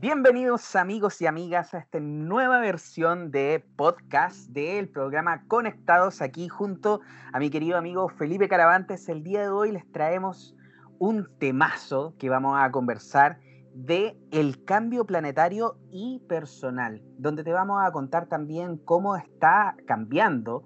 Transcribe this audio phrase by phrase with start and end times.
[0.00, 7.00] Bienvenidos amigos y amigas a esta nueva versión de podcast del programa Conectados aquí junto
[7.32, 9.08] a mi querido amigo Felipe Caravantes.
[9.08, 10.54] El día de hoy les traemos
[11.00, 13.40] un temazo que vamos a conversar
[13.74, 20.62] de el cambio planetario y personal, donde te vamos a contar también cómo está cambiando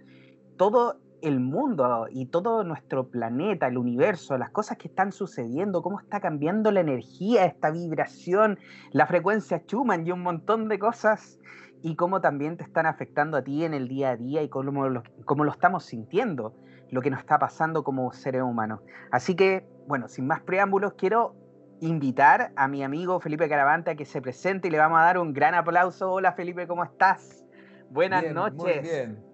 [0.58, 6.00] todo el mundo y todo nuestro planeta, el universo, las cosas que están sucediendo, cómo
[6.00, 8.58] está cambiando la energía, esta vibración,
[8.90, 11.38] la frecuencia Schumann y un montón de cosas,
[11.82, 14.88] y cómo también te están afectando a ti en el día a día y cómo
[14.88, 16.54] lo, cómo lo estamos sintiendo,
[16.90, 18.80] lo que nos está pasando como seres humanos.
[19.10, 21.34] Así que, bueno, sin más preámbulos, quiero
[21.80, 25.18] invitar a mi amigo Felipe Caravante a que se presente y le vamos a dar
[25.18, 26.12] un gran aplauso.
[26.12, 27.44] Hola Felipe, ¿cómo estás?
[27.90, 28.56] Buenas noches.
[28.56, 29.31] Muy bien.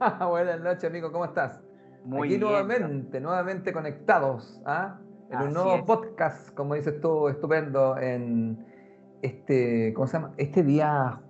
[0.28, 1.60] Buenas noches, amigo, ¿cómo estás?
[2.04, 4.98] Muy Aquí nuevamente, nuevamente conectados, ¿ah?
[5.30, 8.64] En un nuevo podcast, como dices tú, estupendo, en
[9.22, 10.34] este, ¿cómo se llama?
[10.36, 11.20] Este día.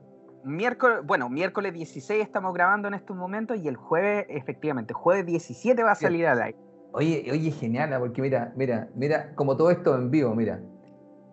[0.42, 5.82] Miércoles, bueno, miércoles 16 estamos grabando en estos momentos y el jueves, efectivamente, jueves 17
[5.82, 6.59] va a salir al aire.
[6.92, 7.98] Oye, oye, genial, ¿ah?
[7.98, 10.60] porque mira, mira, mira, como todo esto en vivo, mira.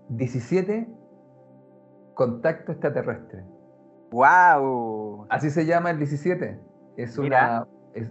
[0.09, 0.87] 17
[2.13, 3.43] contacto extraterrestre.
[4.11, 5.25] ¡Wow!
[5.29, 6.70] Así se llama el 17.
[6.97, 7.67] Es una,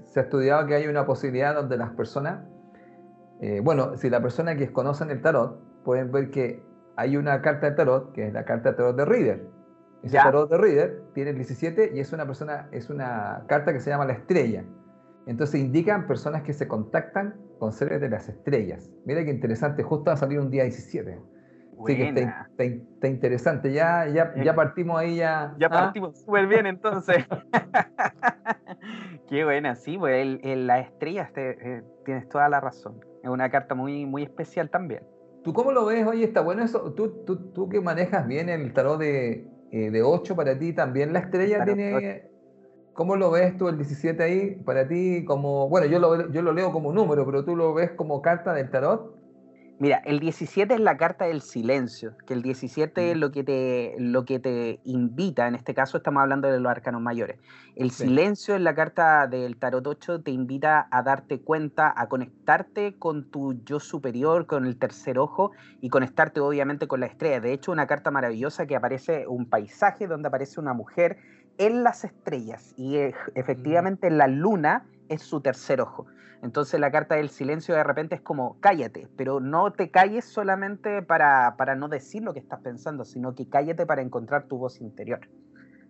[0.07, 2.45] se ha estudiado que hay una posibilidad donde las personas,
[3.41, 6.63] eh, bueno, si la persona que conocen el tarot, pueden ver que
[6.97, 9.47] hay una carta de tarot, que es la carta de tarot de Reader.
[10.03, 13.81] Ese tarot de Reader tiene el 17 y es una persona, es una carta que
[13.81, 14.65] se llama la estrella.
[15.27, 18.91] Entonces indican personas que se contactan con seres de las estrellas.
[19.05, 21.19] Mira qué interesante, justo va a salir un día 17.
[21.87, 23.73] Sí, que está, interesante.
[23.73, 25.55] Ya, ya, ya partimos ahí ya.
[25.59, 25.71] Ya ¿ah?
[25.71, 27.25] partimos súper bien entonces.
[29.29, 33.01] Qué buena, sí, pues el, la estrella, eh, tienes toda la razón.
[33.23, 35.03] Es una carta muy, muy especial también.
[35.43, 36.07] ¿Tú cómo lo ves?
[36.07, 36.93] Oye, está bueno eso.
[36.93, 41.13] ¿Tú, tú, tú que manejas bien el tarot de, eh, de 8 para ti, también
[41.13, 42.29] la estrella tiene...
[42.93, 44.57] ¿Cómo lo ves tú el 17 ahí?
[44.57, 45.69] Para ti como...
[45.69, 48.71] Bueno, yo lo, yo lo leo como número, pero tú lo ves como carta del
[48.71, 49.15] tarot.
[49.81, 53.95] Mira, el 17 es la carta del silencio, que el 17 es lo que, te,
[53.99, 57.39] lo que te invita, en este caso estamos hablando de los arcanos mayores.
[57.77, 62.99] El silencio en la carta del tarot 8 te invita a darte cuenta, a conectarte
[62.99, 67.41] con tu yo superior, con el tercer ojo y conectarte obviamente con la estrella.
[67.41, 71.17] De hecho, una carta maravillosa que aparece un paisaje donde aparece una mujer
[71.57, 73.13] en las estrellas y mm.
[73.35, 76.07] efectivamente la luna es su tercer ojo.
[76.43, 81.03] Entonces la carta del silencio de repente es como cállate, pero no te calles solamente
[81.03, 84.81] para, para no decir lo que estás pensando, sino que cállate para encontrar tu voz
[84.81, 85.21] interior.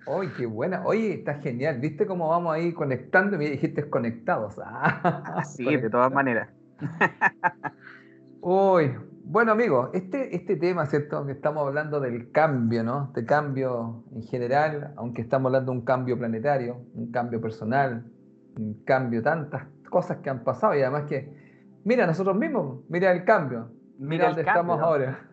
[0.06, 0.82] ¡Ay, qué buena!
[0.84, 1.78] Oye, está genial.
[1.78, 3.38] ¿Viste cómo vamos ahí conectando?
[3.38, 4.56] Me dijiste conectados.
[4.64, 6.48] Ah, sí, de todas maneras.
[8.40, 11.26] Uy, bueno amigos, este, este tema, ¿cierto?
[11.26, 13.12] Que estamos hablando del cambio, ¿no?
[13.14, 18.06] De cambio en general, aunque estamos hablando de un cambio planetario, un cambio personal,
[18.56, 20.74] un cambio tantas cosas que han pasado.
[20.74, 21.30] Y además que,
[21.84, 25.26] mira, nosotros mismos, mira el cambio, mira, dónde estamos ahora.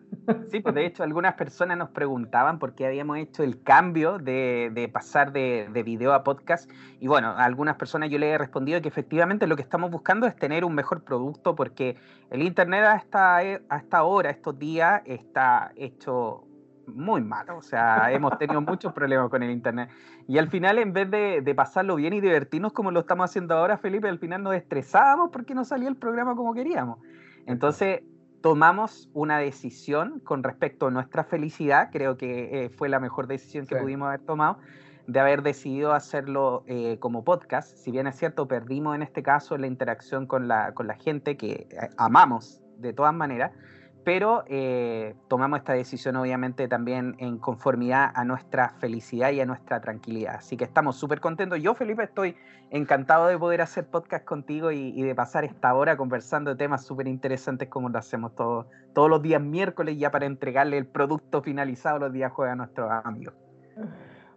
[0.50, 4.70] Sí, pues de hecho algunas personas nos preguntaban por qué habíamos hecho el cambio de,
[4.72, 6.70] de pasar de, de, video a podcast.
[6.98, 10.26] Y bueno, a algunas personas yo le he respondido que efectivamente lo que estamos buscando
[10.26, 11.96] es tener un mejor producto porque
[12.30, 16.47] el Internet hasta, hasta ahora, estos días, está hecho
[16.88, 17.58] muy malo.
[17.58, 19.90] O sea, hemos tenido muchos problemas con el Internet.
[20.26, 23.78] Y al final, en vez de, pasarlo bien y divertirnos como lo estamos haciendo ahora,
[23.78, 26.98] Felipe, al final nos estresábamos porque no salía el programa como queríamos.
[27.46, 28.02] Entonces,
[28.40, 31.90] tomamos una decisión con respecto a nuestra felicidad.
[31.92, 34.58] Creo que eh, fue la mejor decisión que pudimos haber tomado
[35.08, 37.74] de haber decidido hacerlo eh, como podcast.
[37.78, 41.38] Si bien es cierto, perdimos en este caso la interacción con la, con la gente
[41.38, 43.52] que eh, amamos de todas maneras
[44.08, 49.82] pero eh, tomamos esta decisión obviamente también en conformidad a nuestra felicidad y a nuestra
[49.82, 50.36] tranquilidad.
[50.36, 51.60] Así que estamos súper contentos.
[51.60, 52.34] Yo, Felipe, estoy
[52.70, 57.06] encantado de poder hacer podcast contigo y, de pasar esta hora conversando de temas súper
[57.06, 58.64] interesantes como lo hacemos todos,
[58.94, 62.90] todos los días miércoles ya para entregarle el producto finalizado los días jueves a nuestros
[63.04, 63.34] amigos.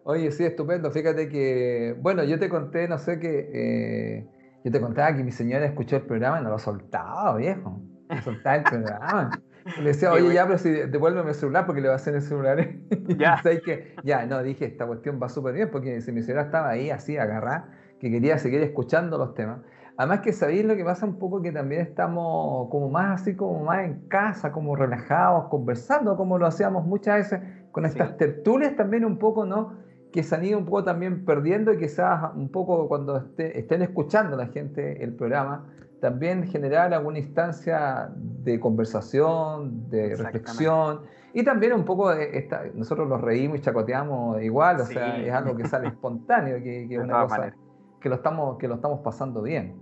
[0.03, 0.91] Oye, sí, estupendo.
[0.91, 4.27] Fíjate que, bueno, yo te conté, no sé qué, eh,
[4.65, 7.81] yo te contaba que mi señora escuchó el programa y no lo soltaba, viejo.
[8.21, 9.31] Soltaba el programa.
[9.79, 12.21] Le decía, oye, ya, pero si devuélveme el celular porque le va a hacer el
[12.21, 12.67] celular.
[13.17, 13.41] Ya.
[13.65, 16.89] que, ya, no, dije, esta cuestión va súper bien porque si mi celular estaba ahí
[16.89, 17.69] así, agarrada,
[17.99, 19.59] que quería seguir escuchando los temas.
[19.97, 23.63] Además que sabéis lo que pasa un poco que también estamos como más así, como
[23.63, 27.41] más en casa, como relajados, conversando, como lo hacíamos muchas veces
[27.71, 29.77] con estas tertulias también un poco, ¿no?
[30.11, 34.35] Que se han ido un poco también perdiendo y quizás un poco cuando estén escuchando
[34.35, 35.67] la gente el programa,
[36.01, 41.01] también generar alguna instancia de conversación, de reflexión.
[41.33, 45.55] Y también un poco, esta, nosotros nos reímos y chacoteamos igual, o sea, es algo
[45.55, 47.53] que sale espontáneo, que, que una cosa
[48.01, 49.79] que lo, estamos, que lo estamos pasando bien.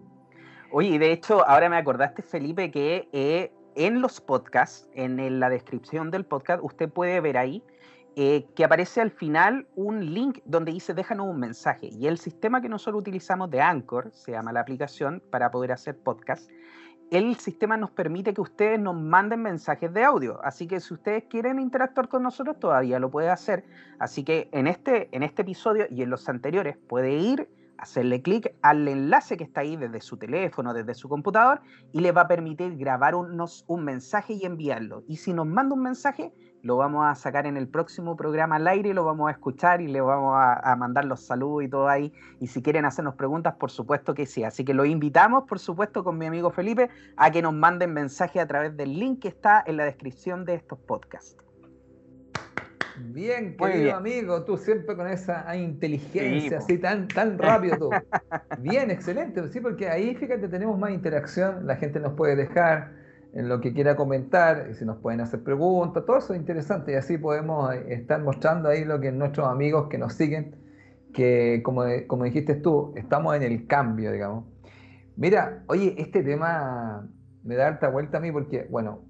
[0.71, 5.49] Oye, y de hecho, ahora me acordaste, Felipe, que eh, en los podcasts, en la
[5.49, 7.63] descripción del podcast, usted puede ver ahí
[8.21, 11.87] eh, que aparece al final un link donde dice déjanos un mensaje.
[11.87, 15.97] Y el sistema que nosotros utilizamos de Anchor, se llama la aplicación para poder hacer
[15.97, 16.51] podcast,
[17.11, 20.41] el sistema nos permite que ustedes nos manden mensajes de audio.
[20.43, 23.63] Así que si ustedes quieren interactuar con nosotros, todavía lo puede hacer.
[23.99, 28.53] Así que en este, en este episodio y en los anteriores puede ir, hacerle clic
[28.61, 31.61] al enlace que está ahí desde su teléfono, desde su computador,
[31.93, 35.03] y le va a permitir grabar un mensaje y enviarlo.
[35.07, 38.67] Y si nos manda un mensaje, lo vamos a sacar en el próximo programa al
[38.67, 42.11] aire, lo vamos a escuchar y le vamos a, mandar los saludos y todo ahí.
[42.39, 44.43] Y si quieren hacernos preguntas, por supuesto que sí.
[44.43, 48.39] Así que lo invitamos, por supuesto, con mi amigo Felipe, a que nos manden mensaje
[48.39, 51.37] a través del link que está en la descripción de estos podcasts.
[53.01, 57.89] Bien, querido amigo, tú siempre con esa inteligencia, así tan, tan rápido tú.
[58.59, 62.98] Bien, excelente, sí, porque ahí fíjate, tenemos más interacción, la gente nos puede dejar
[63.33, 66.95] en lo que quiera comentar, si nos pueden hacer preguntas, todo eso es interesante y
[66.95, 70.55] así podemos eh, estar mostrando ahí lo que nuestros amigos que nos siguen,
[71.13, 74.45] que como, como dijiste tú, estamos en el cambio, digamos.
[75.15, 77.07] Mira, oye, este tema
[77.43, 79.01] me da harta vuelta a mí porque, bueno,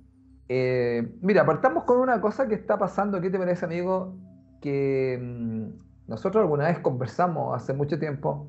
[0.49, 4.17] eh, mira, partamos con una cosa que está pasando, ¿qué te parece, amigo?
[4.61, 8.47] Que mm, nosotros alguna vez conversamos hace mucho tiempo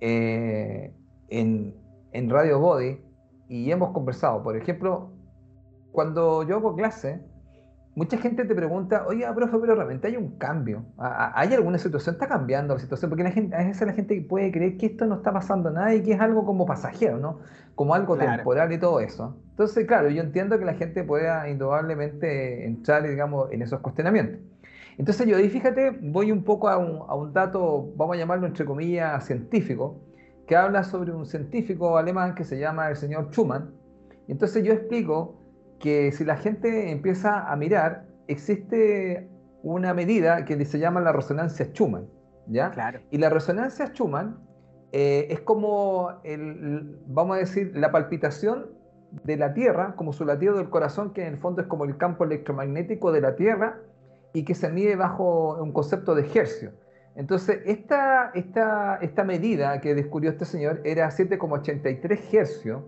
[0.00, 0.94] eh,
[1.28, 1.74] en,
[2.12, 3.03] en Radio Body,
[3.48, 4.42] y hemos conversado.
[4.42, 5.10] Por ejemplo,
[5.92, 7.20] cuando yo hago clase,
[7.94, 10.84] mucha gente te pregunta, oye, profe, pero realmente hay un cambio.
[10.98, 12.14] ¿Hay alguna situación?
[12.14, 13.10] ¿Está cambiando la situación?
[13.10, 15.94] Porque la gente, a veces la gente puede creer que esto no está pasando nada
[15.94, 17.40] y que es algo como pasajero, ¿no?
[17.74, 19.36] Como algo temporal y todo eso.
[19.50, 24.40] Entonces, claro, yo entiendo que la gente pueda indudablemente entrar, digamos, en esos cuestionamientos.
[24.96, 28.46] Entonces yo ahí, fíjate, voy un poco a un, a un dato, vamos a llamarlo
[28.46, 30.00] entre comillas, científico,
[30.46, 33.74] que habla sobre un científico alemán que se llama el señor Schumann.
[34.28, 35.36] entonces yo explico
[35.78, 39.28] que si la gente empieza a mirar, existe
[39.62, 42.08] una medida que se llama la resonancia Schumann.
[42.46, 42.70] ¿ya?
[42.70, 43.00] Claro.
[43.10, 44.38] Y la resonancia Schumann
[44.92, 48.66] eh, es como, el, vamos a decir, la palpitación
[49.24, 51.96] de la Tierra, como su latido del corazón, que en el fondo es como el
[51.96, 53.80] campo electromagnético de la Tierra
[54.32, 56.72] y que se mide bajo un concepto de hercio.
[57.16, 62.82] Entonces, esta, esta, esta medida que descubrió este señor era 7,83 hercios,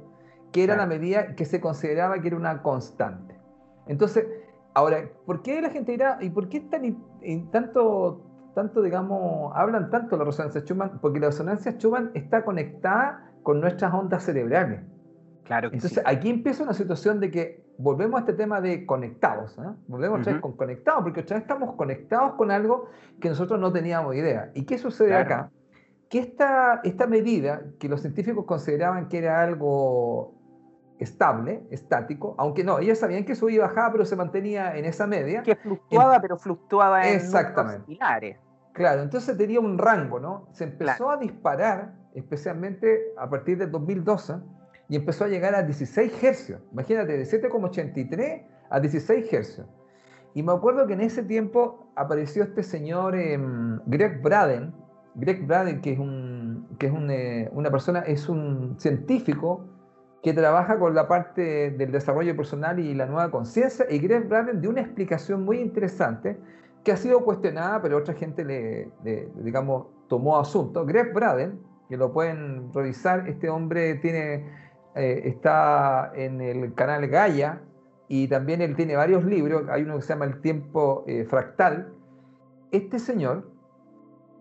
[0.53, 3.39] que era la medida que se consideraba que era una constante.
[3.87, 4.27] Entonces,
[4.75, 8.23] ahora, ¿por qué la gente dirá, y por qué tan, tanto,
[8.55, 10.99] tanto, digamos, hablan tanto de la resonancia Schumann?
[11.01, 14.81] Porque la resonancia Schumann está conectada con nuestras ondas cerebrales.
[15.45, 19.59] Claro que Entonces, aquí empieza una situación de que volvemos a este tema de conectados,
[19.59, 19.63] ¿eh?
[19.89, 22.89] volvemos otra vez con conectados, porque otra vez estamos conectados con algo
[23.21, 24.51] que nosotros no teníamos idea.
[24.55, 25.51] ¿Y qué sucede acá?
[26.09, 30.35] Que esta, esta medida, que los científicos consideraban que era algo
[30.99, 35.07] estable, estático, aunque no, ellos sabían que subía y bajaba, pero se mantenía en esa
[35.07, 35.43] media.
[35.43, 37.85] Que fluctuaba, pero fluctuaba en Exactamente.
[37.85, 38.39] similares.
[38.73, 40.49] Claro, entonces tenía un rango, ¿no?
[40.53, 44.35] Se empezó a disparar, especialmente a partir del 2012,
[44.89, 46.61] y empezó a llegar a 16 hercios.
[46.73, 49.67] Imagínate, de 7,83 a 16 hercios.
[50.35, 54.73] Y me acuerdo que en ese tiempo apareció este señor em, Greg Braden,
[55.15, 59.65] Greg Braden, que es, un, que es eh, una persona, es un científico
[60.23, 64.61] que trabaja con la parte del desarrollo personal y la nueva conciencia, y Greg Braden
[64.61, 66.37] dio una explicación muy interesante
[66.85, 70.85] que ha sido cuestionada, pero otra gente le, le digamos, tomó asunto.
[70.85, 74.45] Greg Braden, que lo pueden revisar, este hombre tiene
[74.97, 77.61] eh, está en el canal Gaia
[78.09, 81.93] y también él tiene varios libros, hay uno que se llama El tiempo eh, fractal.
[82.71, 83.51] Este señor,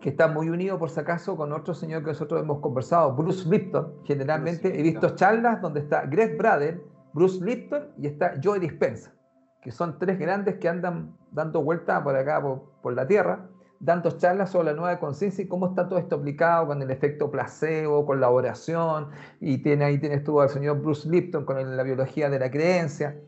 [0.00, 3.48] que está muy unido por si acaso con otro señor que nosotros hemos conversado, Bruce
[3.48, 6.82] Lipton, generalmente he visto charlas donde está Greg Braden,
[7.12, 9.12] Bruce Lipton y está Joe Dispensa,
[9.60, 13.48] que son tres grandes que andan dando vueltas por acá, por la Tierra,
[13.80, 17.30] dando charlas sobre la nueva conciencia y cómo está todo esto aplicado con el efecto
[17.30, 19.08] placebo, con la oración,
[19.40, 23.20] y tiene, ahí tienes tú al señor Bruce Lipton con la biología de la creencia.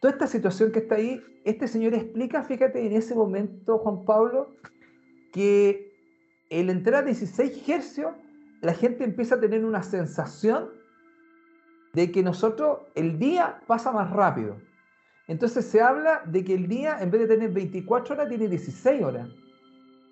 [0.00, 4.54] Toda esta situación que está ahí, este señor explica, fíjate, en ese momento, Juan Pablo,
[5.32, 5.92] que
[6.50, 8.12] el entrar a 16 hercios,
[8.60, 10.70] la gente empieza a tener una sensación
[11.94, 14.56] de que nosotros, el día pasa más rápido.
[15.26, 19.02] Entonces se habla de que el día, en vez de tener 24 horas, tiene 16
[19.02, 19.28] horas.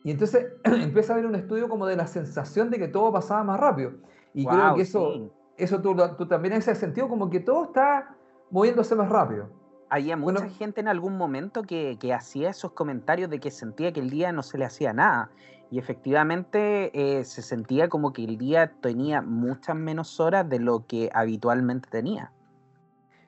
[0.04, 3.44] Y entonces empieza a haber un estudio como de la sensación de que todo pasaba
[3.44, 3.92] más rápido.
[4.34, 8.16] Y creo que eso, eso tú, tú también en ese sentido, como que todo está
[8.50, 9.48] moviéndose más rápido.
[9.90, 14.00] Había mucha gente en algún momento que, que, hacía esos comentarios de que sentía que
[14.00, 15.30] el día no se le hacía nada.
[15.70, 20.86] Y efectivamente eh, se sentía como que el día tenía muchas menos horas de lo
[20.86, 22.32] que habitualmente tenía.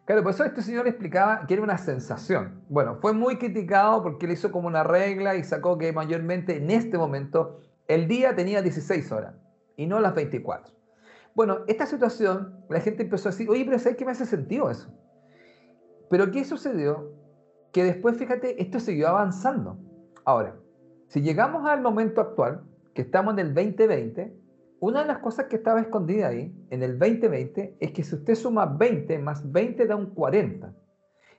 [0.05, 2.63] Claro, por eso este señor explicaba que era una sensación.
[2.69, 6.71] Bueno, fue muy criticado porque le hizo como una regla y sacó que mayormente en
[6.71, 9.35] este momento el día tenía 16 horas
[9.77, 10.75] y no las 24.
[11.35, 14.71] Bueno, esta situación, la gente empezó a decir, oye, pero ¿sabes qué me hace sentido
[14.71, 14.93] eso?
[16.11, 17.13] Pero ¿qué sucedió?
[17.73, 19.79] Que después, fíjate, esto siguió avanzando.
[20.25, 20.55] Ahora,
[21.09, 22.63] si llegamos al momento actual,
[22.95, 24.37] que estamos en el 2020,
[24.85, 28.35] una de las cosas que estaba escondida ahí, en el 2020, es que si usted
[28.35, 30.75] suma 20 más 20 da un 40.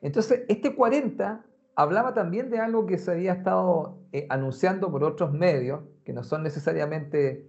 [0.01, 5.31] Entonces, este 40 hablaba también de algo que se había estado eh, anunciando por otros
[5.31, 7.47] medios, que no son necesariamente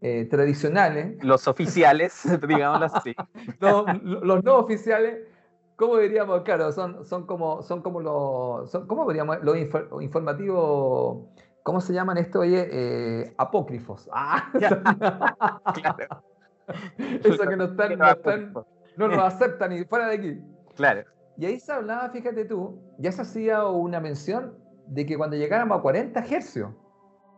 [0.00, 1.22] eh, tradicionales.
[1.22, 3.14] Los oficiales, digámoslo así.
[3.60, 5.28] los no oficiales,
[5.76, 6.40] ¿cómo diríamos?
[6.40, 9.38] Claro, son, son, como, son como los, son, ¿cómo diríamos?
[9.42, 9.58] Los
[10.00, 11.26] informativos
[11.64, 12.68] ¿Cómo se llaman esto, oye?
[12.70, 14.08] Eh, apócrifos.
[14.12, 16.22] Ah, claro.
[17.24, 18.52] Eso que no están, no, están,
[18.96, 20.40] no nos aceptan ni fuera de aquí.
[20.76, 21.04] Claro.
[21.36, 24.56] Y ahí se hablaba, fíjate tú, ya se hacía una mención
[24.86, 26.70] de que cuando llegáramos a 40 hercios,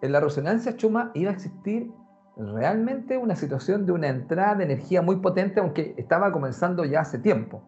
[0.02, 1.90] en la resonancia chuma iba a existir
[2.36, 7.18] realmente una situación de una entrada de energía muy potente, aunque estaba comenzando ya hace
[7.18, 7.62] tiempo,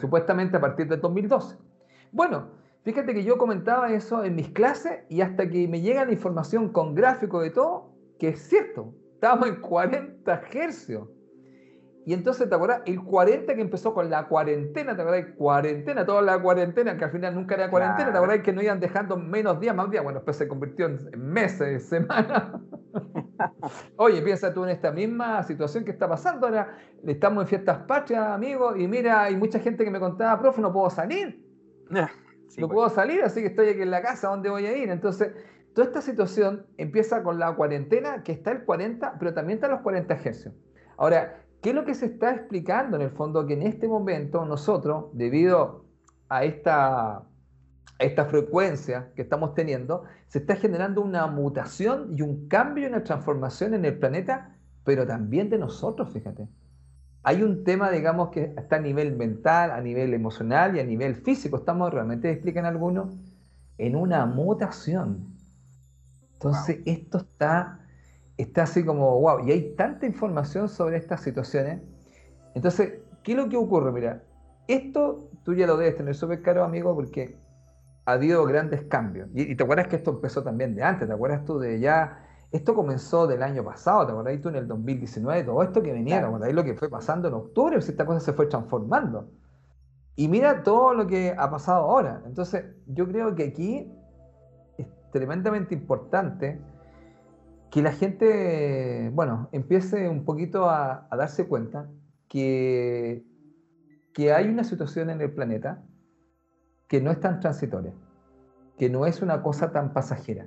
[0.00, 1.56] supuestamente a partir del 2012.
[2.12, 2.48] Bueno,
[2.88, 6.70] Fíjate que yo comentaba eso en mis clases y hasta que me llega la información
[6.70, 11.06] con gráfico de todo, que es cierto, estábamos en 40 hercios.
[12.06, 12.80] Y entonces, ¿te acuerdas?
[12.86, 15.34] El 40 que empezó con la cuarentena, ¿te acuerdas?
[15.36, 18.40] Cuarentena, toda la cuarentena, que al final nunca era cuarentena, ¿te acuerdas?
[18.40, 20.02] Que no iban dejando menos días, más días.
[20.02, 22.54] Bueno, después se convirtió en meses, semanas.
[23.96, 26.74] Oye, piensa tú en esta misma situación que está pasando ahora.
[27.06, 30.72] Estamos en fiestas patrias, amigos, y mira, hay mucha gente que me contaba, profe, no
[30.72, 31.44] puedo salir
[32.56, 32.74] no pues.
[32.74, 34.90] puedo salir, así que estoy aquí en la casa, ¿dónde voy a ir?
[34.90, 35.32] Entonces,
[35.74, 39.80] toda esta situación empieza con la cuarentena, que está el 40, pero también está los
[39.80, 40.54] 40 hercios.
[40.96, 43.46] Ahora, ¿qué es lo que se está explicando en el fondo?
[43.46, 45.84] Que en este momento nosotros, debido
[46.28, 47.22] a esta,
[47.98, 53.04] esta frecuencia que estamos teniendo, se está generando una mutación y un cambio y una
[53.04, 56.48] transformación en el planeta, pero también de nosotros, fíjate
[57.28, 61.14] hay un tema, digamos, que está a nivel mental, a nivel emocional y a nivel
[61.14, 61.58] físico.
[61.58, 63.12] Estamos realmente, explican algunos,
[63.76, 65.36] en una mutación.
[66.32, 67.80] Entonces, esto está,
[68.38, 71.82] está así como, wow, y hay tanta información sobre estas situaciones.
[72.54, 73.92] Entonces, ¿qué es lo que ocurre?
[73.92, 74.22] Mira,
[74.66, 77.36] esto tú ya lo debes tener súper caro, amigo, porque
[78.06, 79.28] ha habido grandes cambios.
[79.34, 82.24] Y, y, te acuerdas que esto empezó también de antes, ¿te acuerdas tú de ya
[82.50, 85.44] esto comenzó del año pasado, ¿te acordás tú en el 2019?
[85.44, 87.80] Todo esto que venía, ¿te acordás lo que fue pasando en octubre?
[87.82, 89.30] Si esta cosa se fue transformando.
[90.16, 92.22] Y mira todo lo que ha pasado ahora.
[92.24, 93.92] Entonces, yo creo que aquí
[94.78, 96.58] es tremendamente importante
[97.70, 101.90] que la gente, bueno, empiece un poquito a, a darse cuenta
[102.28, 103.26] que,
[104.14, 105.84] que hay una situación en el planeta
[106.88, 107.92] que no es tan transitoria,
[108.78, 110.46] que no es una cosa tan pasajera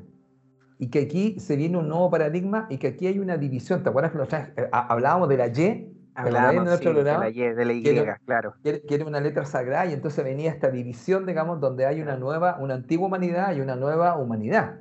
[0.81, 3.83] y que aquí se viene un nuevo paradigma y que aquí hay una división.
[3.83, 5.93] ¿Te acuerdas que eh, hablábamos de la Y?
[6.15, 7.83] Hablábamos de, sí, de la Y, de la Y,
[8.25, 8.55] claro.
[8.63, 12.57] Que, era una letra sagrada y entonces venía esta división, digamos, donde hay una nueva,
[12.59, 14.79] una antigua humanidad y una nueva humanidad.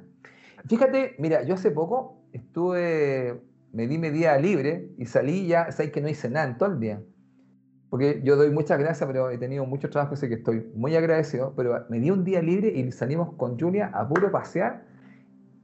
[0.67, 3.39] Fíjate, mira, yo hace poco estuve,
[3.75, 6.71] me di mi día libre y salí ya, sabes que no hice nada en todo
[6.71, 7.03] el día.
[7.91, 11.53] Porque yo doy muchas gracias, pero he tenido mucho trabajo, así que estoy muy agradecido.
[11.55, 14.89] Pero me di un día libre y salimos con Julia a puro pasear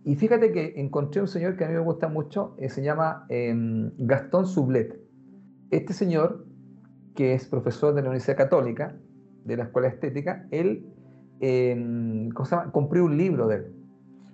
[0.06, 3.26] y fíjate que encontré un señor que a mí me gusta mucho, eh, se llama
[3.28, 5.00] em, Gastón Sublet.
[5.72, 6.46] Este señor,
[7.16, 8.94] que es profesor de la Universidad Católica,
[9.44, 10.86] de la Escuela Estética, él
[11.40, 12.30] eh,
[12.70, 13.74] compré un libro de él.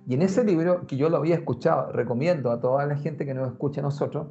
[0.05, 3.33] Y en ese libro, que yo lo había escuchado, recomiendo a toda la gente que
[3.33, 4.27] nos escucha a nosotros,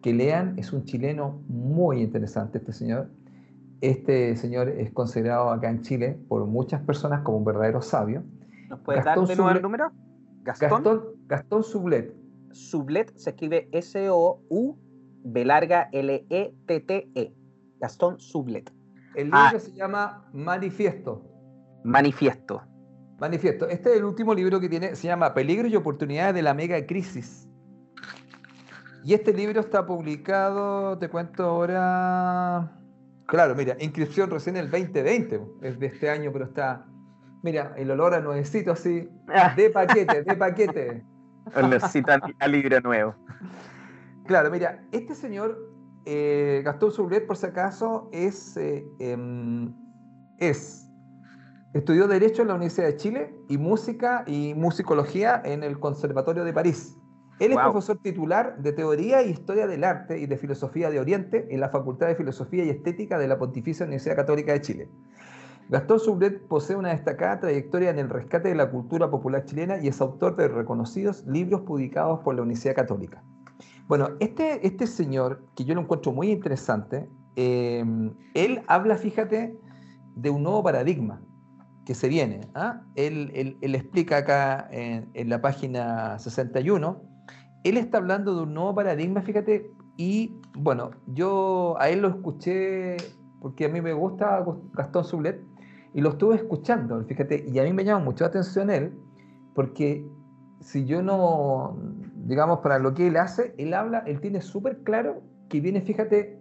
[0.00, 3.10] que lean, es un chileno muy interesante este señor.
[3.82, 8.22] Este señor es considerado acá en Chile por muchas personas como un verdadero sabio.
[8.70, 9.92] ¿Nos puede dar de nuevo el número?
[10.46, 12.14] Gastón, Gastón, Sublet.
[12.52, 14.78] Sublet se escribe S-O-U
[15.24, 17.10] B larga L-E-T-T-E.
[17.14, 17.34] E.
[17.80, 18.72] Gastón Sublet.
[19.16, 19.58] El libro ah.
[19.58, 21.22] se llama Manifiesto.
[21.84, 22.62] Manifiesto.
[23.18, 23.68] Manifiesto.
[23.68, 26.84] Este es el último libro que tiene, se llama Peligro y oportunidades de la mega
[26.86, 27.48] crisis.
[29.04, 32.72] Y este libro está publicado, te cuento ahora.
[33.26, 36.86] Claro, mira, inscripción recién el 2020, es de este año, pero está
[37.42, 39.54] Mira, el olor a nuevecito así, ah.
[39.56, 41.04] de paquete, de paquete.
[41.54, 43.14] Olorcito a libro nuevo.
[44.26, 45.56] Claro, mira, este señor,
[46.04, 49.72] eh, Gastón Sublet, por si acaso, es, eh, em,
[50.38, 50.86] es
[51.76, 56.54] Estudió Derecho en la Universidad de Chile y Música y Musicología en el Conservatorio de
[56.54, 56.96] París.
[57.38, 61.46] Él es profesor titular de Teoría e Historia del Arte y de Filosofía de Oriente
[61.50, 64.88] en la Facultad de Filosofía y Estética de la Pontificia Universidad Católica de Chile.
[65.68, 69.88] Gastón Sublet posee una destacada trayectoria en el rescate de la cultura popular chilena y
[69.88, 73.22] es autor de reconocidos libros publicados por la Universidad Católica.
[73.88, 77.84] Bueno, este, este señor, que yo lo encuentro muy interesante, eh,
[78.34, 79.58] él habla, fíjate,
[80.14, 81.20] de un nuevo paradigma
[81.84, 82.42] que se viene.
[82.54, 82.82] ¿ah?
[82.94, 87.02] Él, explica acá en, la página 61,
[87.64, 92.96] él está hablando de un nuevo paradigma, fíjate, y bueno, yo a él lo escuché
[93.40, 94.44] porque a mí me gusta
[94.74, 95.55] Gastón Sublet
[95.96, 98.92] y lo estuve escuchando, fíjate, y a mí me llama mucho la atención él,
[99.54, 100.06] porque
[100.60, 101.78] si yo no,
[102.26, 106.38] digamos, para lo que él hace, él habla, él tiene súper claro que viene, fíjate,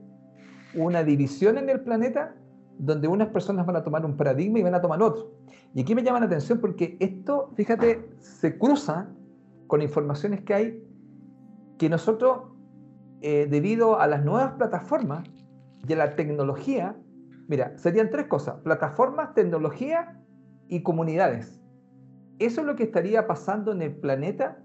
[0.75, 2.35] una división en el planeta
[2.77, 5.31] donde unas personas van a tomar un paradigma y van a tomar otro.
[5.73, 9.07] Y aquí me llama la atención porque esto, fíjate, se cruza
[9.67, 10.83] con informaciones que hay
[11.77, 12.41] que nosotros,
[13.21, 15.25] eh, debido a las nuevas plataformas
[15.87, 16.97] y a la tecnología,
[17.47, 20.21] mira, serían tres cosas, plataformas, tecnología
[20.67, 21.61] y comunidades.
[22.39, 24.63] Eso es lo que estaría pasando en el planeta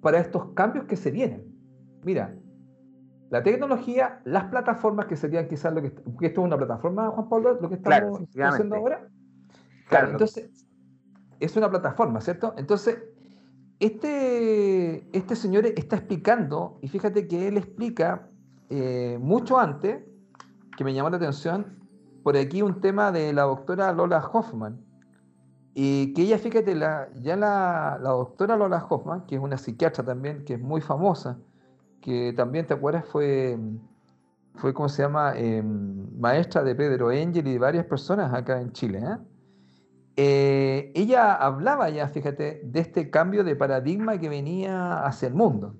[0.00, 1.44] para estos cambios que se vienen.
[2.04, 2.34] Mira,
[3.30, 5.88] la tecnología, las plataformas que serían quizás lo que...
[5.88, 9.08] Esto es una plataforma, Juan Pablo, lo que estamos haciendo ahora.
[9.88, 10.66] Claro, entonces
[11.40, 12.54] es una plataforma, ¿cierto?
[12.56, 13.02] Entonces,
[13.78, 18.28] este, este señor está explicando, y fíjate que él explica
[18.70, 20.02] eh, mucho antes,
[20.76, 21.85] que me llamó la atención,
[22.26, 24.84] por aquí un tema de la doctora Lola Hoffman,
[25.74, 30.02] y que ella, fíjate, la, ya la, la doctora Lola Hoffman, que es una psiquiatra
[30.02, 31.38] también, que es muy famosa,
[32.00, 33.04] que también, ¿te acuerdas?
[33.06, 33.56] Fue,
[34.56, 35.38] fue ¿cómo se llama?
[35.38, 39.04] Em, maestra de Pedro Engel y de varias personas acá en Chile.
[39.04, 39.18] ¿eh?
[40.16, 45.76] Eh, ella hablaba ya, fíjate, de este cambio de paradigma que venía hacia el mundo.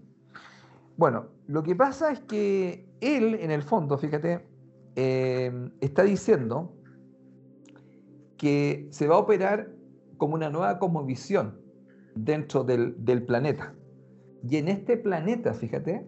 [0.96, 4.54] Bueno, lo que pasa es que él, en el fondo, fíjate,
[4.96, 6.72] em, está diciendo
[8.36, 9.70] que se va a operar
[10.16, 11.60] como una nueva cosmovisión
[12.14, 13.74] dentro del, planeta.
[14.48, 16.06] Y en este planeta, fíjate,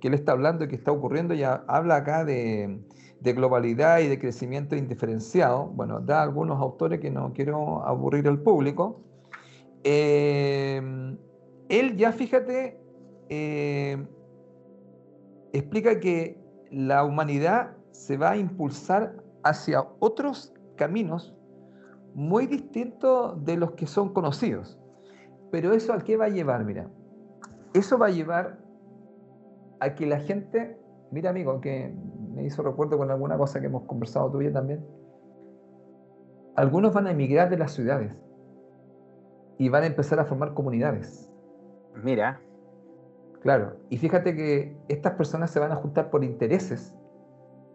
[0.00, 2.80] que él está hablando y que está ocurriendo, ya habla acá de,
[3.22, 5.66] globalidad y de crecimiento indiferenciado.
[5.66, 9.02] Bueno, da algunos autores que no quiero aburrir al público.
[9.84, 10.80] Eh,
[11.68, 12.78] él ya, fíjate,
[13.28, 14.02] eh,
[15.52, 16.38] explica que
[16.70, 21.36] la humanidad se va a impulsar hacia otros caminos
[22.14, 24.80] muy distintos de los que son conocidos.
[25.50, 26.88] Pero eso al qué va a llevar, mira.
[27.74, 28.58] Eso va a llevar
[29.80, 31.94] a que la gente, mira amigo, que
[32.34, 34.82] me hizo recuerdo con alguna cosa que hemos conversado tú y yo también,
[36.56, 38.16] algunos van a emigrar de las ciudades
[39.58, 41.30] y van a empezar a formar comunidades.
[42.02, 42.40] Mira.
[43.42, 46.94] Claro, y fíjate que estas personas se van a juntar por intereses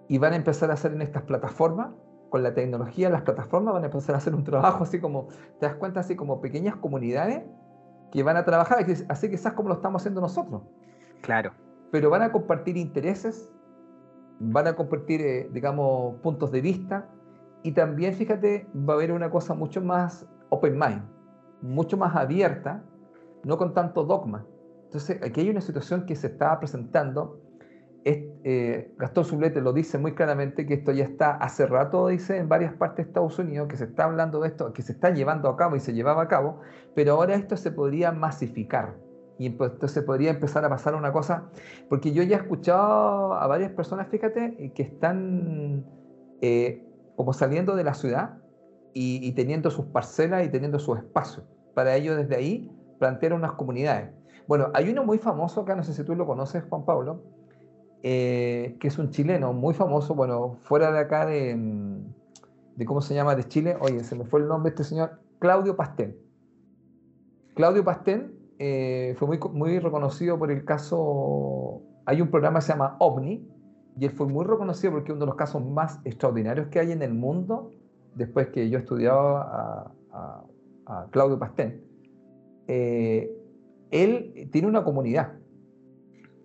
[0.08, 1.89] y van a empezar a hacer en estas plataformas,
[2.30, 5.28] con la tecnología, las plataformas van a empezar a hacer un trabajo así como,
[5.60, 7.44] te das cuenta, así como pequeñas comunidades
[8.12, 10.63] que van a trabajar, así quizás como lo estamos haciendo nosotros.
[11.22, 11.52] Claro
[11.96, 13.50] pero van a compartir intereses,
[14.39, 17.08] van a compartir, eh, digamos, puntos de vista
[17.63, 21.04] y también, fíjate, va a haber una cosa mucho más open mind,
[21.62, 22.84] mucho más abierta,
[23.46, 24.46] no con tanto dogma.
[24.84, 27.39] Entonces, aquí hay una situación que se está presentando.
[28.08, 32.48] Eh, Gastón Sublete lo dice muy claramente que esto ya está hace rato, dice, en
[32.48, 35.50] varias partes de Estados Unidos, que se está hablando de esto, que se está llevando
[35.50, 36.62] a cabo y se llevaba a cabo,
[36.94, 38.96] pero ahora esto se podría masificar
[39.38, 41.50] y entonces podría empezar a pasar una cosa,
[41.89, 45.84] porque yo ya he escuchado a varias personas, fíjate, eh, que están
[46.41, 46.84] eh,
[47.15, 48.38] como saliendo de la ciudad
[48.94, 51.46] y, teniendo sus parcelas y teniendo sus espacios.
[51.74, 54.10] Para ello, desde ahí, plantear unas comunidades.
[54.48, 57.24] Bueno, hay uno muy famoso acá, no sé si tú lo conoces, Juan Pablo,
[58.04, 61.58] eh, que es un chileno muy famoso, bueno, fuera de acá de,
[62.76, 63.78] de, ¿cómo se llama?, de Chile.
[63.80, 66.20] Oye, se me fue el nombre de este señor, Claudio Pastel.
[67.56, 72.74] Claudio Pastel eh, fue muy, muy reconocido por el caso, hay un programa que se
[72.74, 73.48] llama OVNI,
[73.98, 77.02] y él fue muy reconocido porque uno de los casos más extraordinarios que hay en
[77.02, 77.72] el mundo,
[78.14, 80.44] después que yo estudiaba a,
[80.86, 81.82] a, Claudio Pastén.
[82.68, 83.36] Eh,
[83.92, 85.34] él tiene una comunidad.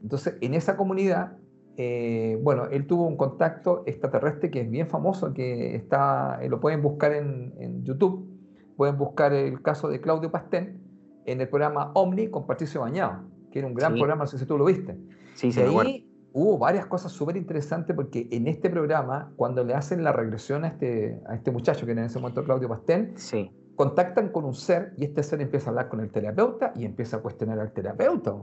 [0.02, 1.36] Entonces, en esa comunidad,
[1.82, 6.82] eh, bueno, él tuvo un contacto extraterrestre que es bien famoso, que está, lo pueden
[6.82, 8.28] buscar en, en YouTube,
[8.76, 10.78] pueden buscar el caso de Claudio Pastén,
[11.24, 14.44] en el programa Omni con Patricio Bañado, que era un gran programa, no sé si
[14.44, 14.94] tú lo viste.
[15.32, 20.04] Sí, sí, ahí, hubo varias cosas súper interesantes porque en este programa, cuando le hacen
[20.04, 23.50] la regresión a este, a este muchacho, que en ese momento Claudio Pastén, sí.
[23.74, 27.16] contactan con un ser y este ser empieza a hablar con el terapeuta y empieza
[27.16, 28.34] a cuestionar al terapeuta.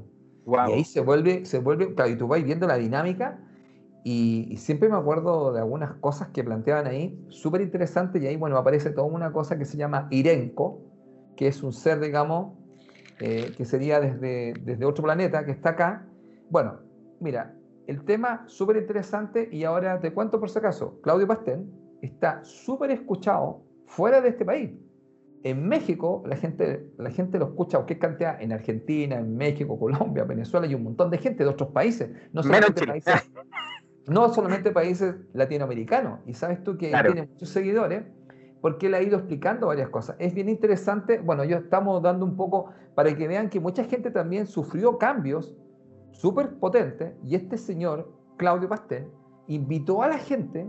[0.47, 3.39] Y ahí se vuelve, se vuelve, claro, y tú vas viendo la dinámica
[4.03, 8.57] y, siempre me acuerdo de algunas cosas que planteaban ahí, súper interesantes, y ahí, bueno,
[8.57, 10.79] aparece toda una cosa que se llama Irenco,
[11.36, 12.53] que es un ser, digamos,
[13.19, 16.07] eh, que sería desde, desde otro planeta, que está acá.
[16.49, 16.79] Bueno,
[17.19, 17.53] mira,
[17.86, 21.69] el tema súper interesante, y ahora te cuento por si acaso, Claudio Pastén
[22.01, 24.71] está súper escuchado fuera de este país.
[25.43, 30.23] En México la gente, la gente lo escucha, qué cantidad, en Argentina, en México, Colombia,
[30.23, 33.32] Venezuela y un montón de gente de otros países, no solamente países,
[34.08, 36.19] no solamente países latinoamericanos.
[36.26, 38.04] Y sabes tú que tiene muchos seguidores
[38.62, 40.15] porque él ha ido explicando varias cosas.
[40.19, 44.12] Es bien interesante, bueno, yo estamos dando un poco para que vean que mucha gente
[44.12, 45.56] también sufrió cambios
[46.12, 49.08] súper potentes y este señor, Claudio Pastel,
[49.47, 50.67] invitó a la gente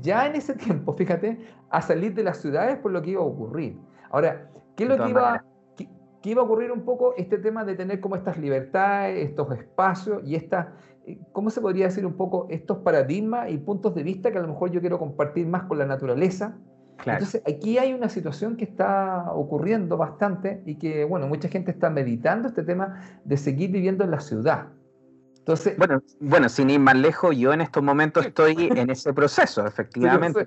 [0.00, 1.38] ya en ese tiempo, fíjate,
[1.70, 3.78] a salir de las ciudades por lo que iba a ocurrir.
[4.10, 5.44] Ahora, ¿qué es lo que iba,
[5.76, 5.88] qué,
[6.24, 10.34] iba a ocurrir un poco este tema de tener como estas libertades, estos espacios y
[10.34, 10.72] esta,
[11.06, 14.42] eh, ¿cómo se podría decir un poco estos paradigmas y puntos de vista que a
[14.42, 16.56] lo mejor yo quiero compartir más con la naturaleza?
[17.06, 21.90] Entonces, aquí hay una situación que está ocurriendo bastante y que, bueno, mucha gente está
[21.90, 24.66] meditando este tema de seguir viviendo en la ciudad.
[25.48, 29.66] Entonces, bueno, bueno, sin ir más lejos, yo en estos momentos estoy en ese proceso,
[29.66, 30.46] efectivamente.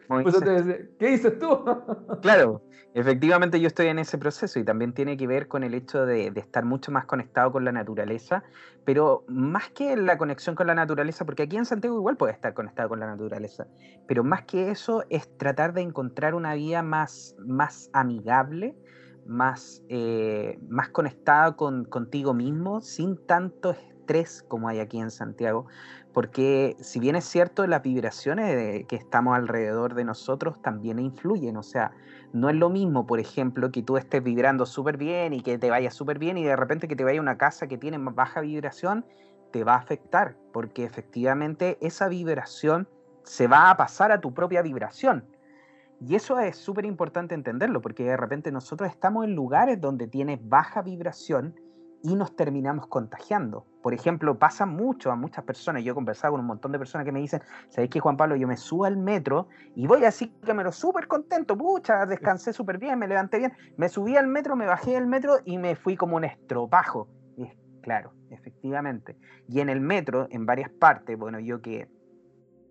[1.00, 1.48] ¿Qué dices tú?
[2.22, 2.62] claro,
[2.94, 6.28] efectivamente yo estoy en ese proceso y también tiene que ver con el hecho de,
[6.36, 8.44] estar mucho más conectado con la naturaleza,
[8.86, 12.54] pero más que la conexión con la naturaleza, porque aquí en Santiago igual puede estar
[12.54, 13.66] conectado con la naturaleza,
[14.08, 18.76] pero más que eso es tratar de encontrar una vida más, más amigable,
[19.26, 23.76] más, eh, más conectada con, contigo mismo, sin tanto
[24.48, 25.66] como hay aquí en Santiago,
[26.14, 31.64] porque si bien es cierto, las vibraciones que estamos alrededor de nosotros también influyen, o
[31.64, 31.92] sea,
[32.34, 35.70] no es lo mismo, por ejemplo, que tú estés vibrando súper bien y que te
[35.70, 38.42] vaya súper bien y de repente que te vaya a una casa que tiene baja
[38.42, 39.06] vibración,
[39.52, 42.88] te va a afectar, porque efectivamente esa vibración
[43.24, 45.26] se va a pasar a tu propia vibración.
[46.04, 50.40] Y eso es súper importante entenderlo, porque de repente nosotros estamos en lugares donde tiene
[50.42, 51.56] baja vibración
[52.02, 53.66] y nos terminamos contagiando.
[53.82, 55.84] Por ejemplo, pasa mucho a muchas personas.
[55.84, 58.36] Yo he conversado con un montón de personas que me dicen, ¿sabéis qué, Juan Pablo?
[58.36, 62.54] Yo me subo al metro y voy así que me lo súper contento, pucha, descansé
[62.54, 63.54] súper bien, me levanté bien.
[63.78, 67.08] Me subí al metro, me bajé del metro y me fui como un estropajo.
[67.38, 67.48] Y
[67.82, 69.18] claro, efectivamente.
[69.48, 71.90] Y en el metro, en varias partes, bueno, yo que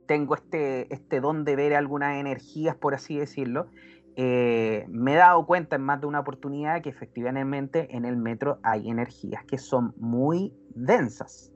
[0.07, 3.69] tengo este, este don de ver algunas energías, por así decirlo,
[4.17, 8.59] eh, me he dado cuenta en más de una oportunidad que efectivamente en el metro
[8.63, 11.53] hay energías que son muy densas.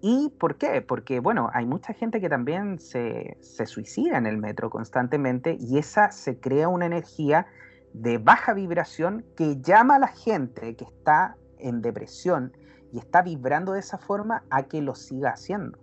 [0.00, 0.82] ¿Y por qué?
[0.82, 5.78] Porque, bueno, hay mucha gente que también se, se suicida en el metro constantemente y
[5.78, 7.46] esa se crea una energía
[7.94, 12.52] de baja vibración que llama a la gente que está en depresión
[12.92, 15.78] y está vibrando de esa forma a que lo siga haciendo.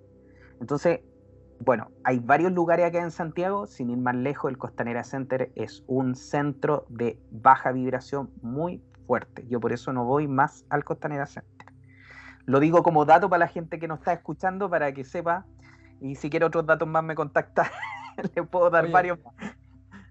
[0.59, 0.99] Entonces,
[1.63, 5.83] bueno, hay varios lugares acá en Santiago, sin ir más lejos, el Costanera Center es
[5.87, 9.45] un centro de baja vibración muy fuerte.
[9.47, 11.67] Yo por eso no voy más al Costanera Center.
[12.45, 15.45] Lo digo como dato para la gente que nos está escuchando, para que sepa,
[15.99, 17.69] y si quiere otros datos más me contacta,
[18.35, 19.19] le puedo dar varios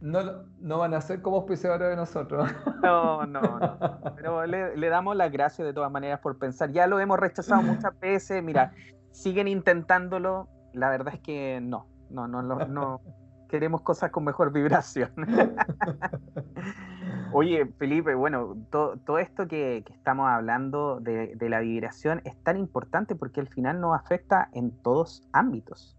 [0.01, 0.21] No,
[0.61, 2.49] no van a ser como auspiciadores de nosotros.
[2.83, 4.15] No, no, no.
[4.17, 6.71] Pero le, le, damos las gracias de todas maneras por pensar.
[6.71, 8.43] Ya lo hemos rechazado muchas veces.
[8.43, 8.73] Mira,
[9.11, 13.01] siguen intentándolo la verdad es que no, no, no, no,
[13.49, 15.11] queremos cosas con mejor vibración.
[17.33, 23.41] Oye, Felipe, bueno, todo esto que, estamos hablando de, la vibración es tan importante porque
[23.41, 25.97] al final nos afecta en todos ámbitos.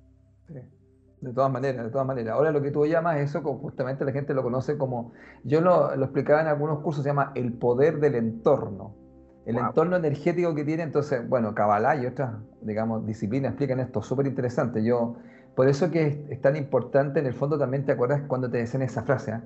[1.22, 2.34] De todas maneras, de todas maneras.
[2.34, 6.06] Ahora lo que tú llamas eso, justamente la gente lo conoce como, yo lo, lo
[6.06, 9.01] explicaba en algunos cursos, se llama el poder del entorno
[9.46, 14.28] el entorno energético que tiene, entonces, bueno, Kabbalah y otras, digamos, disciplinas explican esto, súper
[14.28, 14.84] interesante.
[14.84, 15.16] Yo,
[15.56, 18.84] por eso que es, tan importante, en el fondo también te acuerdas cuando te decían
[18.84, 19.44] esa frase, ¿ah?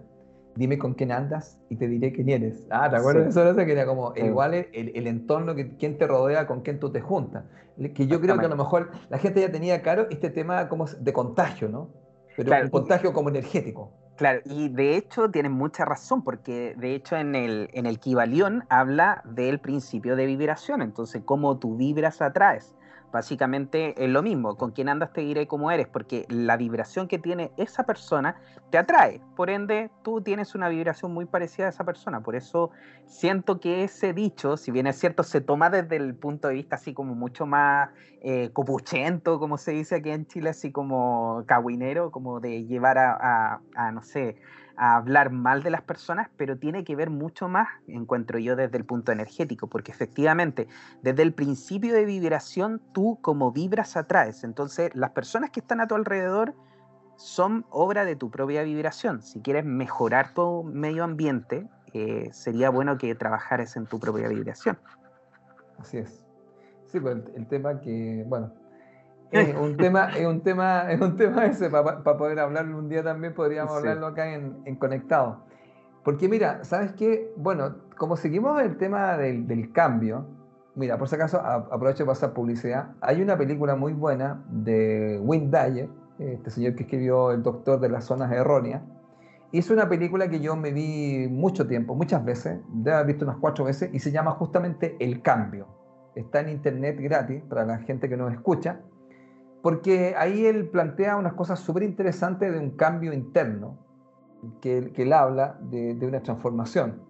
[0.55, 2.67] dime con quién andas y te diré quién eres.
[2.69, 3.65] Ah, ¿te acuerdas de esa frase?
[3.65, 7.01] Que era como, igual el, el, entorno, que, quién te rodea, con quién tú te
[7.01, 7.45] juntas.
[7.93, 10.85] Que yo creo que a lo mejor la gente ya tenía claro este tema como
[10.85, 11.89] de contagio, ¿no?
[12.35, 13.91] Pero un contagio como energético.
[14.15, 18.63] Claro, y de hecho tienen mucha razón, porque de hecho en el, en el Kibalión
[18.69, 22.75] habla del principio de vibración, entonces cómo tú vibras atraes.
[23.11, 27.17] Básicamente es lo mismo, con quien andas te diré cómo eres, porque la vibración que
[27.17, 28.35] tiene esa persona
[28.71, 29.21] te atrae.
[29.35, 32.21] Por ende, tú tienes una vibración muy parecida a esa persona.
[32.21, 32.71] Por eso
[33.05, 36.75] siento que ese dicho, si bien es cierto, se toma desde el punto de vista
[36.75, 37.89] así como mucho más
[38.21, 43.61] eh, copuchento, como se dice aquí en Chile, así como caguinero, como de llevar a
[43.93, 44.35] no sé,
[44.77, 48.77] a hablar mal de las personas, pero tiene que ver mucho más, encuentro yo, desde
[48.77, 50.67] el punto energético, porque efectivamente,
[51.01, 54.43] desde el principio de vibración, tú como vibras atraes.
[54.43, 56.53] Entonces, las personas que están a tu alrededor
[57.17, 59.21] son obra de tu propia vibración.
[59.21, 64.77] Si quieres mejorar tu medio ambiente, eh, sería bueno que trabajaras en tu propia vibración.
[65.77, 66.25] Así es.
[66.85, 68.53] Sí, pues el tema que, bueno,
[69.49, 73.03] es un tema, es un tema, es un tema ese, para poder hablarlo un día
[73.03, 75.43] también podríamos hablarlo acá en, en, Conectado.
[76.03, 77.33] Porque mira, ¿sabes qué?
[77.35, 80.25] Bueno, como seguimos el tema del, del cambio,
[80.75, 85.49] mira, por si acaso aprovecho de pasar publicidad, hay una película muy buena de Wayne
[85.49, 88.81] Dyer, este señor que escribió El Doctor de las Zonas Erróneas,
[89.59, 93.37] es una película que yo me vi mucho tiempo, muchas veces, debe haber visto unas
[93.37, 95.67] cuatro veces, y se llama justamente El Cambio.
[96.15, 98.81] Está en internet gratis para la gente que nos escucha
[99.65, 103.79] porque ahí él plantea unas cosas súper interesantes de un cambio interno,
[104.61, 107.01] que, él habla de, una transformación.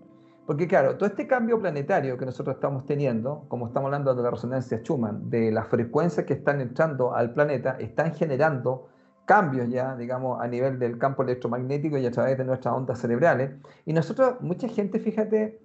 [0.45, 4.31] Porque claro, todo este cambio planetario que nosotros estamos teniendo, como estamos hablando de la
[4.31, 8.87] resonancia Schumann, de las frecuencias que están entrando al planeta, están generando
[9.25, 13.51] cambios ya, digamos, a nivel del campo electromagnético y a través de nuestras ondas cerebrales.
[13.85, 15.59] Y nosotros, mucha gente, fíjate,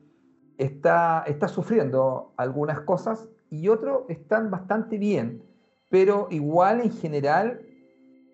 [0.58, 5.48] está, está sufriendo algunas cosas y otros están bastante bien
[5.90, 7.60] pero igual en general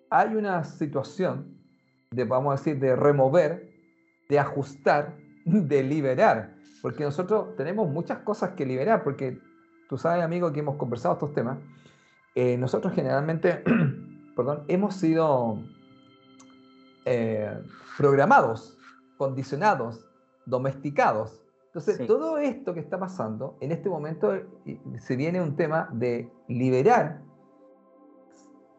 [0.09, 1.57] hay una situación
[2.11, 3.73] de, vamos a decir, de remover,
[4.29, 9.39] de ajustar, de liberar, porque nosotros tenemos muchas cosas que liberar, porque
[9.89, 11.57] tú sabes, amigo, que hemos conversado estos temas,
[12.35, 13.63] eh, nosotros generalmente,
[14.35, 15.59] perdón, hemos sido
[17.05, 17.59] eh,
[17.97, 18.77] programados,
[19.17, 20.05] condicionados,
[20.45, 21.41] domesticados.
[21.67, 24.45] Entonces, todo esto que está pasando, en este momento eh,
[24.99, 27.21] se viene un tema de liberar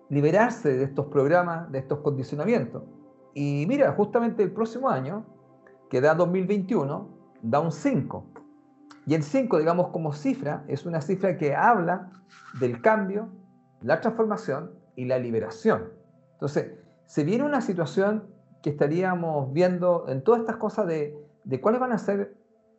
[0.08, 2.82] liberarse de estos programas, de estos condicionamientos.
[3.34, 5.24] Y mira, justamente el próximo año,
[5.90, 7.08] que da 2021,
[7.42, 8.26] da un 5.
[9.06, 12.10] Y el 5, digamos, como cifra, es una cifra que habla
[12.60, 13.28] del cambio,
[13.80, 15.92] la transformación y la liberación.
[16.32, 16.72] Entonces,
[17.06, 18.24] se viene una situación
[18.62, 22.36] que estaríamos viendo en todas estas cosas de, de cuáles van a ser,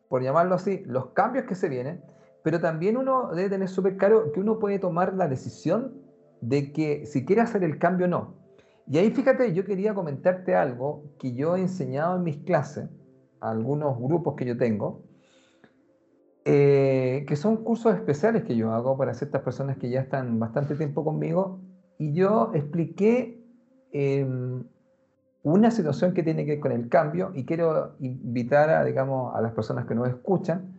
[0.08, 2.04] por llamarlo así, los cambios que se vienen,
[2.42, 5.99] pero también uno debe tener súper claro que uno puede tomar la decisión
[6.40, 8.34] de que si quiere hacer el cambio no.
[8.86, 12.88] Y ahí fíjate, yo quería comentarte algo que yo he enseñado en mis clases,
[13.40, 15.02] a algunos grupos que yo tengo,
[16.44, 20.74] eh, que son cursos especiales que yo hago para ciertas personas que ya están bastante
[20.74, 21.60] tiempo conmigo,
[21.98, 23.44] y yo expliqué
[23.92, 24.64] em,
[25.42, 29.40] una situación que tiene que ver con el cambio y quiero invitar a, digamos, a
[29.40, 30.74] las personas que nos escuchan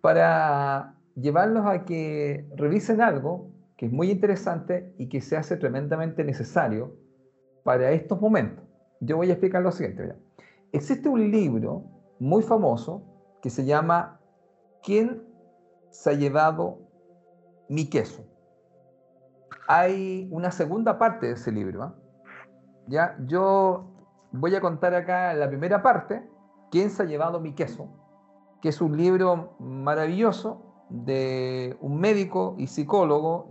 [0.00, 6.24] para llevarlos a que revisen algo que es muy interesante y que se hace tremendamente
[6.24, 6.96] necesario
[7.64, 8.64] para estos momentos.
[9.00, 10.14] Yo voy a explicar lo siguiente.
[10.72, 11.84] Existe un libro
[12.18, 13.02] muy famoso
[13.42, 14.20] que se llama
[14.82, 15.22] ¿Quién
[15.90, 16.78] se ha llevado
[17.68, 18.24] mi queso?
[19.66, 21.82] Hay una segunda parte de ese libro.
[21.82, 21.94] ¿ah?
[22.86, 23.90] Ya, yo
[24.30, 26.22] voy a contar acá la primera parte,
[26.74, 27.88] ¿Quién se ha llevado mi queso?
[28.60, 33.48] Que es un libro maravilloso de un médico y psicólogo,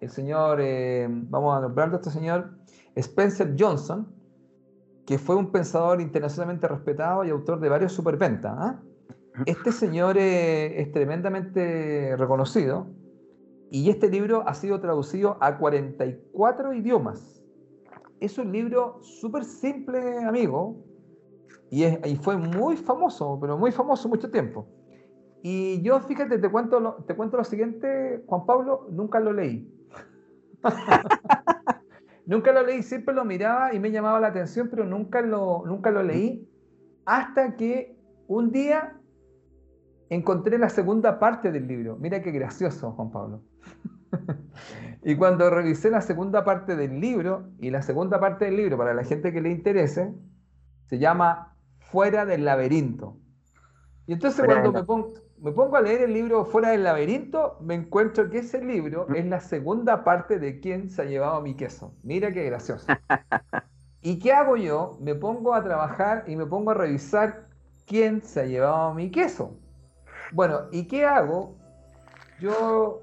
[0.00, 2.50] el señor, eh, vamos a nombrarlo a este señor,
[2.94, 4.06] Spencer Johnson,
[5.06, 8.54] que fue un pensador internacionalmente respetado y autor de varios superventas.
[8.56, 8.80] ¿ah?
[9.46, 12.86] Este señor eh, es tremendamente reconocido
[13.70, 17.42] y este libro ha sido traducido a 44 idiomas.
[18.20, 20.76] Es un libro súper simple, amigo,
[21.70, 24.68] y, y, fue muy famoso, pero muy famoso mucho tiempo.
[25.46, 29.70] Y yo, fíjate, te cuento, lo, te cuento lo siguiente, Juan Pablo, nunca lo leí.
[32.26, 35.90] nunca lo leí, siempre lo miraba y me llamaba la atención, pero nunca lo, nunca
[35.90, 36.48] lo leí
[37.04, 37.94] hasta que
[38.26, 38.98] un día
[40.08, 41.98] encontré la segunda parte del libro.
[42.00, 43.42] Mira qué gracioso, Juan Pablo.
[45.04, 48.94] y cuando revisé la segunda parte del libro, y la segunda parte del libro, para
[48.94, 50.10] la gente que le interese,
[50.86, 53.18] se llama Fuera del laberinto.
[54.06, 55.12] Y entonces cuando me pongo,
[55.44, 59.26] me pongo a leer el libro Fuera del laberinto, me encuentro que ese libro es
[59.26, 61.92] la segunda parte de quién se ha llevado mi queso.
[62.02, 62.86] Mira qué gracioso.
[64.00, 64.96] ¿Y qué hago yo?
[65.02, 67.46] Me pongo a trabajar y me pongo a revisar
[67.84, 69.54] quién se ha llevado mi queso.
[70.32, 71.56] Bueno, ¿y qué hago?
[72.40, 73.02] Yo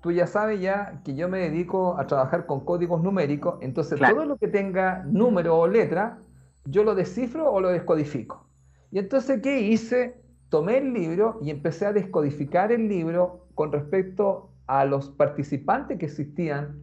[0.00, 4.24] tú ya sabes ya que yo me dedico a trabajar con códigos numéricos, entonces todo
[4.26, 6.18] lo que tenga número o letra,
[6.66, 8.46] yo lo descifro o lo descodifico.
[8.92, 10.19] Y entonces, ¿qué hice?
[10.50, 16.06] Tomé el libro y empecé a descodificar el libro con respecto a los participantes que
[16.06, 16.82] existían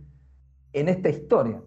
[0.74, 1.62] en esta historia.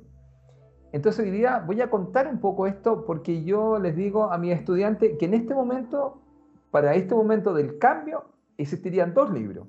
[0.93, 5.17] Entonces día voy a contar un poco esto porque yo les digo a mis estudiantes
[5.19, 6.23] que en este momento,
[6.71, 8.25] para este momento del cambio,
[8.57, 9.69] existirían dos libros.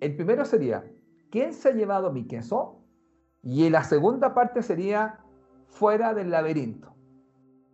[0.00, 0.84] El primero sería
[1.30, 2.80] ¿Quién se ha llevado mi queso?
[3.42, 5.20] Y la segunda parte sería
[5.66, 6.97] Fuera del laberinto.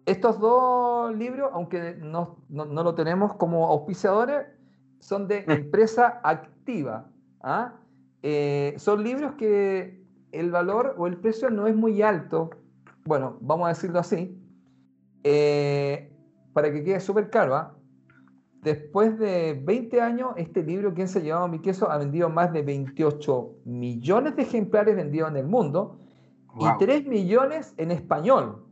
[0.07, 4.47] Estos dos libros, aunque no, lo tenemos como auspiciadores,
[5.01, 7.07] son de empresa activa.
[7.40, 7.75] ¿ah?
[8.23, 12.51] Eh, son libros que el valor o el precio no es muy alto,
[13.05, 14.38] bueno, vamos a decirlo así,
[15.23, 16.12] eh,
[16.53, 17.55] para que quede súper caro.
[17.55, 17.75] ¿ah?
[18.62, 21.90] Después de 20 años, este libro, ¿Quién se ha llevado mi queso?
[21.90, 25.99] ha vendido más de 28 millones de ejemplares vendidos en el mundo
[26.59, 28.64] y 3 millones en español.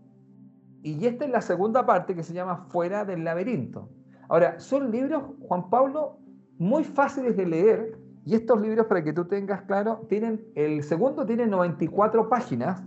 [0.83, 3.89] Y esta es la segunda parte que se llama Fuera del laberinto.
[4.29, 6.19] Ahora, son libros, Juan Pablo,
[6.59, 7.99] muy fáciles de leer.
[8.25, 12.83] Y estos libros, para que tú tengas claro, tienen, el segundo tiene 94 páginas,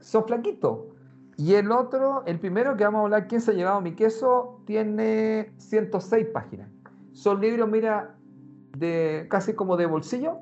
[0.00, 0.80] son flaquitos.
[1.36, 4.62] Y el otro, el primero que vamos a hablar, ¿Quién se ha llevado mi queso?
[4.66, 6.68] Tiene 106 páginas.
[7.12, 8.16] Son libros, mira,
[8.76, 10.38] de casi como de bolsillo,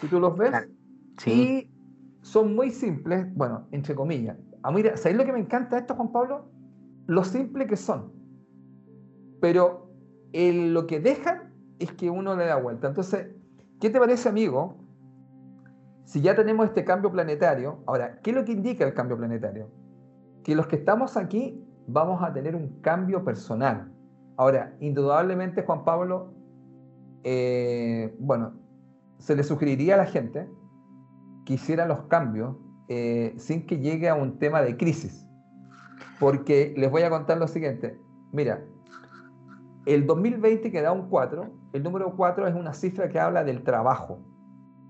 [0.00, 0.52] si tú los ves.
[1.18, 1.30] Sí.
[1.30, 1.70] Y
[2.22, 4.36] son muy simples, bueno, entre comillas.
[4.62, 6.44] Ah, mira, ¿sabéis lo que me encanta de esto, Juan Pablo?
[7.06, 8.12] Lo simple que son.
[9.40, 9.90] Pero
[10.32, 12.88] lo que dejan es que uno le da vuelta.
[12.88, 13.28] Entonces,
[13.80, 14.76] ¿qué te parece, amigo?
[16.04, 19.68] Si ya tenemos este cambio planetario, ahora, ¿qué es lo que indica el cambio planetario?
[20.44, 23.92] Que los que estamos aquí vamos a tener un cambio personal.
[24.36, 26.34] Ahora, indudablemente, Juan Pablo,
[27.24, 28.54] eh, bueno,
[29.18, 30.48] se le sugeriría a la gente
[31.44, 32.56] que hiciera los cambios
[32.94, 35.26] eh, sin que llegue a un tema de crisis.
[36.20, 37.98] Porque les voy a contar lo siguiente.
[38.32, 38.62] Mira,
[39.86, 43.62] el 2020 que da un 4, el número 4 es una cifra que habla del
[43.62, 44.22] trabajo,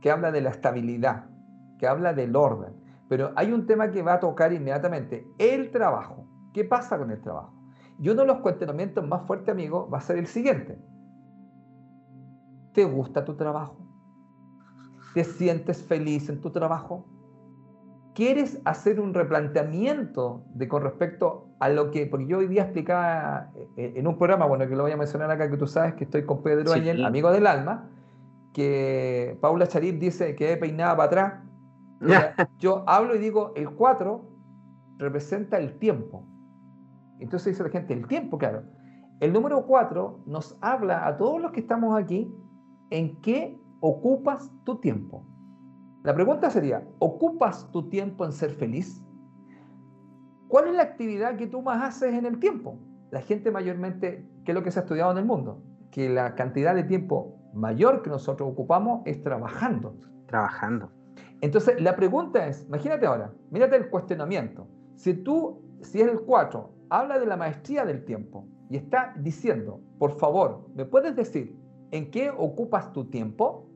[0.00, 1.26] que habla de la estabilidad,
[1.78, 2.74] que habla del orden.
[3.08, 6.26] Pero hay un tema que va a tocar inmediatamente, el trabajo.
[6.52, 7.54] ¿Qué pasa con el trabajo?
[8.00, 10.76] Y uno de los cuestionamientos más fuertes, amigo, va a ser el siguiente.
[12.72, 13.76] ¿Te gusta tu trabajo?
[15.14, 17.12] ¿Te sientes feliz en tu trabajo?
[18.14, 23.51] Quieres hacer un replanteamiento de con respecto a lo que, porque yo hoy día explicaba
[23.77, 26.05] eh, en un programa, bueno, que lo voy a mencionar acá, que tú sabes que
[26.05, 27.03] estoy con Pedro sí.
[27.03, 27.88] amigo del alma,
[28.53, 31.35] que Paula Charip dice que he peinado para atrás.
[32.59, 34.25] yo hablo y digo, el 4
[34.98, 36.27] representa el tiempo.
[37.18, 38.64] Entonces dice la gente, el tiempo, claro.
[39.20, 42.35] El número 4 nos habla a todos los que estamos aquí
[42.90, 45.25] en qué ocupas tu tiempo.
[46.02, 49.00] La pregunta sería, ¿ocupas tu tiempo en ser feliz?
[50.48, 52.76] ¿Cuál es la actividad que tú más haces en el tiempo?
[53.12, 55.62] La gente mayormente, ¿qué es lo que se ha estudiado en el mundo?
[55.92, 59.96] Que la cantidad de tiempo mayor que nosotros ocupamos es trabajando.
[60.26, 60.90] Trabajando.
[61.40, 64.66] Entonces, la pregunta es, imagínate ahora, mírate el cuestionamiento.
[64.96, 69.80] Si tú, si es el 4, habla de la maestría del tiempo y está diciendo,
[69.98, 71.56] por favor, ¿me puedes decir
[71.92, 73.68] en qué ocupas tu tiempo?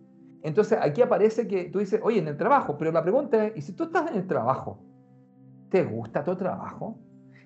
[0.46, 3.62] Entonces aquí aparece que tú dices, oye, en el trabajo, pero la pregunta es, ¿y
[3.62, 4.78] si tú estás en el trabajo?
[5.70, 7.00] ¿Te gusta tu trabajo?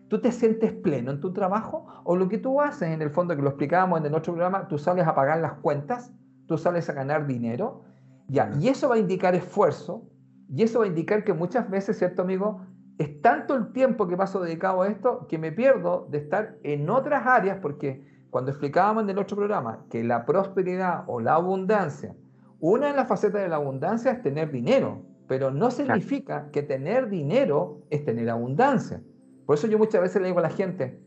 [0.08, 1.86] ¿Tú te sientes pleno en tu trabajo?
[2.04, 4.76] ¿O lo que tú haces, en el fondo, que lo explicábamos en otro programa, tú
[4.76, 6.12] sales a pagar las cuentas,
[6.46, 7.84] tú sales a ganar dinero?
[8.28, 10.06] Ya, y eso va a indicar esfuerzo,
[10.50, 12.66] y eso va a indicar que muchas veces, ¿cierto, amigo?
[12.98, 16.90] Es tanto el tiempo que paso dedicado a esto que me pierdo de estar en
[16.90, 22.14] otras áreas, porque cuando explicábamos en el otro programa que la prosperidad o la abundancia
[22.60, 27.08] una de las facetas de la abundancia es tener dinero, pero no significa que tener
[27.08, 29.02] dinero es tener abundancia.
[29.46, 31.00] Por eso yo muchas veces le digo a la gente,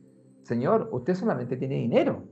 [0.44, 2.24] Señor, usted solamente tiene dinero.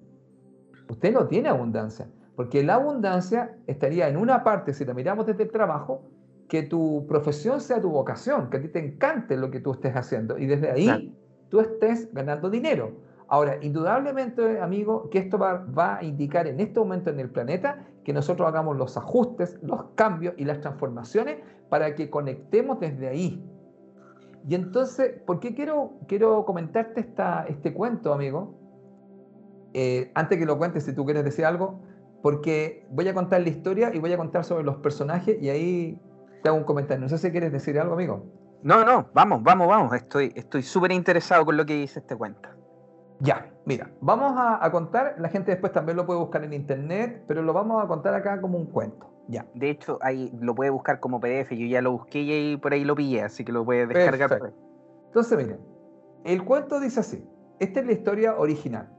[0.89, 2.07] Usted no tiene abundancia.
[2.35, 6.03] Porque la abundancia estaría en una parte, si la miramos desde el trabajo,
[6.47, 9.95] que tu profesión sea tu vocación, que a ti te encante lo que tú estés
[9.95, 11.15] haciendo y desde ahí
[11.49, 12.91] tú estés ganando dinero.
[13.31, 18.11] Ahora, indudablemente, amigo, que esto va, a indicar en este momento en el planeta que
[18.11, 21.37] nosotros hagamos los ajustes, los cambios y las transformaciones
[21.69, 23.41] para que conectemos desde ahí.
[24.45, 28.53] Y entonces, ¿por qué quiero, quiero comentarte esta, este cuento, amigo?
[29.73, 31.79] Eh, antes que lo cuentes, si tú quieres decir algo,
[32.21, 36.01] porque voy a contar la historia y voy a contar sobre los personajes y ahí
[36.43, 37.01] te hago un comentario.
[37.01, 38.25] No sé si quieres decir algo, amigo.
[38.61, 39.93] No, no, vamos, vamos, vamos.
[39.93, 42.60] Estoy súper interesado con lo que dice este cuento.
[43.21, 47.43] Ya, mira, vamos a, contar, la gente después también lo puede buscar en internet, pero
[47.43, 49.11] lo vamos a contar acá como un cuento.
[49.27, 49.45] Ya.
[49.53, 51.51] De hecho, ahí lo puede buscar como PDF.
[51.51, 54.53] Yo ya lo busqué y por ahí lo pillé, así que lo puede descargar.
[55.05, 55.59] Entonces, miren,
[56.23, 57.23] el cuento dice así.
[57.59, 58.89] Esta es la historia original.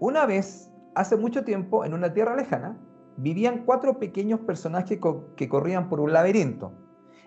[0.00, 2.76] Una vez, hace mucho tiempo, en una tierra lejana,
[3.16, 4.98] vivían cuatro pequeños personajes
[5.36, 6.72] que corrían por un laberinto,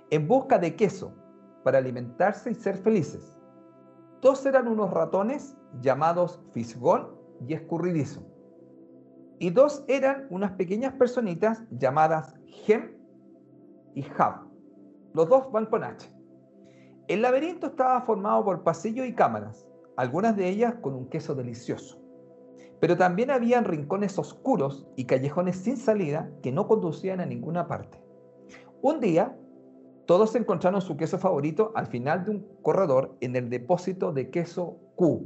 [0.10, 1.16] en busca de queso,
[1.64, 3.39] para alimentarse y ser felices.
[4.22, 7.08] Dos eran unos ratones llamados Fisgón
[7.48, 8.22] y Escurridizo.
[9.40, 12.98] Y dos eran unas pequeñas personitas llamadas Gem
[13.96, 14.50] y Hab.
[15.14, 16.12] Los dos van con H.
[17.08, 19.66] El laberinto estaba formado por pasillos y cámaras,
[19.96, 21.98] algunas de ellas con un queso delicioso.
[22.82, 28.04] Pero también habían rincones oscuros y callejones sin salida que no conducían a ninguna parte.
[28.82, 29.38] Un día,
[30.10, 34.80] todos encontraron su queso favorito al final de un corredor en el depósito de queso
[34.96, 35.22] Q.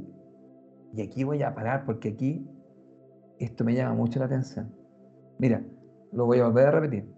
[0.94, 2.46] Y aquí voy a parar porque aquí
[3.38, 4.76] esto me llama mucho la atención.
[5.38, 5.64] Mira,
[6.12, 7.10] lo voy a volver a repetir.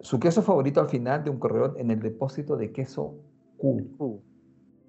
[0.00, 3.14] Su queso favorito al final de un corredor en el depósito de queso
[3.56, 4.20] Q.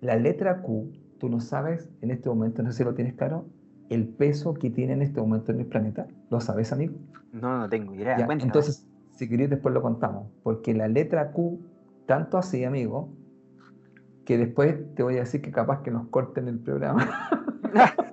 [0.02, 3.46] La letra Q, tú no sabes en este momento, no sé si lo tienes claro,
[3.88, 6.06] el peso que tiene en este momento en el planeta.
[6.30, 6.96] ¿Lo sabes, amigo?
[7.32, 8.18] No, no tengo idea.
[8.42, 10.28] entonces, si queréis, después lo contamos.
[10.44, 11.60] Porque la letra Q,
[12.06, 13.10] tanto así, amigo,
[14.26, 17.30] que después te voy a decir que capaz que nos corten el programa.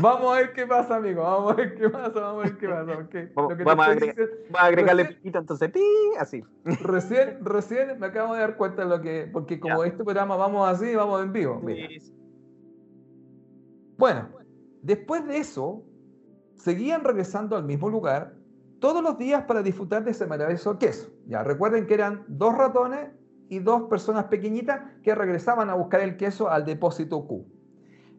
[0.00, 1.22] vamos a ver qué pasa, amigo.
[1.22, 3.64] Vamos a ver qué pasa, vamos a ver qué pasa.
[3.64, 5.80] vamos, a agregarle piquito entonces, pi,
[6.18, 6.42] así.
[6.64, 9.28] Recién, recién me acabo de dar cuenta de lo que.
[9.32, 11.62] Porque como este programa vamos así, vamos en vivo.
[13.96, 14.28] Bueno,
[14.82, 15.82] después de eso,
[16.58, 18.34] seguían regresando al mismo lugar
[18.80, 21.10] todos los días para disfrutar de ese maravilloso queso.
[21.26, 23.10] Ya recuerden que eran dos ratones
[23.48, 27.46] y dos personas pequeñitas que regresaban a buscar el queso al depósito Q.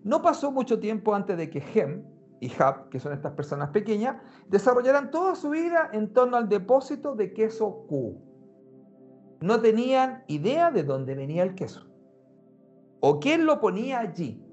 [0.03, 2.03] No pasó mucho tiempo antes de que Gem
[2.41, 4.15] y Hab, que son estas personas pequeñas,
[4.47, 8.17] desarrollaran toda su vida en torno al depósito de queso Q.
[9.41, 11.89] No tenían idea de dónde venía el queso
[13.01, 14.43] o quién lo ponía allí.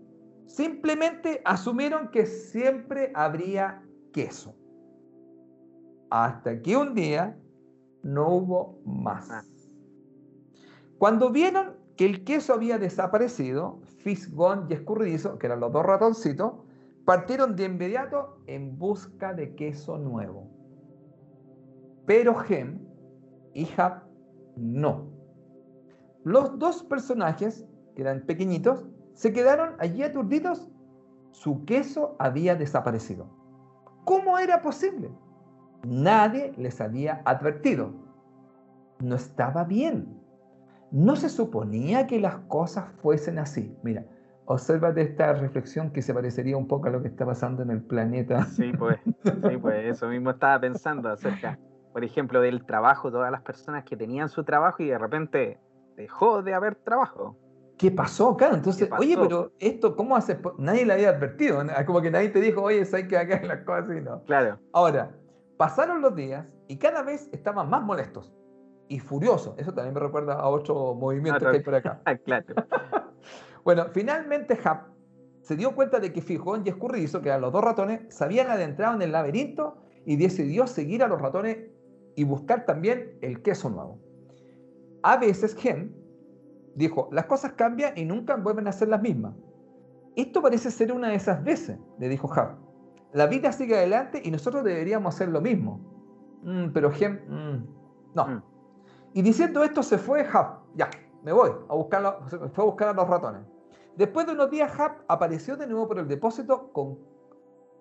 [0.46, 3.82] Simplemente asumieron que siempre habría
[4.12, 4.54] queso.
[6.10, 7.36] Hasta que un día
[8.02, 9.28] no hubo más.
[9.30, 9.42] Ah.
[10.98, 16.52] Cuando vieron que el queso había desaparecido, Fisgón y Escurridizo, que eran los dos ratoncitos,
[17.04, 20.48] partieron de inmediato en busca de queso nuevo.
[22.06, 22.86] Pero Gem
[23.52, 24.04] y Hab
[24.56, 25.10] no.
[26.24, 28.86] Los dos personajes, que eran pequeñitos,
[29.16, 30.70] se quedaron allí aturdidos.
[31.32, 33.26] Su queso había desaparecido.
[34.04, 35.10] ¿Cómo era posible?
[35.84, 37.92] Nadie les había advertido.
[39.00, 40.20] No estaba bien.
[40.90, 43.74] No se suponía que las cosas fuesen así.
[43.82, 44.04] Mira,
[44.44, 47.82] obsérvate esta reflexión que se parecería un poco a lo que está pasando en el
[47.82, 48.44] planeta.
[48.44, 51.58] Sí, pues, sí, pues eso mismo estaba pensando acerca,
[51.94, 55.58] por ejemplo, del trabajo, todas las personas que tenían su trabajo y de repente
[55.96, 57.36] dejó de haber trabajo.
[57.78, 58.36] ¿Qué pasó?
[58.36, 60.38] Claro, entonces, oye, pero esto, ¿cómo haces?
[60.58, 63.96] Nadie le había advertido, como que nadie te dijo, oye, hay que hacer las cosas
[63.96, 64.22] y no.
[64.24, 64.58] Claro.
[64.72, 65.12] Ahora,
[65.56, 68.32] Pasaron los días y cada vez estaban más molestos
[68.88, 69.58] y furiosos.
[69.58, 72.02] Eso también me recuerda a otro movimiento que hay por acá.
[72.24, 72.46] claro.
[73.64, 74.88] bueno, finalmente Hap
[75.40, 78.50] se dio cuenta de que Fijón y Escurridizo, que eran los dos ratones, se habían
[78.50, 81.58] adentrado en el laberinto y decidió seguir a los ratones
[82.16, 83.98] y buscar también el queso nuevo.
[85.02, 85.94] A veces Gem
[86.76, 89.34] dijo, las cosas cambian y nunca vuelven a ser las mismas.
[90.14, 92.66] Esto parece ser una de esas veces, le dijo Hap
[93.16, 95.80] la vida sigue adelante y nosotros deberíamos hacer lo mismo.
[96.42, 98.26] Mm, pero Gem, mm, no.
[98.26, 98.42] Mm.
[99.14, 100.90] Y diciendo esto se fue Hap, ya,
[101.22, 102.18] me voy a buscar,
[102.52, 103.40] fue a buscar a los ratones.
[103.96, 106.98] Después de unos días Hap apareció de nuevo por el depósito con,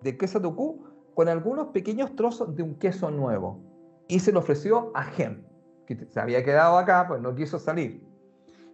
[0.00, 0.84] de queso Q
[1.14, 3.60] con algunos pequeños trozos de un queso nuevo
[4.08, 5.44] y se lo ofreció a Gem,
[5.86, 8.02] que se había quedado acá, pues no quiso salir.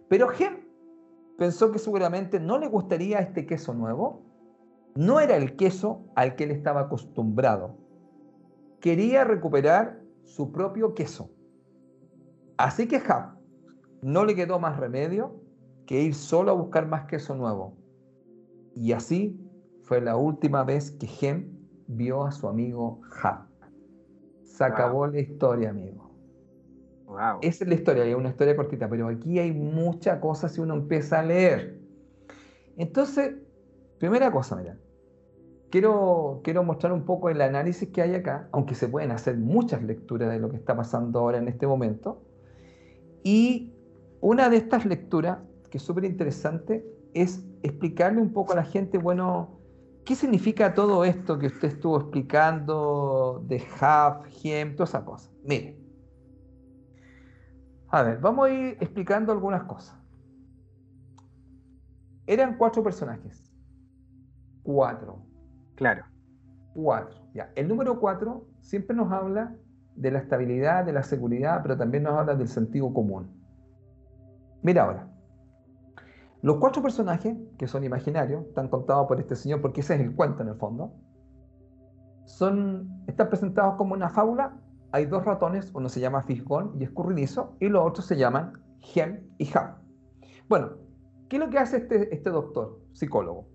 [0.09, 0.67] Pero Gem
[1.37, 4.33] pensó que seguramente no le gustaría este queso nuevo
[4.95, 7.77] no era el queso al que él estaba acostumbrado.
[8.79, 11.31] Quería recuperar su propio queso.
[12.57, 13.37] Así que Hap
[14.01, 15.41] no le quedó más remedio
[15.87, 17.75] que ir solo a buscar más queso nuevo.
[18.75, 19.39] Y así
[19.81, 23.47] fue la última vez que Gem vio a su amigo Hap.
[24.43, 26.02] Se acabó la historia, amigo.
[27.41, 30.73] Esa es la historia, hay una historia cortita, pero aquí hay mucha cosa si uno
[30.73, 31.79] empieza a leer.
[32.77, 33.35] Entonces,
[33.99, 34.77] primera cosa, mira,
[35.69, 39.83] quiero, quiero mostrar un poco el análisis que hay acá, aunque se pueden hacer muchas
[39.83, 42.21] lecturas de lo que está pasando ahora en este momento.
[43.23, 43.73] Y
[44.21, 45.39] una de estas lecturas,
[45.69, 49.59] que es súper interesante, es explicarle un poco a la gente, bueno,
[50.05, 55.31] ¿Qué significa todo esto que usted estuvo explicando de have, him, toda esa cosa?
[55.43, 55.82] Mire.
[57.93, 59.95] A ver, vamos a ir explicando algunas cosas.
[62.25, 63.53] Eran cuatro personajes.
[64.63, 65.27] Cuatro.
[65.75, 66.03] Claro.
[66.73, 67.19] Cuatro.
[67.35, 67.51] Ya.
[67.53, 69.55] El número cuatro siempre nos habla
[69.95, 73.29] de la estabilidad, de la seguridad, pero también nos habla del sentido común.
[74.63, 75.07] Mira ahora.
[76.41, 80.15] Los cuatro personajes, que son imaginarios, están contados por este señor, porque ese es el
[80.15, 80.95] cuento en el fondo,
[82.25, 84.57] son, están presentados como una fábula.
[84.93, 89.27] Hay dos ratones, uno se llama Fisgón y escurridizo, y los otros se llaman Gem
[89.39, 89.73] y Ham.
[90.47, 90.73] Bueno,
[91.27, 93.47] ¿qué es lo que hace este, este doctor, psicólogo?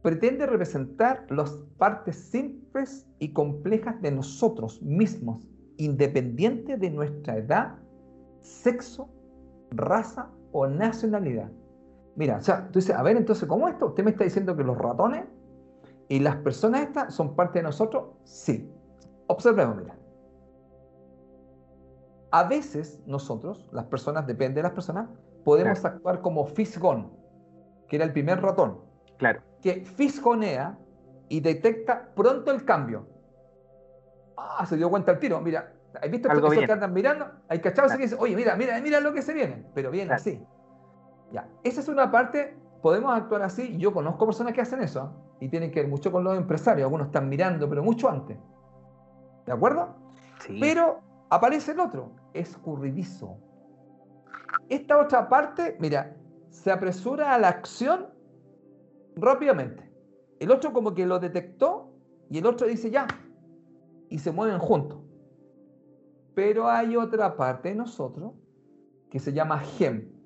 [0.00, 7.74] Pretende representar las partes simples y complejas de nosotros mismos, independiente de nuestra edad,
[8.40, 9.10] sexo,
[9.72, 11.52] raza o nacionalidad.
[12.14, 13.88] Mira, o sea, tú dices, a ver, entonces, ¿cómo esto?
[13.88, 15.26] ¿Usted me está diciendo que los ratones
[16.08, 18.14] y las personas estas son parte de nosotros?
[18.24, 18.66] Sí.
[19.26, 19.94] Observemos, mira.
[22.36, 25.08] A veces nosotros, las personas, depende de las personas,
[25.42, 27.10] podemos actuar como Fisgón,
[27.88, 28.78] que era el primer ratón.
[29.16, 29.40] Claro.
[29.62, 30.76] Que fisgonea
[31.30, 33.08] y detecta pronto el cambio.
[34.36, 35.40] Ah, se dio cuenta el tiro.
[35.40, 37.26] Mira, ¿has visto Algo que andan mirando?
[37.48, 37.96] Hay cachados claro.
[38.00, 39.64] que dicen, oye, mira, mira, mira lo que se viene.
[39.72, 40.44] Pero viene así.
[41.32, 43.78] Ya, esa es una parte, podemos actuar así.
[43.78, 45.10] Yo conozco personas que hacen eso
[45.40, 46.84] y tienen que ver mucho con los empresarios.
[46.84, 48.36] Algunos están mirando, pero mucho antes.
[49.46, 49.96] ¿De acuerdo?
[50.40, 50.58] Sí.
[50.60, 53.38] Pero aparece el otro, escurridizo.
[54.68, 56.16] Esta otra parte, mira,
[56.50, 58.06] se apresura a la acción
[59.16, 59.90] rápidamente.
[60.40, 61.92] El otro como que lo detectó
[62.30, 63.06] y el otro dice ya.
[64.08, 65.00] Y se mueven juntos.
[66.34, 68.34] Pero hay otra parte de nosotros
[69.10, 70.16] que se llama gem,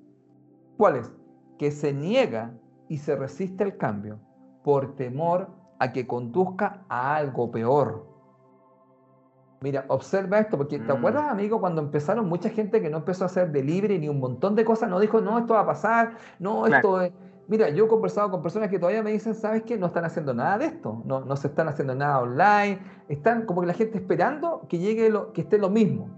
[0.81, 1.11] ¿Cuál es?
[1.59, 2.57] Que se niega
[2.89, 4.19] y se resiste al cambio
[4.63, 8.07] por temor a que conduzca a algo peor.
[9.61, 10.97] Mira, observa esto, porque ¿te mm.
[10.97, 14.55] acuerdas, amigo, cuando empezaron mucha gente que no empezó a hacer delivery ni un montón
[14.55, 17.13] de cosas, no dijo, no, esto va a pasar, no, esto es...
[17.47, 19.77] Mira, yo he conversado con personas que todavía me dicen, ¿sabes qué?
[19.77, 23.61] No están haciendo nada de esto, no, no se están haciendo nada online, están como
[23.61, 26.09] que la gente esperando que llegue lo, que esté lo mismo.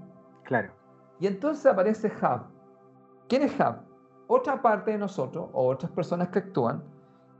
[0.43, 0.71] Claro.
[1.19, 2.43] Y entonces aparece Hub.
[3.27, 3.93] ¿Quién es Hub?
[4.27, 6.83] otra parte de nosotros o otras personas que actúan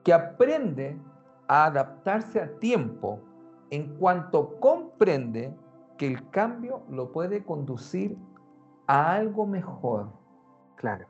[0.03, 0.97] que aprende
[1.47, 3.19] a adaptarse a tiempo
[3.69, 5.55] en cuanto comprende
[6.03, 8.17] que el cambio lo puede conducir
[8.87, 10.11] a algo mejor.
[10.75, 11.07] Claro.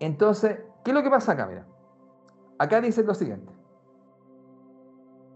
[0.00, 1.46] Entonces, ¿qué es lo que pasa acá?
[1.46, 1.66] Mira,
[2.58, 3.52] acá dice lo siguiente.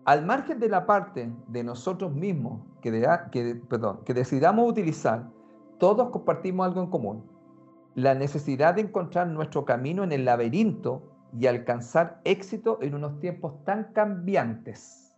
[0.06, 5.28] Al margen de la parte de nosotros mismos que, que, perdón, que decidamos utilizar,
[5.76, 7.30] todos compartimos algo en común
[7.96, 11.02] la necesidad de encontrar nuestro camino en el laberinto
[11.38, 15.14] y alcanzar éxito en unos tiempos tan cambiantes.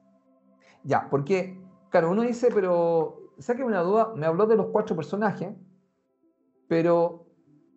[0.83, 1.61] Ya, porque,
[1.91, 5.51] claro, uno dice, pero, saque una duda, me habló de los cuatro personajes,
[6.69, 7.27] pero,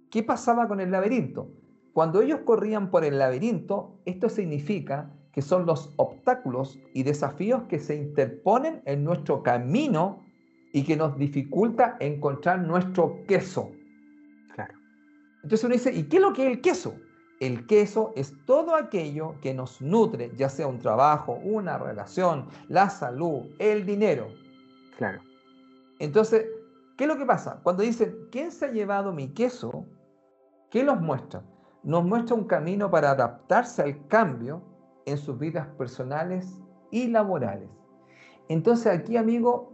[0.09, 1.49] ¿qué pasaba con el laberinto?
[1.93, 7.79] Cuando ellos corrían por el laberinto, esto significa que son los obstáculos y desafíos que
[7.79, 10.23] se interponen en nuestro camino
[10.73, 13.71] y que nos dificulta encontrar nuestro queso.
[15.43, 16.95] Entonces uno dice, ¿y qué es lo que es el queso?
[17.39, 22.89] El queso es todo aquello que nos nutre, ya sea un trabajo, una relación, la
[22.89, 24.27] salud, el dinero.
[24.97, 25.21] Claro.
[26.01, 26.47] Entonces,
[26.97, 27.59] ¿qué es lo que pasa?
[27.61, 29.85] Cuando dicen, ¿quién se ha llevado mi queso?
[30.71, 31.43] ¿Qué nos muestra?
[31.83, 34.63] Nos muestra un camino para adaptarse al cambio
[35.05, 37.69] en sus vidas personales y laborales.
[38.49, 39.71] Entonces aquí, amigo,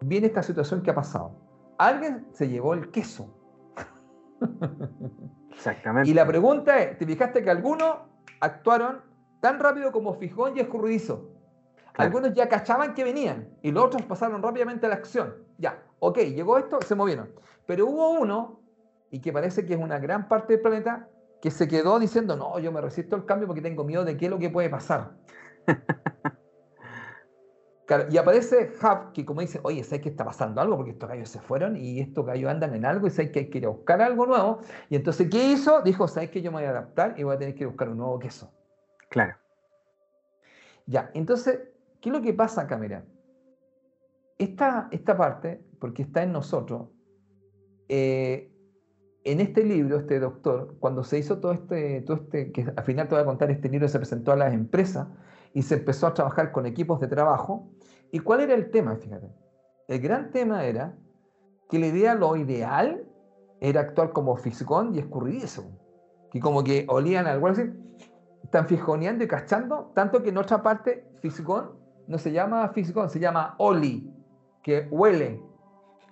[0.00, 1.32] viene esta situación que ha pasado.
[1.76, 3.30] Alguien se llevó el queso
[5.50, 6.10] Exactamente.
[6.10, 7.96] Y la pregunta es, ¿te fijaste que algunos
[8.40, 9.02] actuaron
[9.40, 11.32] tan rápido como Fijón y Escurridizo?
[11.98, 15.45] Algunos ya cachaban que venían y los otros pasaron rápidamente a la acción.
[15.58, 17.32] Ya, ok, llegó esto, se movieron.
[17.66, 18.60] Pero hubo uno,
[19.10, 21.08] y que parece que es una gran parte del planeta,
[21.40, 24.26] que se quedó diciendo, no, yo me resisto al cambio porque tengo miedo de qué
[24.26, 25.12] es lo que puede pasar.
[28.10, 30.76] y aparece Hub, que como dice, oye, ¿sabes que está pasando algo?
[30.76, 33.50] Porque estos gallos se fueron y estos gallos andan en algo y sabes que hay
[33.50, 34.60] que ir a buscar algo nuevo.
[34.88, 35.82] Y entonces, ¿qué hizo?
[35.82, 37.98] Dijo, ¿sabes que yo me voy a adaptar y voy a tener que buscar un
[37.98, 38.52] nuevo queso?
[39.08, 39.36] Claro.
[40.86, 41.60] Ya, entonces,
[42.00, 42.78] ¿qué es lo que pasa acá?
[44.38, 46.88] Esta, esta parte, porque está en nosotros,
[47.88, 48.52] eh,
[49.24, 53.08] en este libro, este doctor, cuando se hizo todo este, todo este, que al final
[53.08, 55.08] te voy a contar, este libro se presentó a las empresas
[55.52, 57.70] y se empezó a trabajar con equipos de trabajo,
[58.10, 58.96] ¿Y cuál era el tema?
[58.96, 59.30] Fíjate.
[59.88, 60.96] El gran tema era
[61.68, 63.04] que la idea, lo ideal,
[63.60, 65.64] era actuar como fisgón y escurridizo.
[66.30, 67.62] Que como que olían algo así,
[68.42, 71.72] están fisgoneando y cachando, tanto que en otra parte fisgón
[72.06, 74.08] no se llama Fisgón, se llama Oli,
[74.66, 75.40] que huele.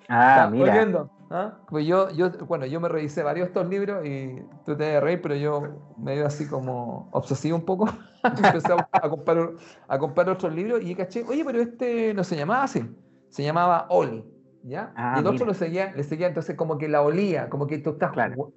[0.09, 0.73] Ah, mira.
[0.73, 1.11] oyendo?
[1.29, 1.59] ¿Ah?
[1.69, 5.35] Pues yo, yo, bueno, yo me revisé varios estos libros y tú te reír, pero
[5.35, 7.89] yo me dio así como obsesivo un poco.
[8.23, 9.51] Empecé a, a, comprar,
[9.89, 12.89] a comprar otros libros y caché, oye, pero este no se llamaba así,
[13.29, 14.25] se llamaba Oli,
[14.63, 14.93] ¿ya?
[14.95, 15.47] Ah, y el otro mira.
[15.47, 18.53] lo seguía, le seguía entonces como que la olía, como que tú estás, Claro.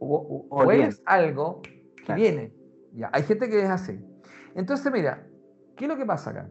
[0.00, 0.48] Oliendo.
[0.50, 2.22] hueles algo que Claro.
[2.22, 2.52] viene.
[2.94, 4.00] Ya, hay gente que es así.
[4.54, 5.26] Entonces, mira,
[5.76, 6.48] ¿qué es lo que pasa acá?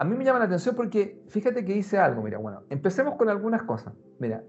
[0.00, 2.22] A mí me llama la atención porque fíjate que hice algo.
[2.22, 3.92] Mira, bueno, empecemos con algunas cosas.
[4.18, 4.42] Mira,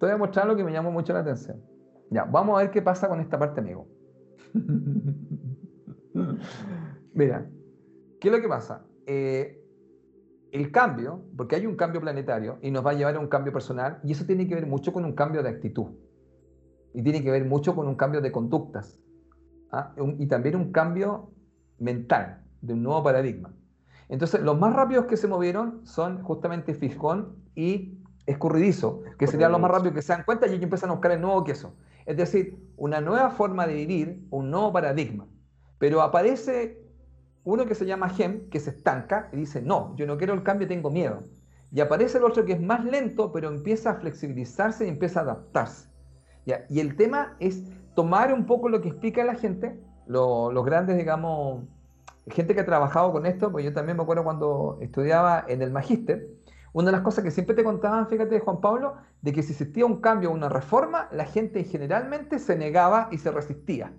[0.00, 1.60] te voy a mostrar lo que me llamó mucho la atención.
[2.08, 3.86] Ya, vamos a ver qué pasa con esta parte, amigo.
[7.12, 7.46] Mira,
[8.18, 8.86] ¿qué es lo que pasa?
[9.04, 9.60] Eh,
[10.52, 13.52] el cambio, porque hay un cambio planetario y nos va a llevar a un cambio
[13.52, 15.88] personal, y eso tiene que ver mucho con un cambio de actitud.
[16.94, 18.98] Y tiene que ver mucho con un cambio de conductas.
[19.70, 19.92] ¿ah?
[19.98, 21.30] Un- y también un cambio
[21.78, 23.54] mental, de un nuevo paradigma.
[24.08, 29.60] Entonces, los más rápidos que se movieron son justamente Fijón y Escurridizo, que serían los
[29.60, 31.74] más rápidos que se dan cuenta y ellos empiezan a buscar el nuevo queso.
[32.06, 35.26] Es decir, una nueva forma de vivir, un nuevo paradigma.
[35.78, 36.82] Pero aparece
[37.44, 40.42] uno que se llama Gem, que se estanca y dice, no, yo no quiero el
[40.42, 41.22] cambio, tengo miedo.
[41.70, 45.22] Y aparece el otro que es más lento, pero empieza a flexibilizarse y empieza a
[45.24, 45.88] adaptarse.
[46.46, 46.64] ¿ya?
[46.70, 47.62] Y el tema es
[47.94, 51.64] tomar un poco lo que explica la gente, lo- los grandes, digamos,
[52.28, 55.70] gente que ha trabajado con esto, pues yo también me acuerdo cuando estudiaba en el
[55.70, 56.28] magíster,
[56.72, 59.86] una de las cosas que siempre te contaban, fíjate, Juan Pablo, de que si existía
[59.86, 63.92] un cambio o una reforma, la gente generalmente se negaba y se resistía.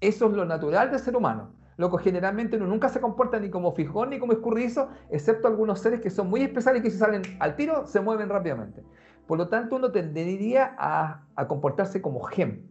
[0.00, 1.52] Eso es lo natural del ser humano.
[1.76, 6.00] Loco, generalmente uno nunca se comporta ni como fijón ni como escurridizo, excepto algunos seres
[6.00, 8.82] que son muy especiales y que si salen al tiro se mueven rápidamente.
[9.26, 12.66] Por lo tanto, uno tendería a, a comportarse como gem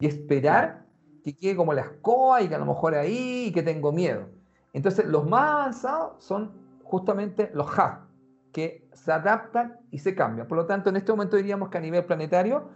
[0.00, 0.89] y esperar
[1.22, 4.28] que quede como la escoba y que a lo mejor ahí y que tengo miedo.
[4.72, 6.52] Entonces, los más avanzados son
[6.84, 8.06] justamente los hub,
[8.52, 10.46] que se adaptan y se cambian.
[10.48, 12.68] Por lo tanto, en este momento diríamos que a nivel planetario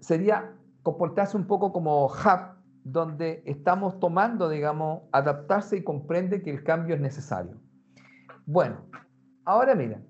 [0.00, 6.62] sería comportarse un poco como hub, donde estamos tomando, digamos, adaptarse y comprende que el
[6.64, 7.60] cambio es necesario.
[8.46, 8.86] Bueno,
[9.44, 10.00] ahora mira,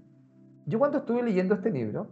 [0.67, 2.09] yo cuando estuve leyendo este libro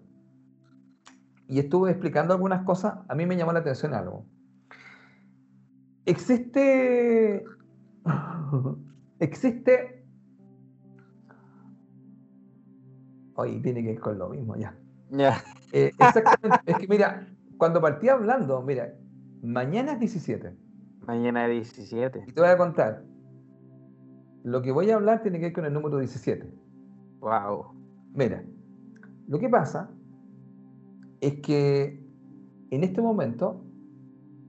[1.47, 4.25] y estuve explicando algunas cosas, a mí me llamó la atención algo.
[6.07, 7.45] Existe,
[9.19, 10.07] existe,
[13.35, 14.77] hoy tiene que ir con lo mismo ya.
[15.11, 15.43] Ya.
[15.73, 17.27] Eh, exactamente, es que mira,
[17.59, 18.95] cuando partí hablando, mira,
[19.43, 20.57] mañana es 17
[21.07, 22.25] Mañana 17.
[22.27, 23.05] y te voy a contar.
[24.43, 26.49] Lo que voy a hablar tiene que ver con el número 17.
[27.21, 27.75] Wow.
[28.15, 28.45] Mira,
[29.29, 29.91] lo que pasa
[31.21, 32.05] es que
[32.71, 33.66] en este momento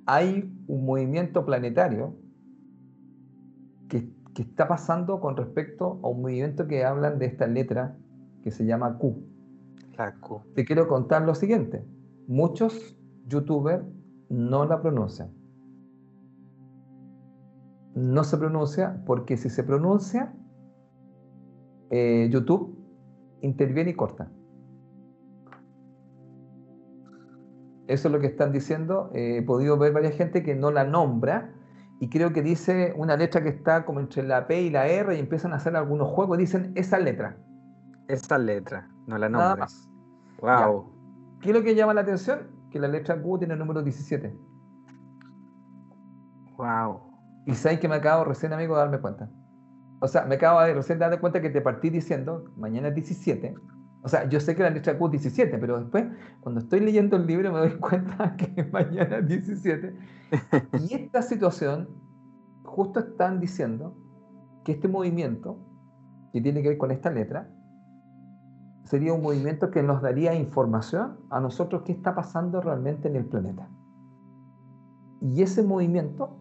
[0.08, 2.16] hay un movimiento planetario
[3.90, 7.98] que, que está pasando con respecto a un movimiento que hablan de esta letra
[8.42, 9.22] que se llama Q.
[9.98, 10.42] La Q.
[10.56, 11.86] Te quiero contar lo siguiente.
[12.28, 12.98] Muchos
[13.28, 13.84] youtubers
[14.30, 15.30] no la pronuncian.
[17.94, 20.34] No se pronuncia porque si se pronuncia,
[21.90, 22.78] eh, YouTube
[23.42, 24.32] interviene y corta.
[27.88, 29.10] Eso es lo que están diciendo.
[29.14, 31.54] Eh, he podido ver varias gente que no la nombra
[32.00, 35.16] y creo que dice una letra que está como entre la P y la R
[35.16, 36.38] y empiezan a hacer algunos juegos.
[36.38, 37.38] Dicen esa letra.
[38.08, 39.90] Esa letra, no la Nada nombres.
[40.42, 40.70] más.
[40.70, 40.92] Wow.
[41.42, 42.48] ¿Qué es lo que llama la atención?
[42.72, 44.36] Que la letra Q tiene el número 17.
[46.58, 47.02] Wow.
[47.46, 49.30] Y sabes que me acabo recién, amigo, de darme cuenta.
[50.00, 53.56] O sea, me acabo de recién darme cuenta que te partí diciendo, mañana es 17.
[54.08, 56.06] O sea, yo sé que la letra Q es 17, pero después,
[56.40, 59.98] cuando estoy leyendo el libro, me doy cuenta que mañana es 17.
[60.88, 61.90] Y esta situación,
[62.64, 63.98] justo están diciendo
[64.64, 65.58] que este movimiento,
[66.32, 67.50] que tiene que ver con esta letra,
[68.86, 73.26] sería un movimiento que nos daría información a nosotros qué está pasando realmente en el
[73.26, 73.68] planeta.
[75.20, 76.38] Y ese movimiento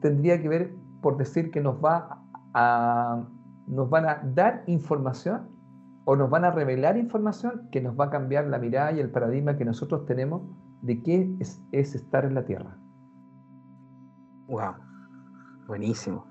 [0.00, 2.22] tendría que ver por decir que nos va
[2.54, 3.24] a
[3.66, 5.59] nos van a dar información
[6.04, 9.10] o nos van a revelar información que nos va a cambiar la mirada y el
[9.10, 10.42] paradigma que nosotros tenemos
[10.82, 12.76] de qué es, es estar en la Tierra.
[14.48, 14.74] Wow.
[15.66, 16.26] Buenísimo.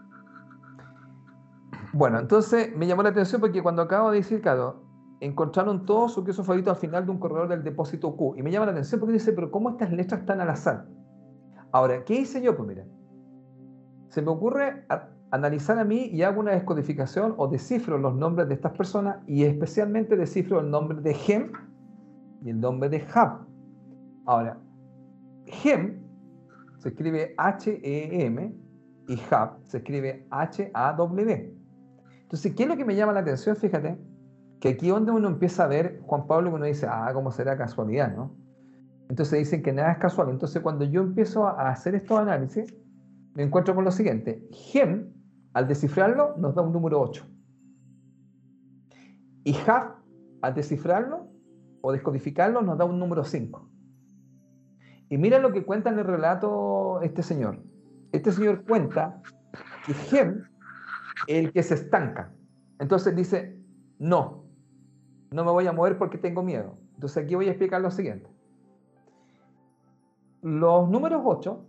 [1.94, 4.84] Bueno, entonces me llamó la atención porque cuando acabo de decir, claro,
[5.20, 8.36] encontraron todo su queso favorito al final de un corredor del depósito Q.
[8.38, 10.88] Y me llama la atención porque dice, pero ¿cómo estas letras están al azar?
[11.72, 12.56] Ahora, ¿qué hice yo?
[12.56, 12.86] Pues mira,
[14.10, 14.86] se me ocurre
[15.32, 19.44] analizar a mí y hago una descodificación o descifro los nombres de estas personas y
[19.44, 21.52] especialmente descifro el nombre de Gem
[22.44, 23.42] y el nombre de Hab.
[24.26, 24.58] Ahora,
[25.46, 26.02] Gem
[26.78, 28.56] se escribe H-E-M
[29.08, 31.54] y Hab se escribe H-A-W.
[32.22, 33.56] Entonces, ¿qué es lo que me llama la atención?
[33.56, 33.98] Fíjate,
[34.60, 38.16] que aquí donde uno empieza a ver, Juan Pablo, uno dice, ah, ¿cómo será casualidad,
[38.16, 38.36] no?
[39.10, 40.30] Entonces dicen que nada es casual.
[40.30, 42.72] Entonces, cuando yo empiezo a hacer estos análisis,
[43.34, 44.48] me encuentro con lo siguiente.
[44.52, 45.12] Gem,
[45.60, 47.26] al descifrarlo, nos da un número 8.
[49.44, 49.92] Y Haf,
[50.42, 51.28] al descifrarlo
[51.82, 53.70] o descodificarlo, nos da un número 5.
[55.10, 57.62] Y mira lo que cuenta en el relato este señor.
[58.14, 59.22] Este señor cuenta
[59.86, 60.46] que Gem
[61.28, 62.32] el que se estanca.
[62.80, 63.60] Entonces dice,
[63.98, 64.46] no,
[65.32, 66.78] no me voy a mover porque tengo miedo.
[66.94, 68.30] Entonces aquí voy a explicar lo siguiente.
[70.42, 71.66] Los números 8,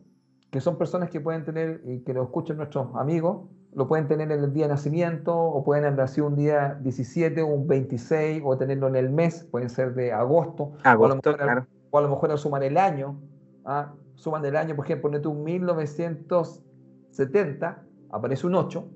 [0.53, 4.33] que son personas que pueden tener y que lo escuchen nuestros amigos, lo pueden tener
[4.33, 8.43] en el día de nacimiento o pueden haber nacido un día 17 o un 26
[8.45, 11.67] o tenerlo en el mes, pueden ser de agosto, o, a lo mejor, claro.
[11.91, 13.21] o a lo mejor suman el año,
[13.65, 13.95] ¿ah?
[14.15, 18.89] suman el año, por ejemplo, ponete un 1970, aparece un 8,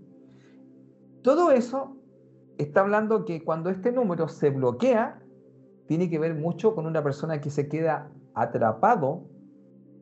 [1.22, 1.96] todo eso
[2.58, 5.20] está hablando que cuando este número se bloquea,
[5.86, 9.22] tiene que ver mucho con una persona que se queda atrapado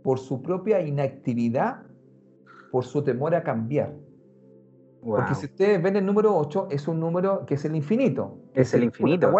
[0.02, 1.82] por su propia inactividad,
[2.70, 3.94] por su temor a cambiar.
[5.04, 8.38] Porque si ustedes ven el número 8, es un número que es el infinito.
[8.54, 9.32] Es, el, infinito.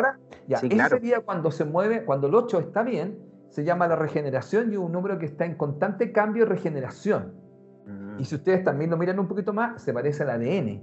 [0.48, 4.70] Ya, ese día cuando se mueve, cuando el 8 está bien, se llama la regeneración
[4.70, 7.34] y es un número que está en constante cambio y regeneración.
[7.86, 8.18] Mm.
[8.18, 10.82] Y si ustedes también lo miran un poquito más, se parece al ADN.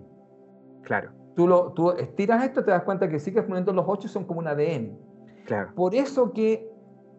[0.84, 1.11] Claro.
[1.36, 4.39] Tú, lo, tú estiras esto, te das cuenta que sí que los 8 son como
[4.39, 4.97] un ADN.
[5.45, 5.73] Claro.
[5.75, 6.71] Por eso que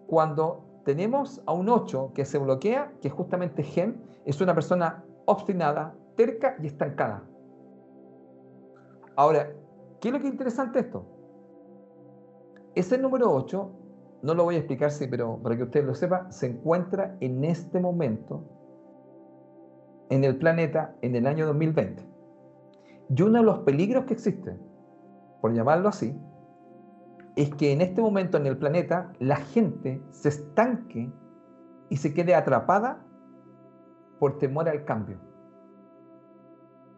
[0.06, 5.04] cuando tenemos a un 8 que se bloquea, que es justamente Gem, es una persona
[5.26, 7.22] obstinada, terca y estancada.
[9.20, 9.52] Ahora,
[10.00, 11.04] ¿qué es lo que es interesante esto?
[12.74, 13.70] Ese número 8,
[14.22, 17.44] no lo voy a explicar, sí, pero para que usted lo sepa, se encuentra en
[17.44, 18.42] este momento
[20.08, 22.02] en el planeta en el año 2020.
[23.14, 24.58] Y uno de los peligros que existe,
[25.42, 26.18] por llamarlo así,
[27.36, 31.12] es que en este momento en el planeta la gente se estanque
[31.90, 33.04] y se quede atrapada
[34.18, 35.29] por temor al cambio.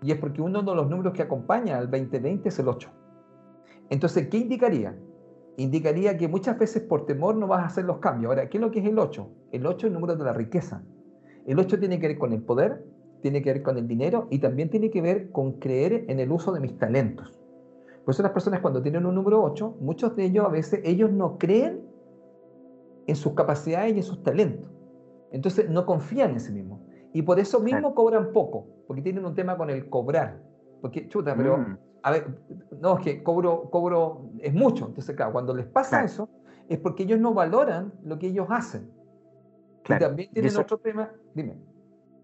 [0.03, 2.90] Y es porque uno de los números que acompaña al 2020 es el 8.
[3.90, 4.98] Entonces, ¿qué indicaría?
[5.57, 8.30] Indicaría que muchas veces por temor no vas a hacer los cambios.
[8.30, 9.28] Ahora, ¿qué es lo que es el 8?
[9.53, 10.82] El 8 es el número de la riqueza.
[11.46, 12.84] El 8 tiene que ver con el poder,
[13.20, 16.32] tiene que ver con el dinero y también tiene que ver con creer en el
[16.32, 17.38] uso de mis talentos.
[18.05, 21.12] Por eso las personas cuando tienen un número 8, muchos de ellos a veces ellos
[21.12, 21.82] no creen
[23.07, 24.70] en sus capacidades y en sus talentos.
[25.30, 26.80] Entonces no confían en sí mismos.
[27.12, 30.40] Y por eso mismo cobran poco, porque tienen un tema con el cobrar.
[30.80, 31.78] Porque, chuta, pero, mm.
[32.02, 32.26] a ver,
[32.80, 34.86] no, es que cobro, cobro es mucho.
[34.86, 36.28] Entonces, claro, cuando les pasa eso,
[36.68, 38.90] es porque ellos no valoran lo que ellos hacen.
[39.88, 41.56] Y también tienen otro tema, dime.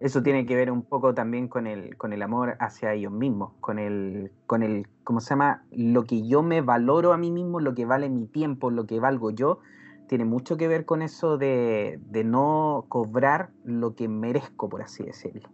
[0.01, 3.55] Eso tiene que ver un poco también con el, con el amor hacia ellos mismos,
[3.61, 5.64] con el, con el, ¿cómo se llama?
[5.72, 9.01] Lo que yo me valoro a mí mismo, lo que vale mi tiempo, lo que
[9.01, 9.59] valgo yo,
[10.09, 15.49] tiene mucho que ver con eso de, no cobrar lo que merezco, por así decirlo.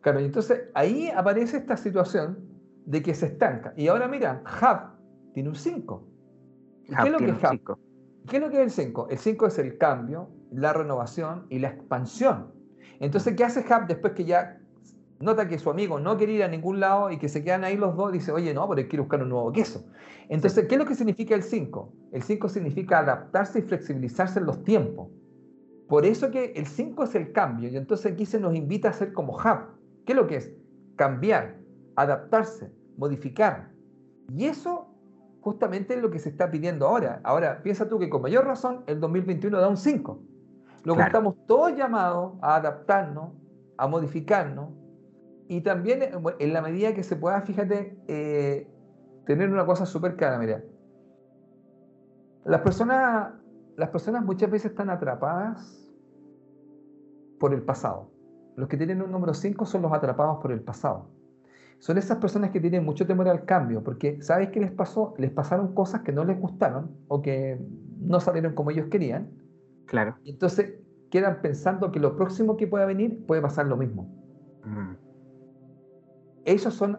[0.00, 2.38] Claro, y entonces ahí aparece esta situación
[2.86, 3.72] de que se estanca.
[3.76, 6.08] Y ahora mira, Hub tiene un 5.
[6.86, 7.38] ¿Qué, es lo que es
[8.28, 9.08] ¿Qué es lo que es el 5?
[9.10, 12.52] El 5 es el cambio, la renovación y la expansión.
[12.98, 14.59] Entonces, ¿qué hace Hub después que ya
[15.20, 17.76] nota que su amigo no quiere ir a ningún lado y que se quedan ahí
[17.76, 18.10] los dos?
[18.10, 19.84] Dice, oye, no, pero quiero buscar un nuevo queso.
[20.28, 21.92] Entonces, ¿qué es lo que significa el 5?
[22.12, 25.08] El 5 significa adaptarse y flexibilizarse en los tiempos.
[25.88, 27.68] Por eso que el 5 es el cambio.
[27.68, 29.76] Y entonces aquí se nos invita a ser como Hub.
[30.06, 30.52] ¿Qué es lo que es?
[30.96, 31.58] Cambiar,
[31.96, 33.70] adaptarse, modificar.
[34.34, 34.86] Y eso
[35.40, 37.20] justamente es lo que se está pidiendo ahora.
[37.24, 40.22] Ahora, piensa tú que con mayor razón el 2021 da un 5.
[40.84, 43.32] Luego estamos todos llamados a adaptarnos,
[43.76, 44.70] a modificarnos
[45.50, 48.68] y también eh, en la medida que se pueda, fíjate, eh,
[49.26, 50.62] tener una cosa súper clara, mira.
[52.44, 53.32] Las personas,
[53.76, 55.92] las personas muchas veces están atrapadas
[57.40, 58.12] por el pasado.
[58.54, 61.08] Los que tienen un número 5 son los atrapados por el pasado.
[61.80, 65.14] Son esas personas que tienen mucho temor al cambio, porque ¿sabes qué les pasó?
[65.18, 67.60] Les pasaron cosas que no les gustaron o que
[67.98, 69.30] no salieron como ellos querían
[69.86, 70.16] Claro.
[70.24, 70.74] entonces
[71.10, 74.04] quedan pensando que lo próximo que pueda venir puede pasar lo mismo.
[74.64, 75.09] Mm.
[76.44, 76.98] Esos son,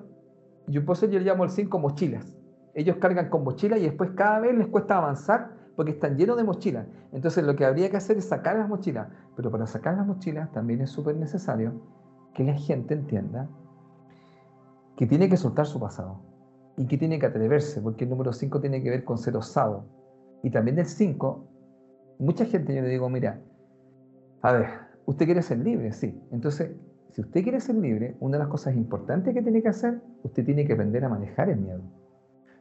[0.68, 2.26] yo por eso yo llamo el cinco mochilas.
[2.74, 6.44] Ellos cargan con mochilas y después cada vez les cuesta avanzar porque están llenos de
[6.44, 6.88] mochilas.
[7.12, 9.08] Entonces lo que habría que hacer es sacar las mochilas.
[9.36, 11.82] Pero para sacar las mochilas también es súper necesario
[12.34, 13.50] que la gente entienda
[14.96, 16.22] que tiene que soltar su pasado
[16.78, 19.86] y que tiene que atreverse, porque el número 5 tiene que ver con ser osado.
[20.44, 21.52] Y también el 5
[22.22, 23.42] mucha gente yo le digo, mira,
[24.42, 24.68] a ver,
[25.06, 26.22] usted quiere ser libre, sí.
[26.32, 26.72] Entonces,
[27.12, 30.46] si usted quiere ser libre, una de las cosas importantes que tiene que hacer, usted
[30.46, 31.82] tiene que aprender a manejar el miedo.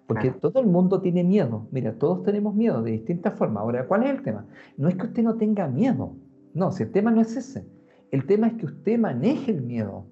[0.07, 1.69] Porque todo el mundo tiene miedo.
[1.71, 3.61] Mira, todos tenemos miedo de distintas formas.
[3.63, 4.45] Ahora, ¿cuál es el tema?
[4.77, 6.17] No es que usted no tenga miedo.
[6.53, 7.65] No, si el tema no es ese.
[8.11, 10.07] El tema es que usted maneje el miedo.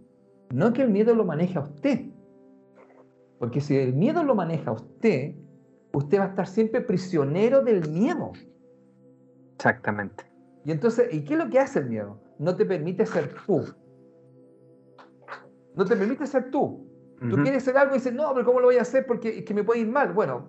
[0.54, 2.06] No que el miedo lo maneje a usted.
[3.40, 5.34] Porque si el miedo lo maneja a usted,
[5.92, 8.30] usted va a estar siempre prisionero del miedo.
[9.56, 10.24] Exactamente.
[10.64, 12.20] Y entonces, ¿y qué es lo que hace el miedo?
[12.38, 13.64] No te permite ser tú.
[15.74, 16.86] No te permite ser tú.
[17.20, 19.04] Tú quieres hacer algo y dices, no, pero ¿cómo lo voy a hacer?
[19.04, 20.12] Porque es que me puede ir mal.
[20.12, 20.46] Bueno,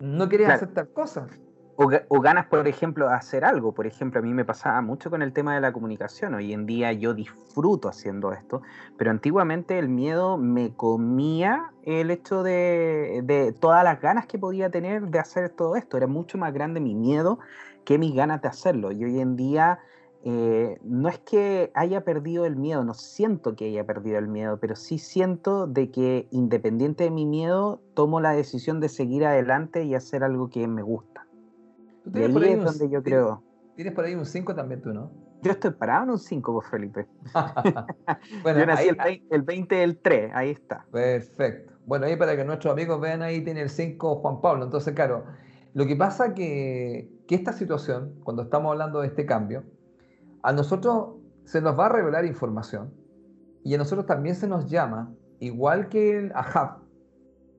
[0.00, 1.28] no quieres hacer tal cosa.
[1.76, 3.72] O, ganas, por ejemplo, hacer algo.
[3.72, 6.34] Por ejemplo, a mí me pasaba mucho con el tema de la comunicación.
[6.34, 8.62] Hoy en día yo disfruto haciendo esto,
[8.96, 14.70] pero antiguamente el miedo me comía el hecho de, de todas las ganas que podía
[14.70, 15.96] tener de hacer todo esto.
[15.96, 17.40] Era mucho más grande mi miedo
[17.84, 18.92] que mis ganas de hacerlo.
[18.92, 19.80] Y hoy en día
[20.26, 24.58] eh, no es que haya perdido el miedo, no siento que haya perdido el miedo,
[24.58, 29.84] pero sí siento de que independiente de mi miedo, tomo la decisión de seguir adelante
[29.84, 31.26] y hacer algo que me gusta.
[32.10, 33.42] Y ahí es donde yo creo.
[33.76, 35.10] Tienes por ahí un 5 también tú, ¿no?
[35.42, 37.06] Yo estoy parado en un 5, vos Felipe.
[38.42, 38.88] bueno, yo nací
[39.28, 40.86] el, 20 del 3, ahí está.
[40.90, 41.74] Perfecto.
[41.84, 44.64] Bueno, ahí para que nuestros amigos vean, ahí tiene el 5 Juan Pablo.
[44.64, 45.24] Entonces, claro,
[45.74, 49.64] lo que pasa que, que esta situación, cuando estamos hablando de este cambio,
[50.44, 52.92] a nosotros se nos va a revelar información
[53.64, 56.82] y a nosotros también se nos llama, igual que el Ahab,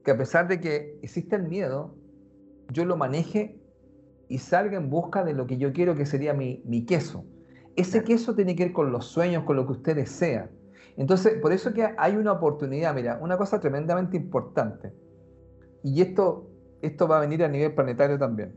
[0.03, 1.95] que a pesar de que existe el miedo,
[2.71, 3.59] yo lo maneje
[4.29, 7.25] y salga en busca de lo que yo quiero que sería mi, queso.
[7.75, 10.51] Ese queso tiene que ir con los sueños, con lo que usted desea.
[10.95, 14.93] Entonces, por eso que hay una oportunidad, mira, una cosa tremendamente importante.
[15.83, 16.51] Y esto,
[16.83, 18.53] esto va a venir a nivel planetario también.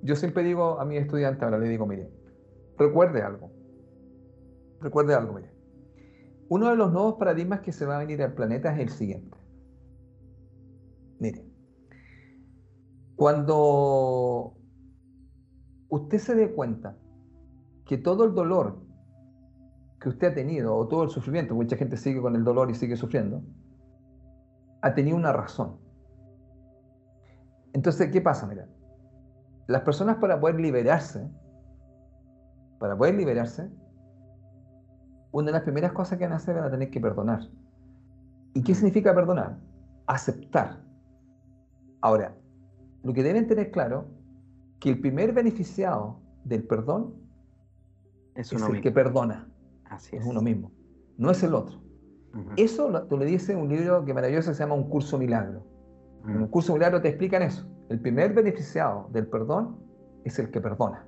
[0.00, 2.08] Yo siempre digo a mis estudiantes, ahora le digo, mire,
[2.78, 3.57] recuerde algo.
[4.80, 5.52] Recuerde algo, mire.
[6.48, 9.36] Uno de los nuevos paradigmas que se va a venir al planeta es el siguiente.
[11.18, 11.44] Mire,
[13.16, 14.54] cuando
[15.88, 16.96] usted se dé cuenta
[17.84, 18.80] que todo el dolor
[20.00, 22.74] que usted ha tenido, o todo el sufrimiento, mucha gente sigue con el dolor y
[22.74, 23.42] sigue sufriendo,
[24.80, 25.80] ha tenido una razón.
[27.72, 28.46] Entonces, ¿qué pasa?
[28.46, 28.68] Mira,
[29.66, 31.28] las personas para poder liberarse,
[32.78, 33.68] para poder liberarse,
[35.32, 37.48] una de las primeras cosas que van a hacer van a tener que perdonar.
[38.54, 39.58] ¿Y qué significa perdonar?
[40.06, 40.82] Aceptar.
[42.00, 42.34] Ahora,
[43.02, 44.06] lo que deben tener claro,
[44.80, 47.14] que el primer beneficiado del perdón
[48.34, 49.48] es, el que perdona.
[49.84, 50.24] Así es.
[50.24, 50.70] uno mismo,
[51.16, 51.80] no es el otro.
[52.56, 55.66] Eso tú le dices un libro que maravilloso se llama Un curso milagro.
[56.24, 57.66] En un curso milagro te explican eso.
[57.88, 59.76] El primer beneficiado del perdón
[60.24, 61.06] es el que perdona.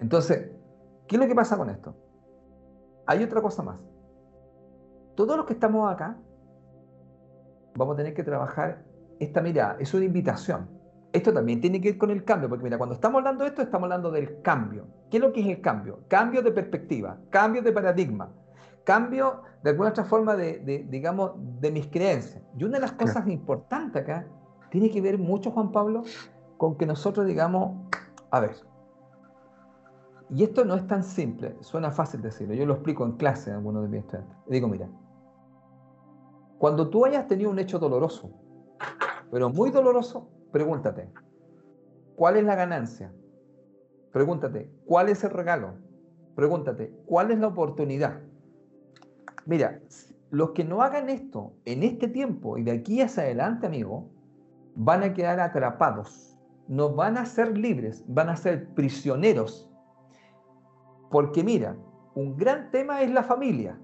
[0.00, 0.50] Entonces,
[1.06, 1.94] ¿qué es lo que pasa con esto?
[3.06, 3.78] Hay otra cosa más.
[5.14, 6.16] Todos los que estamos acá
[7.76, 8.82] vamos a tener que trabajar
[9.18, 9.76] esta mirada.
[9.78, 10.68] Es una invitación.
[11.12, 13.62] Esto también tiene que ir con el cambio, porque mira, cuando estamos hablando de esto,
[13.62, 14.86] estamos hablando del cambio.
[15.10, 16.00] ¿Qué es lo que es el cambio?
[16.08, 18.32] Cambio de perspectiva, cambio de paradigma,
[18.82, 22.42] cambio de alguna otra forma de, digamos, de mis creencias.
[22.58, 24.26] Y una de las cosas importantes acá
[24.70, 26.02] tiene que ver mucho, Juan Pablo,
[26.56, 27.76] con que nosotros digamos,
[28.32, 28.56] a ver,
[30.30, 32.54] y esto no es tan simple, suena fácil decirlo.
[32.54, 34.36] Yo lo explico en clase a algunos de mis estudiantes.
[34.46, 34.88] Le digo, mira,
[36.58, 38.30] cuando tú hayas tenido un hecho doloroso,
[39.30, 41.10] pero muy doloroso, pregúntate,
[42.16, 43.12] ¿cuál es la ganancia?
[44.12, 45.74] Pregúntate, ¿cuál es el regalo?
[46.34, 48.20] Pregúntate, ¿cuál es la oportunidad?
[49.44, 49.80] Mira,
[50.30, 54.08] los que no hagan esto en este tiempo y de aquí hacia adelante, amigo,
[54.74, 59.70] van a quedar atrapados, no van a ser libres, van a ser prisioneros
[61.14, 61.76] porque mira,
[62.16, 63.78] un gran tema es la familia.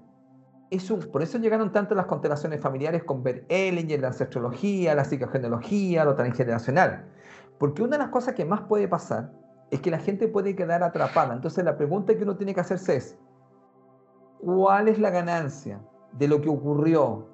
[0.69, 5.05] Es un, por eso llegaron tanto las constelaciones familiares con Bert Ellinger, la ancestrología, la
[5.05, 7.05] psicogenealogía, lo transgeneracional.
[7.57, 9.31] Porque una de las cosas que más puede pasar
[9.69, 11.33] es que la gente puede quedar atrapada.
[11.33, 13.17] Entonces la pregunta que uno tiene que hacerse es,
[14.41, 15.79] ¿cuál es la ganancia
[16.11, 17.29] de lo que ocurrió?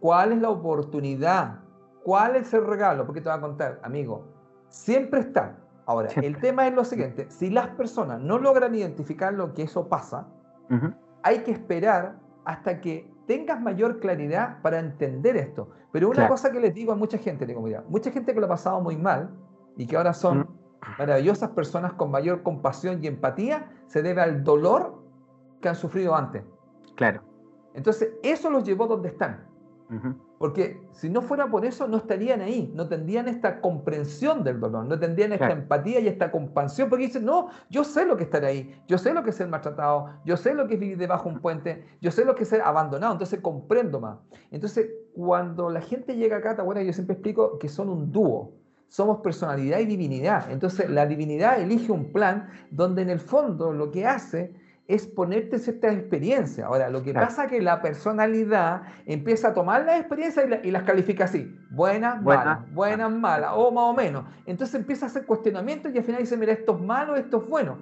[0.00, 1.60] ¿Cuál es la oportunidad?
[2.02, 3.06] ¿Cuál es el regalo?
[3.06, 4.26] Porque te va a contar, amigo,
[4.70, 5.56] siempre está
[5.86, 9.88] Ahora, el tema es lo siguiente, si las personas no logran identificar lo que eso
[9.88, 10.28] pasa,
[11.22, 15.68] hay que esperar hasta que tengas mayor claridad para entender esto.
[15.92, 18.46] Pero una cosa que les digo a mucha gente, digo, mira, mucha gente que lo
[18.46, 19.30] ha pasado muy mal
[19.76, 20.48] y que ahora son
[20.98, 25.02] maravillosas personas con mayor compasión y empatía, se debe al dolor
[25.60, 26.42] que han sufrido antes.
[26.96, 27.22] Claro.
[27.74, 29.46] Entonces, eso los llevó donde están.
[30.44, 34.84] Porque si no fuera por eso, no estarían ahí, no tendrían esta comprensión del dolor,
[34.84, 38.26] no tendrían esta empatía y esta compasión, porque dicen, no, yo sé lo que es
[38.26, 40.98] estar ahí, yo sé lo que es ser maltratado, yo sé lo que es vivir
[40.98, 44.18] debajo de un puente, yo sé lo que es ser abandonado, entonces comprendo más.
[44.50, 48.52] Entonces, cuando la gente llega acá, bueno, yo siempre explico que son un dúo,
[48.88, 50.50] somos personalidad y divinidad.
[50.50, 54.52] Entonces, la divinidad elige un plan donde en el fondo lo que hace
[54.86, 56.66] es ponerte cierta experiencia.
[56.66, 60.82] Ahora, lo que pasa es que la personalidad empieza a tomar las experiencias y, las
[60.82, 64.24] califica así, buenas, malas, buenas, malas, o más o menos.
[64.46, 67.48] Entonces empieza a hacer cuestionamientos y al final dice, mira, esto es malo, esto es
[67.48, 67.78] bueno.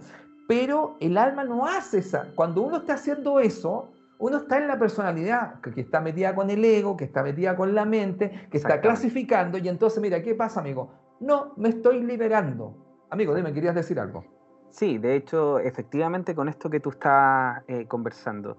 [0.46, 2.28] Pero el alma no hace esa.
[2.34, 6.64] Cuando uno está haciendo eso, uno está en la personalidad, que, está metida con el
[6.64, 10.60] ego, que está metida con la mente, que está clasificando, y entonces, mira, ¿qué pasa,
[10.60, 10.92] amigo?
[11.18, 13.06] No, me estoy liberando.
[13.10, 14.24] Amigo, dime, ¿querías decir algo?
[14.72, 18.56] Sí, de hecho, efectivamente con esto que tú estás eh, conversando,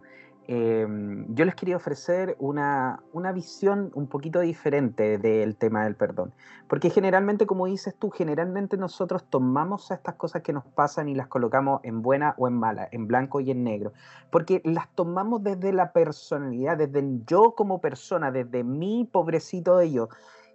[0.48, 6.32] em, yo les quería ofrecer una, una, visión un poquito diferente del tema del perdón.
[6.68, 11.28] Porque generalmente, como dices tú, generalmente nosotros tomamos estas cosas que nos pasan y las
[11.30, 13.94] colocamos en buena o en mala, en blanco y en negro.
[14.30, 20.10] Porque las tomamos desde la personalidad, desde yo como persona, desde mi pobrecito de yo.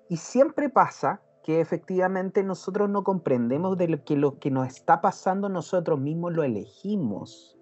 [0.08, 5.00] Y siempre pasa que efectivamente nosotros no comprendemos de lo que lo que nos está
[5.00, 7.58] pasando nosotros mismos lo elegimos.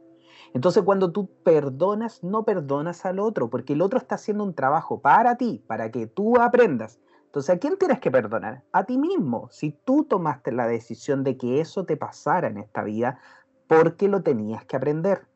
[0.54, 5.00] Entonces cuando tú perdonas, no perdonas al otro, porque el otro está haciendo un trabajo
[5.00, 6.98] para ti, para que tú aprendas.
[7.26, 8.64] Entonces, ¿a quién tienes que perdonar?
[8.72, 9.48] A ti mismo.
[9.52, 13.20] Si tú tomaste la decisión de que eso te pasara en esta vida,
[13.68, 15.28] porque lo tenías que aprender.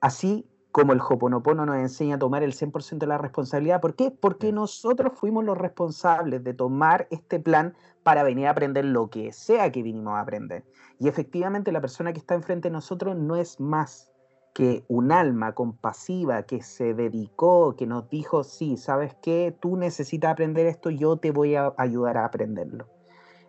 [0.00, 3.80] Así como el Hoponopono nos enseña a tomar el 100% de la responsabilidad.
[3.80, 4.10] ¿Por qué?
[4.10, 9.32] Porque nosotros fuimos los responsables de tomar este plan para venir a aprender lo que
[9.32, 10.64] sea que vinimos a aprender.
[10.98, 14.10] Y efectivamente la persona que está enfrente de nosotros no es más
[14.54, 20.32] que un alma compasiva que se dedicó, que nos dijo, sí, sabes qué, tú necesitas
[20.32, 22.88] aprender esto, yo te voy a ayudar a aprenderlo.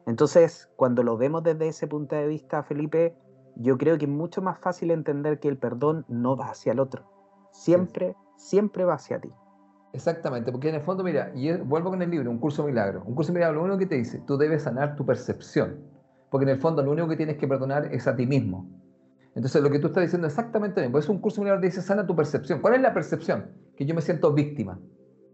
[0.06, 3.16] Entonces, cuando lo vemos desde ese punto de vista, Felipe,
[3.56, 6.80] yo creo que es mucho más fácil entender que el perdón no va hacia el
[6.80, 7.04] otro.
[7.52, 9.30] Siempre, siempre va hacia ti.
[9.94, 13.04] Exactamente, porque en el fondo, mira, y vuelvo con el libro, Un curso milagro.
[13.06, 15.80] Un curso milagro, lo único que te dice, tú debes sanar tu percepción.
[16.30, 18.70] Porque en el fondo lo único que tienes que perdonar es a ti mismo.
[19.36, 20.94] Entonces lo que tú estás diciendo exactamente mismo.
[20.94, 22.62] Por eso un curso milagro te dice, sana tu percepción.
[22.62, 23.52] ¿Cuál es la percepción?
[23.76, 24.80] Que yo me siento víctima.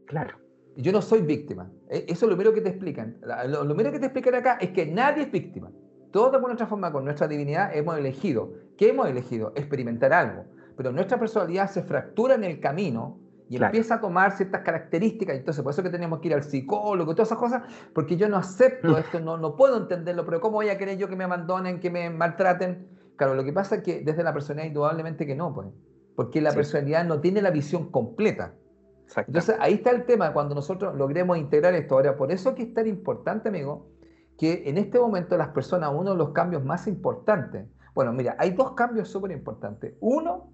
[0.07, 0.37] Claro.
[0.75, 1.69] Yo no soy víctima.
[1.89, 3.17] E, eso es lo primero que te explican.
[3.47, 5.71] Lo, lo primero que te explican acá es que nadie es víctima.
[6.11, 8.53] Todos de nuestra forma, con nuestra divinidad, hemos elegido.
[8.77, 9.53] ¿Qué hemos elegido?
[9.55, 10.45] Experimentar algo.
[10.75, 15.35] Pero nuestra personalidad se fractura en el camino y empieza a tomar ciertas características.
[15.37, 18.27] Entonces, por eso que tenemos que ir al psicólogo y todas esas cosas, porque yo
[18.29, 18.97] no acepto mm.
[18.97, 21.89] esto, no, no puedo entenderlo, pero ¿cómo voy a querer yo que me abandonen, que
[21.89, 22.87] me maltraten?
[23.15, 25.67] Claro, lo que pasa es que desde la personalidad, indudablemente que no, pues,
[26.15, 28.53] porque la personalidad no tiene la visión completa.
[29.15, 31.95] Entonces, ahí está el tema, cuando nosotros logremos integrar esto.
[31.95, 33.87] Ahora, por eso que es tan importante, amigo,
[34.37, 38.51] que en este momento las personas, uno de los cambios más importantes, bueno, mira, hay
[38.51, 39.95] dos cambios súper importantes.
[39.99, 40.53] Uno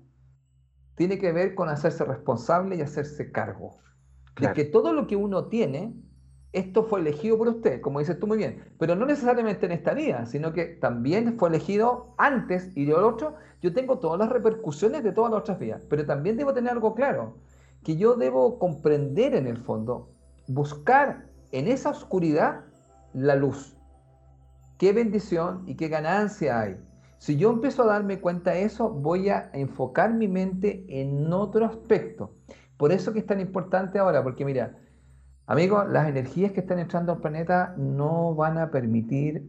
[0.95, 3.79] tiene que ver con hacerse responsable y hacerse cargo.
[4.39, 5.93] De que todo lo que uno tiene,
[6.53, 9.93] esto fue elegido por usted, como dices tú muy bien, pero no necesariamente en esta
[9.93, 15.03] vida, sino que también fue elegido antes y de otro, yo tengo todas las repercusiones
[15.03, 17.37] de todas las otras vidas, pero también debo tener algo claro,
[17.83, 20.09] que yo debo comprender en el fondo,
[20.47, 22.61] buscar en esa oscuridad
[23.13, 23.72] la luz.
[24.77, 26.77] Qué bendición y qué ganancia hay.
[27.17, 31.65] Si yo empiezo a darme cuenta de eso, voy a enfocar mi mente en otro
[31.65, 32.35] aspecto.
[32.75, 34.77] Por eso que es tan importante ahora, porque mira,
[35.45, 39.47] amigos, las energías que están entrando al planeta no van a permitir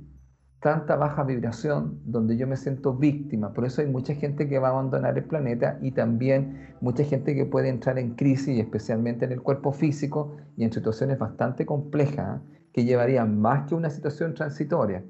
[0.60, 3.52] tanta baja vibración donde yo me siento víctima.
[3.52, 7.34] Por eso hay mucha gente que va a abandonar el planeta y también mucha gente
[7.34, 12.40] que puede entrar en crisis, especialmente en el cuerpo físico y en situaciones bastante complejas,
[12.40, 12.68] ¿eh?
[12.72, 15.04] que llevarían más que una situación transitoria.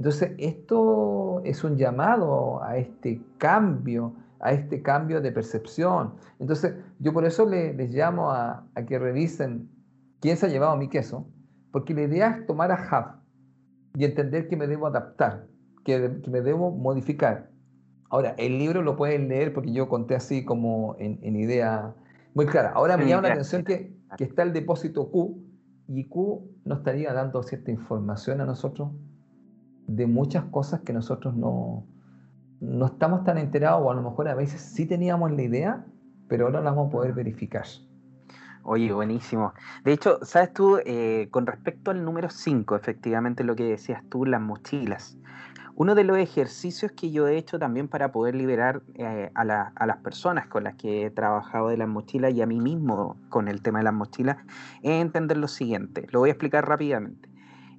[0.00, 6.14] Entonces, esto es un llamado a este cambio, a este cambio de percepción.
[6.38, 9.68] Entonces, yo por eso les llamo a, que revisen
[10.20, 11.26] quién se ha llevado mi queso,
[11.70, 13.20] porque la idea es tomar a Hub
[14.00, 15.48] y entender que me debo adaptar,
[15.84, 17.50] que, me debo modificar.
[18.08, 21.94] Ahora, el libro lo pueden leer porque yo conté así como en, idea
[22.32, 22.70] muy clara.
[22.70, 25.44] Ahora me llama la atención que, que está el depósito Q
[25.88, 28.92] y Q nos estaría dando cierta información a nosotros
[29.96, 31.84] de muchas cosas que nosotros no,
[32.60, 35.86] no estamos tan enterados o a lo mejor a veces sí teníamos la idea,
[36.28, 37.64] pero ahora la vamos a poder verificar.
[38.62, 39.52] Oye, buenísimo.
[39.84, 44.24] De hecho, sabes tú, eh, con respecto al número 5, efectivamente lo que decías tú,
[44.26, 45.16] las mochilas.
[45.74, 49.96] Uno de los ejercicios que yo he hecho también para poder liberar eh, a, las
[50.04, 53.62] personas con las que he trabajado de las mochilas y a mí mismo con el
[53.62, 54.36] tema de las mochilas
[54.82, 56.06] es entender lo siguiente.
[56.10, 57.30] Lo voy a explicar rápidamente.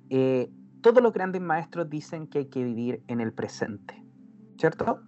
[0.10, 0.50] Eh,
[0.82, 4.04] todos los grandes maestros dicen que hay que vivir en el presente,
[4.58, 5.02] ¿cierto?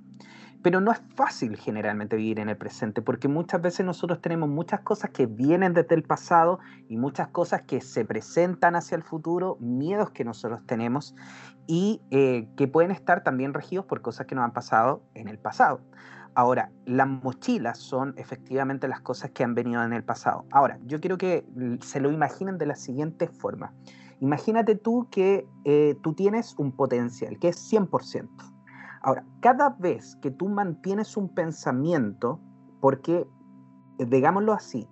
[0.61, 4.79] Pero no es fácil generalmente vivir en el presente porque muchas veces nosotros tenemos muchas
[4.79, 9.57] cosas que vienen desde el pasado y muchas cosas que se presentan hacia el futuro,
[9.59, 11.15] miedos que nosotros tenemos
[11.67, 15.37] y eh, que pueden estar también regidos por cosas que nos han pasado en el
[15.37, 15.81] pasado.
[16.35, 20.45] Ahora, las mochilas son efectivamente las cosas que han venido en el pasado.
[20.51, 21.45] Ahora, yo quiero que
[21.81, 23.73] se lo imaginen de la siguiente forma.
[24.23, 28.29] Imagínate tú que eh, tú tienes un potencial que es 100%.
[29.01, 32.39] Ahora, cada vez que tú mantienes un pensamiento,
[32.79, 33.27] porque,
[33.97, 34.87] eh, digámoslo así,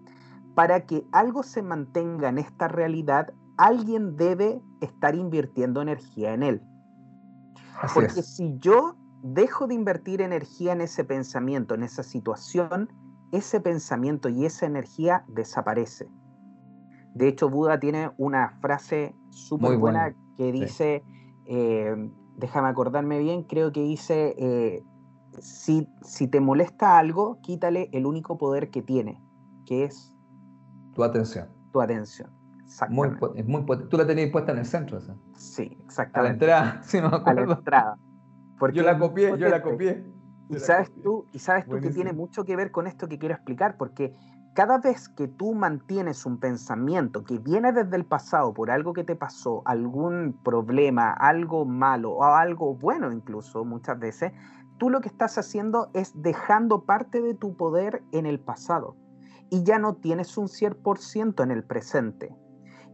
[0.53, 6.61] para que algo se mantenga en esta realidad, alguien debe estar invirtiendo energía en él.
[7.93, 12.89] porque si yo dejo de invertir energía en ese pensamiento, en esa situación,
[13.31, 16.09] ese pensamiento y esa energía desaparece.
[17.13, 21.03] De hecho, Buda tiene una frase súper buena que dice,
[21.45, 24.83] eh, déjame acordarme bien, creo que dice, eh,
[25.39, 29.21] si, si te molesta algo, quítale el único poder que tiene,
[29.65, 30.15] que es...
[30.93, 31.49] Tu atención.
[31.71, 32.29] Tu atención.
[32.89, 35.15] Muy, es muy Tú la tenías puesta en el centro, esa.
[35.35, 36.19] Sí, exactamente.
[36.19, 36.29] A la
[36.63, 37.29] entrada, sí, me acuerdo.
[37.29, 37.97] A la entrada.
[38.57, 40.05] Porque yo la copié, yo la copié.
[40.49, 43.35] Y sabes tú, y sabes tú que tiene mucho que ver con esto que quiero
[43.35, 44.13] explicar, porque
[44.53, 49.05] cada vez que tú mantienes un pensamiento que viene desde el pasado por algo que
[49.05, 54.33] te pasó, algún problema, algo malo o algo bueno incluso muchas veces,
[54.77, 58.97] tú lo que estás haciendo es dejando parte de tu poder en el pasado
[59.49, 62.35] y ya no tienes un 100% en el presente.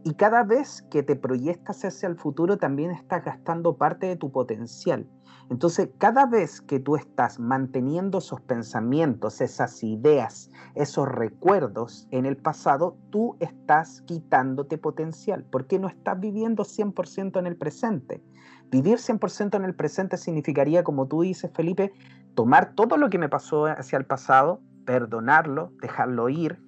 [0.04, 4.30] Y cada vez que te proyectas hacia el futuro también estás gastando parte de tu
[4.30, 5.08] potencial.
[5.50, 12.36] Entonces, cada vez que tú estás manteniendo esos pensamientos, esas ideas, esos recuerdos en el
[12.36, 18.22] pasado, tú estás quitándote potencial, porque no estás viviendo 100% en el presente.
[18.70, 21.92] Vivir 100% en el presente significaría, como tú dices, Felipe,
[22.34, 26.62] tomar todo lo que me pasó hacia el pasado, perdonarlo, dejarlo ir,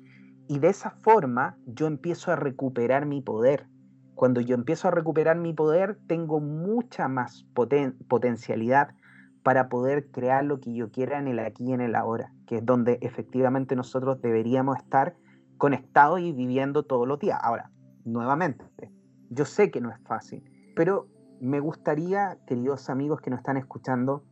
[0.49, 3.69] y de esa forma yo empiezo a recuperar mi poder,
[4.21, 8.91] cuando yo empiezo a recuperar mi poder, tengo mucha más potencialidad
[9.43, 12.57] para poder crear lo que yo quiera en el aquí y en el ahora, que
[12.57, 15.17] es donde efectivamente nosotros deberíamos estar
[15.57, 17.39] conectados y viviendo todos los días.
[17.43, 17.71] Ahora,
[18.05, 18.63] nuevamente,
[19.31, 20.45] yo sé que no es fácil,
[20.77, 21.09] pero
[21.41, 24.23] me gustaría, queridos amigos que nos están escuchando,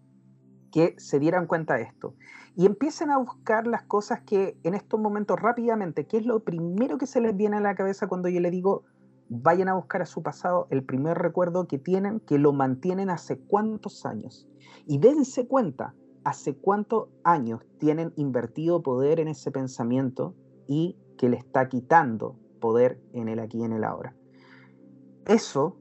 [0.70, 2.14] que se dieran cuenta de esto
[2.54, 6.98] y empiecen a buscar las cosas que en estos momentos rápidamente, ¿qué es lo primero
[6.98, 8.84] que se les viene a la cabeza cuando yo le digo
[9.28, 13.38] vayan a buscar a su pasado el primer recuerdo que tienen, que lo mantienen hace
[13.38, 14.48] cuántos años.
[14.86, 20.34] Y dense cuenta hace cuántos años tienen invertido poder en ese pensamiento
[20.66, 24.14] y que le está quitando poder en el aquí y en el ahora.
[25.26, 25.76] Eso,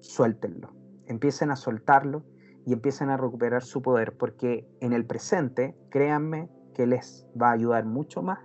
[0.00, 0.72] suéltenlo.
[1.06, 2.24] Empiecen a soltarlo
[2.66, 7.52] y empiecen a recuperar su poder, porque en el presente, créanme que les va a
[7.52, 8.38] ayudar mucho más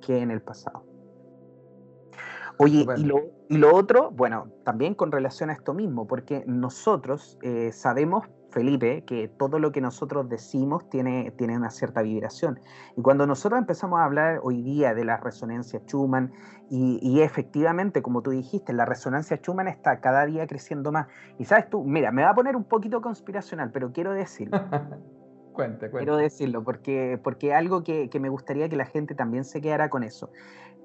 [0.00, 0.84] que en el pasado.
[2.58, 7.38] Oye, y lo, y lo, otro, bueno, también con relación a esto mismo, porque nosotros
[7.42, 12.58] eh, sabemos, Felipe, que todo lo que nosotros decimos tiene, tiene una cierta vibración.
[12.96, 16.32] Y cuando nosotros empezamos a hablar hoy día de la resonancia Schumann,
[16.70, 21.08] y, y efectivamente, como tú dijiste, la resonancia Schumann está cada día creciendo más.
[21.38, 24.58] Y sabes tú, mira, me va a poner un poquito conspiracional, pero quiero decirlo.
[25.52, 25.98] cuente, cuente.
[25.98, 29.90] Quiero decirlo, porque, porque algo que, que me gustaría que la gente también se quedara
[29.90, 30.30] con eso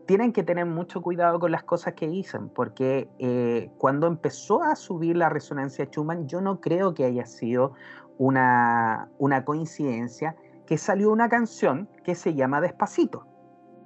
[0.10, 4.76] tienen que tener mucho cuidado con las cosas que dicen, porque eh, cuando empezó a
[4.76, 7.76] subir la resonancia Schumann, yo no creo que haya sido
[8.18, 10.36] una, una coincidencia
[10.66, 13.28] que salió una canción que se llama Despacito.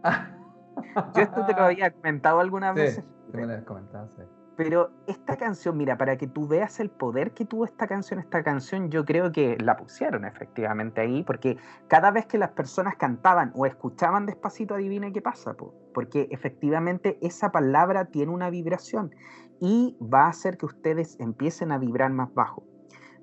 [1.14, 3.04] yo esto te lo había comentado algunas veces.
[3.04, 4.22] Sí, me lo comentado, sí.
[4.56, 8.44] Pero esta canción, mira, para que tú veas el poder que tuvo esta canción, esta
[8.44, 11.58] canción yo creo que la pusieron efectivamente ahí, porque
[11.88, 15.56] cada vez que las personas cantaban o escuchaban despacito, adivina qué pasa,
[15.94, 19.16] porque efectivamente esa palabra tiene una vibración
[19.60, 22.64] y va a hacer que ustedes empiecen a vibrar más bajo.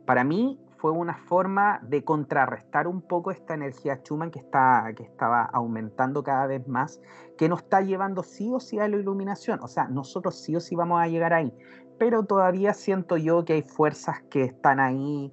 [0.06, 5.02] Para mí fue una forma de contrarrestar un poco esta energía Schumann que, está, que
[5.02, 7.02] estaba aumentando cada vez más,
[7.36, 9.60] que nos está llevando sí o sí a la iluminación.
[9.62, 11.52] O sea, nosotros sí o sí vamos a llegar ahí,
[11.98, 15.30] pero todavía siento yo que hay fuerzas que están ahí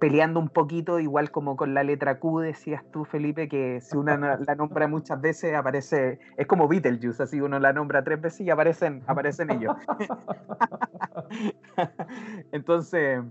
[0.00, 4.18] peleando un poquito, igual como con la letra Q, decías tú, Felipe, que si uno
[4.18, 8.50] la nombra muchas veces aparece, es como Beetlejuice, así uno la nombra tres veces y
[8.50, 9.76] aparecen, aparecen ellos.
[12.52, 13.22] Entonces,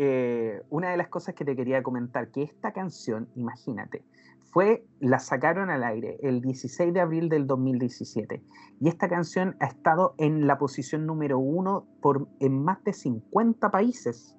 [0.00, 4.04] eh, una de las cosas que te quería comentar, que esta canción, imagínate,
[4.52, 8.40] fue, la sacaron al aire el 16 de abril del 2017
[8.80, 13.72] y esta canción ha estado en la posición número uno por, en más de 50
[13.72, 14.36] países.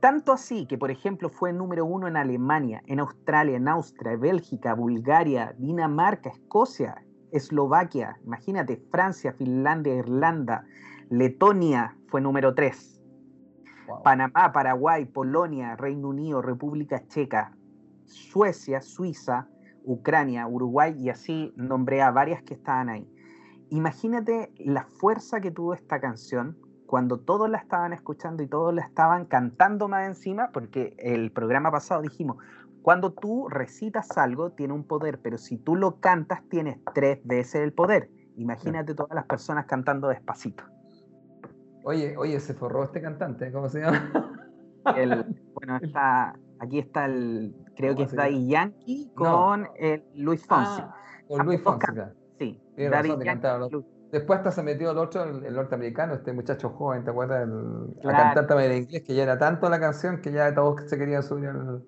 [0.00, 4.74] Tanto así que, por ejemplo, fue número uno en Alemania, en Australia, en Austria, Bélgica,
[4.74, 10.66] Bulgaria, Dinamarca, Escocia, Eslovaquia, imagínate, Francia, Finlandia, Irlanda,
[11.08, 13.01] Letonia fue número tres.
[14.02, 17.52] Panamá, Paraguay, Polonia, Reino Unido, República Checa,
[18.04, 19.48] Suecia, Suiza,
[19.84, 23.08] Ucrania, Uruguay y así nombré a varias que estaban ahí.
[23.70, 28.82] Imagínate la fuerza que tuvo esta canción cuando todos la estaban escuchando y todos la
[28.82, 32.36] estaban cantando más encima, porque el programa pasado dijimos,
[32.82, 37.62] cuando tú recitas algo tiene un poder, pero si tú lo cantas tienes tres veces
[37.62, 38.10] el poder.
[38.36, 40.64] Imagínate todas las personas cantando despacito.
[41.84, 44.10] Oye, oye, se forró este cantante, ¿cómo se llama?
[44.84, 50.82] bueno, está, aquí está el, creo que es Daddy Yankee con el Luis Fonsi.
[50.82, 50.96] Ah,
[51.28, 51.86] con Luis Fonsi.
[52.38, 53.84] Sí, Daddy Yankee.
[54.12, 57.44] Después hasta se metió el otro, el, norteamericano, este muchacho joven, ¿te acuerdas?
[57.44, 60.98] El, La cantante de inglés, que ya era tanto la canción que ya todos se
[60.98, 61.82] querían subir al...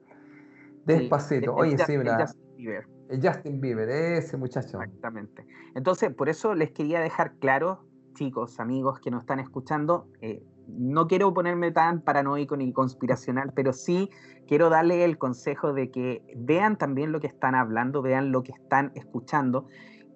[0.87, 1.55] Despacito.
[1.55, 2.87] Oye, sí, el Justin Bieber.
[3.11, 4.81] El Justin Bieber, ese muchacho.
[4.81, 5.47] Exactamente.
[5.75, 7.85] Entonces, por eso les quería dejar claro,
[8.15, 13.73] chicos, amigos que nos están escuchando, eh, no quiero ponerme tan paranoico ni conspiracional, pero
[13.73, 14.09] sí
[14.47, 18.53] quiero darle el consejo de que vean también lo que están hablando, vean lo que
[18.53, 19.67] están escuchando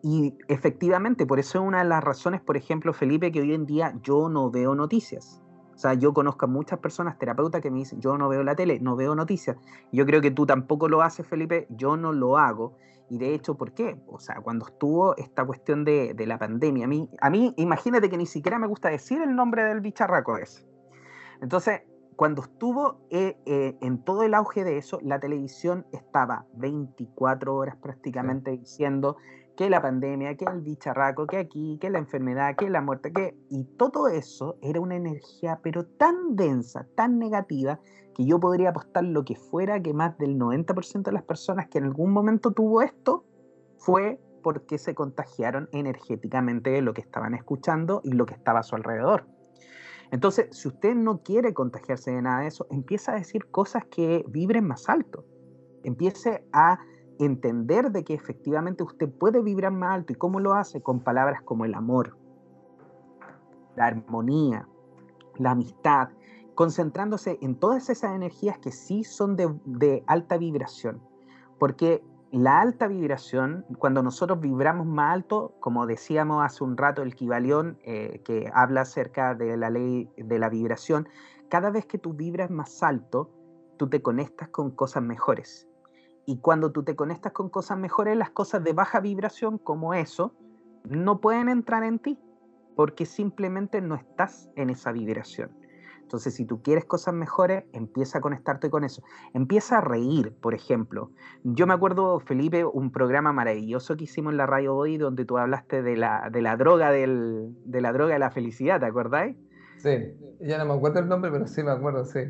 [0.03, 3.67] y efectivamente, por eso es una de las razones, por ejemplo, Felipe, que hoy en
[3.67, 5.43] día yo no veo noticias.
[5.75, 8.55] O sea, yo conozco a muchas personas, terapeutas, que me dicen, yo no veo la
[8.57, 9.57] tele, no veo noticias.
[9.93, 12.77] Yo creo que tú tampoco lo haces, Felipe, yo no lo hago.
[13.11, 13.97] Y de hecho, ¿por qué?
[14.07, 18.11] O sea, cuando estuvo esta cuestión de, de la pandemia, a mí, a mí, imagínate
[18.11, 20.67] que ni siquiera me gusta decir el nombre del bicharraco ese.
[21.41, 21.83] Entonces,
[22.19, 27.77] cuando estuvo eh, eh, en todo el auge de eso, la televisión estaba 24 horas
[27.77, 29.19] prácticamente diciendo
[29.59, 33.37] que la pandemia, que el bicharraco, que aquí, que la enfermedad, que la muerte, que...
[33.51, 37.81] Y todo eso era una energía pero tan densa, tan negativa,
[38.15, 41.79] que yo podría apostar lo que fuera que más del 90% de las personas que
[41.79, 43.25] en algún momento tuvo esto
[43.79, 48.63] fue porque se contagiaron energéticamente de lo que estaban escuchando y lo que estaba a
[48.63, 49.27] su alrededor.
[50.13, 54.25] Entonces, si usted no quiere contagiarse de nada de eso, empieza a decir cosas que
[54.29, 55.25] vibren más alto.
[55.83, 56.79] Empiece a
[57.19, 61.43] entender de que efectivamente usted puede vibrar más alto y cómo lo hace con palabras
[61.43, 62.17] como el amor,
[63.77, 64.69] la armonía,
[65.37, 66.09] la amistad,
[66.55, 71.01] concentrándose en todas esas energías que sí son de, alta vibración.
[71.59, 77.15] Porque la alta vibración, cuando nosotros vibramos más alto, como decíamos hace un rato el
[77.15, 81.09] Kibalión, eh, que habla acerca de la ley de la vibración,
[81.49, 83.31] cada vez que tú vibras más alto,
[83.77, 85.68] tú te conectas con cosas mejores.
[86.29, 90.35] Y cuando tú te conectas con cosas mejores, las cosas de baja vibración como eso
[90.85, 92.19] no pueden entrar en ti
[92.77, 95.51] porque simplemente no estás en esa vibración.
[96.03, 99.03] Entonces, si tú quieres cosas mejores, empieza a conectarte con eso.
[99.33, 101.13] Empieza a reír, por ejemplo.
[101.45, 105.39] Yo me acuerdo, Felipe, un programa maravilloso que hicimos en la radio hoy donde tú
[105.39, 109.35] hablaste de la, de la droga del, de la droga de la felicidad, ¿te acordáis?
[109.79, 112.21] Sí, ya no me acuerdo el nombre, pero sí me acuerdo, sí.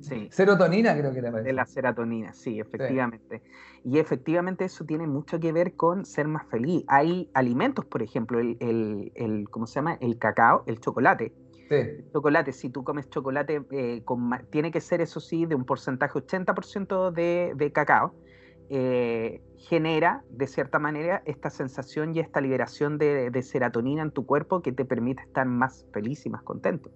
[0.00, 0.28] sí.
[0.30, 1.30] Serotonina creo que era.
[1.30, 3.42] De la serotonina, sí, efectivamente.
[3.84, 6.84] Y efectivamente eso tiene mucho que ver con ser más feliz.
[6.88, 9.96] Hay alimentos, por ejemplo, el, el, el ¿cómo se llama?
[10.00, 11.32] El cacao, el chocolate.
[11.68, 11.74] Sí.
[11.74, 14.04] El chocolate, si tú comes chocolate, eh,
[14.50, 18.14] tiene que ser, eso sí, de un porcentaje 80% de, de cacao.
[18.72, 24.62] Eh, genera de cierta manera esta sensación y esta liberación de, serotonina en tu cuerpo
[24.62, 26.88] que te permite estar más feliz y más contento.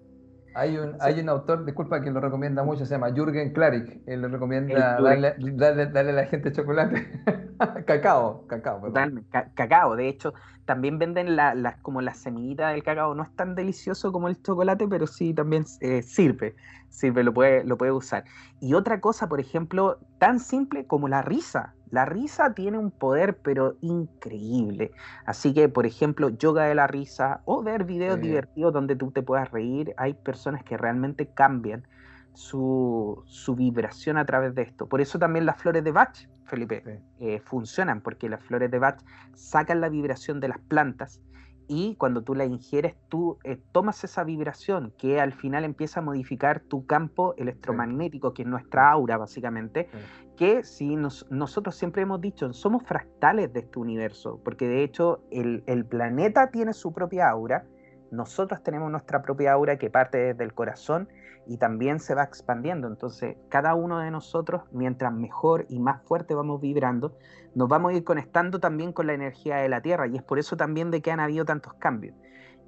[0.54, 4.02] Hay un, hay un autor, disculpa, que lo recomienda mucho, se llama Jürgen Klarik.
[4.06, 7.22] Él le recomienda darle, darle, a la gente chocolate.
[7.86, 8.80] cacao, cacao.
[8.80, 9.96] Totalmente, cacao.
[9.96, 10.32] De hecho,
[10.64, 13.14] también venden la, como la semillita del cacao.
[13.14, 16.54] No es tan delicioso como el chocolate, pero sí también eh, sirve.
[16.88, 18.24] Sirve, lo puede, lo puede usar.
[18.60, 21.74] Y otra cosa, por ejemplo, tan simple como la risa.
[21.94, 24.90] La risa tiene un poder, pero increíble.
[25.26, 29.22] Así que, por ejemplo, yoga de la risa o ver videos divertidos donde tú te
[29.22, 31.86] puedas reír, hay personas que realmente cambian
[32.32, 33.22] su,
[33.56, 34.88] vibración a través de esto.
[34.88, 36.16] Por eso también las flores de Bach,
[36.46, 39.00] Felipe, eh, funcionan, porque las flores de Bach
[39.34, 41.22] sacan la vibración de las plantas
[41.68, 46.02] y cuando tú la ingieres, tú eh, tomas esa vibración que al final empieza a
[46.02, 49.88] modificar tu campo electromagnético, que es nuestra aura básicamente,
[50.36, 55.86] que si nosotros siempre hemos dicho, somos fractales de este universo, porque de hecho el,
[55.86, 57.64] planeta tiene su propia aura,
[58.10, 61.08] nosotros tenemos nuestra propia aura que parte desde el corazón
[61.46, 62.86] y también se va expandiendo.
[62.86, 67.16] Entonces, cada uno de nosotros, mientras mejor y más fuerte vamos vibrando,
[67.54, 70.06] nos vamos a ir conectando también con la energía de la Tierra.
[70.06, 72.14] Y es por eso también de que han habido tantos cambios.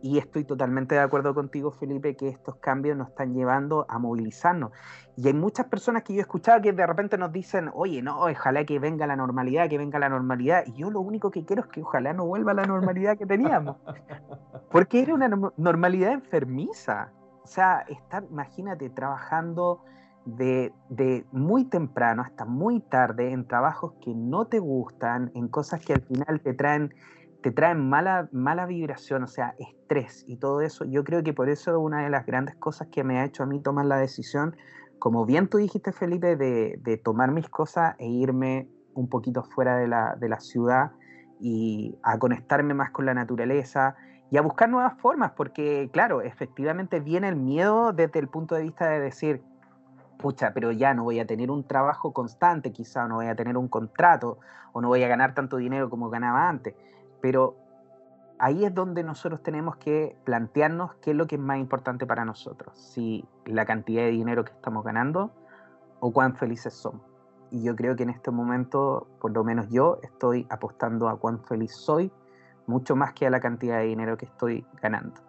[0.02, 4.72] Y estoy totalmente de acuerdo contigo, Felipe, que estos cambios nos están llevando a movilizarnos.
[5.16, 8.20] Y hay muchas personas que yo he escuchado que de repente nos dicen, oye, no,
[8.20, 10.64] ojalá que venga la normalidad, que venga la normalidad.
[10.66, 13.76] Y yo lo único que quiero es que ojalá no vuelva la normalidad que teníamos.
[14.70, 17.12] Porque era una normalidad enfermiza.
[17.42, 19.82] O sea, estar, imagínate, trabajando
[20.26, 25.80] de, de, muy temprano hasta muy tarde en trabajos que no te gustan, en cosas
[25.80, 26.92] que al final te traen
[27.46, 30.84] te traen mala, mala vibración, o sea, estrés y todo eso.
[30.84, 33.46] Yo creo que por eso una de las grandes cosas que me ha hecho a
[33.46, 34.56] mí tomar la decisión,
[34.98, 39.76] como bien tú dijiste, Felipe, de, de tomar mis cosas e irme un poquito fuera
[39.76, 40.90] de la, de la ciudad
[41.38, 43.94] y a conectarme más con la naturaleza
[44.32, 48.62] y a buscar nuevas formas, porque claro, efectivamente viene el miedo desde el punto de
[48.62, 49.40] vista de decir,
[50.18, 53.56] pucha, pero ya no voy a tener un trabajo constante, quizá no voy a tener
[53.56, 54.40] un contrato,
[54.72, 56.74] o no voy a ganar tanto dinero como ganaba antes.
[57.26, 57.56] Pero
[58.38, 62.24] ahí es donde nosotros tenemos que plantearnos qué es lo que es más importante para
[62.24, 65.32] nosotros, si la cantidad de dinero que estamos ganando
[65.98, 67.02] o cuán felices somos.
[67.50, 71.42] Y yo creo que en este momento, por lo menos yo, estoy apostando a cuán
[71.42, 72.12] feliz soy,
[72.68, 75.20] mucho más que a la cantidad de dinero que estoy ganando.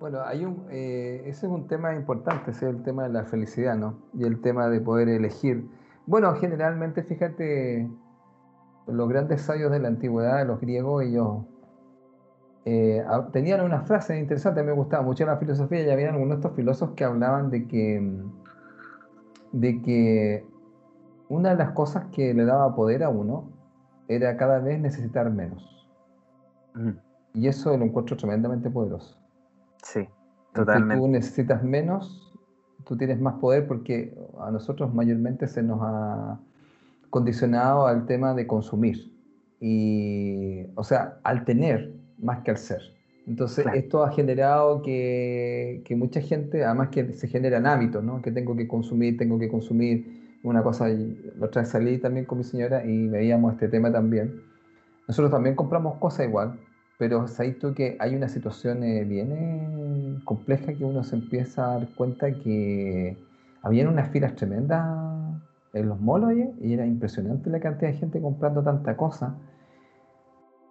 [0.00, 3.22] Bueno, hay un, eh, ese es un tema importante, ese es el tema de la
[3.26, 3.96] felicidad, ¿no?
[4.12, 5.70] Y el tema de poder elegir.
[6.06, 7.88] Bueno, generalmente, fíjate,
[8.92, 11.44] los grandes sabios de la antigüedad, los griegos, ellos
[12.64, 16.56] eh, tenían una frase interesante, me gustaba mucho la filosofía, y había algunos de estos
[16.56, 18.22] filósofos que hablaban de que,
[19.52, 20.46] de que
[21.28, 23.48] una de las cosas que le daba poder a uno
[24.08, 25.88] era cada vez necesitar menos.
[26.74, 26.90] Mm.
[27.34, 29.16] Y eso lo encuentro tremendamente poderoso.
[29.82, 30.08] Sí,
[30.52, 30.94] totalmente.
[30.94, 32.32] Si tú necesitas menos,
[32.84, 36.40] tú tienes más poder porque a nosotros mayormente se nos ha
[37.10, 39.12] condicionado al tema de consumir.
[39.60, 42.80] Y, o sea, al tener más que al ser.
[43.26, 48.22] Entonces, esto ha generado que, que, mucha gente, además que se generan hábitos, ¿no?
[48.22, 50.88] Que tengo que consumir, tengo que consumir una cosa.
[50.88, 54.42] La otra vez salí también con mi señora y veíamos este tema también.
[55.06, 56.58] Nosotros también compramos cosas igual,
[56.98, 61.64] pero sabes tú que hay una situación eh, bien eh, compleja que uno se empieza
[61.66, 63.16] a dar cuenta que
[63.62, 64.86] habían unas filas tremendas
[65.72, 69.36] en los molos y era impresionante la cantidad de gente comprando tanta cosa.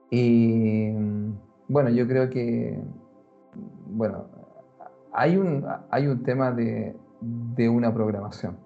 [0.10, 0.92] Y
[1.68, 2.80] bueno, yo creo que,
[3.88, 4.26] bueno,
[5.14, 8.58] hay un, hay un tema de, de una programación.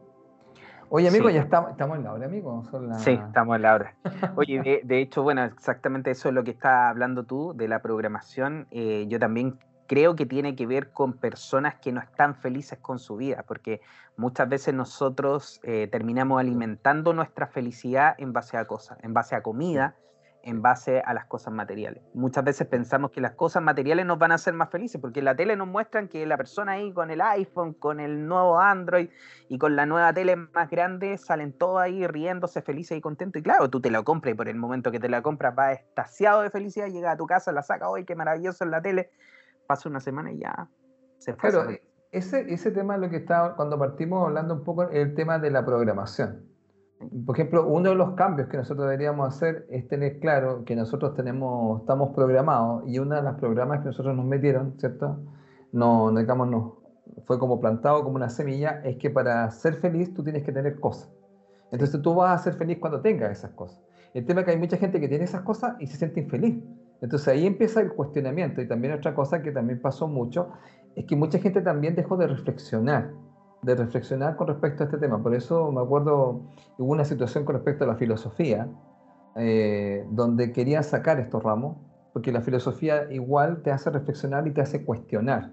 [0.96, 2.64] Oye, amigo, ya estamos, estamos en la hora, amigo.
[2.98, 3.96] Sí, estamos en la hora.
[4.36, 7.82] Oye, de, de, hecho, bueno, exactamente eso es lo que estás hablando tú, de la
[7.82, 8.68] programación.
[8.70, 9.58] Eh, yo también
[9.88, 13.82] creo que tiene que ver con personas que no están felices con su vida, porque
[14.18, 19.44] muchas veces nosotros eh, terminamos alimentando nuestra felicidad en base a cosas, en base a
[19.44, 19.96] comida,
[20.44, 22.04] en base a las cosas materiales.
[22.14, 25.26] Muchas veces pensamos que las cosas materiales nos van a hacer más felices, porque en
[25.26, 29.10] la tele nos muestran que la persona ahí con el iPhone, con el nuevo Android
[29.48, 33.40] y con la nueva tele más grande salen todos ahí riéndose, felices y contentos.
[33.40, 35.80] Y claro, tú te la compras y por el momento que te la compras vas
[35.80, 39.12] estasiado de felicidad, llega a tu casa, la saca, hoy qué maravilloso en la tele,
[39.68, 40.70] pasa una semana y ya
[41.18, 41.50] se fue.
[41.50, 41.72] Claro,
[42.12, 45.52] ese, ese tema es lo que está, cuando partimos hablando un poco, el tema de
[45.52, 46.46] la programación.
[47.26, 51.16] Por ejemplo, uno de los cambios que nosotros deberíamos hacer es tener claro que nosotros
[51.16, 55.20] tenemos, estamos programados y una de las programas que nosotros nos metieron, ¿cierto?
[55.72, 56.84] No, no digamos, no,
[57.26, 60.80] fue como plantado como una semilla, es que para ser feliz tú tienes que tener
[60.80, 61.12] cosas.
[61.72, 63.82] Entonces tú vas a ser feliz cuando tengas esas cosas.
[64.14, 66.64] El tema es que hay mucha gente que tiene esas cosas y se siente infeliz.
[67.04, 70.48] Entonces ahí empieza el cuestionamiento y también otra cosa que también pasó mucho
[70.96, 73.12] es que mucha gente también dejó de reflexionar,
[73.62, 75.22] de reflexionar con respecto a este tema.
[75.22, 76.44] Por eso me acuerdo,
[76.78, 78.70] hubo una situación con respecto a la filosofía,
[79.36, 81.76] eh, donde querían sacar estos ramos,
[82.14, 85.52] porque la filosofía igual te hace reflexionar y te hace cuestionar.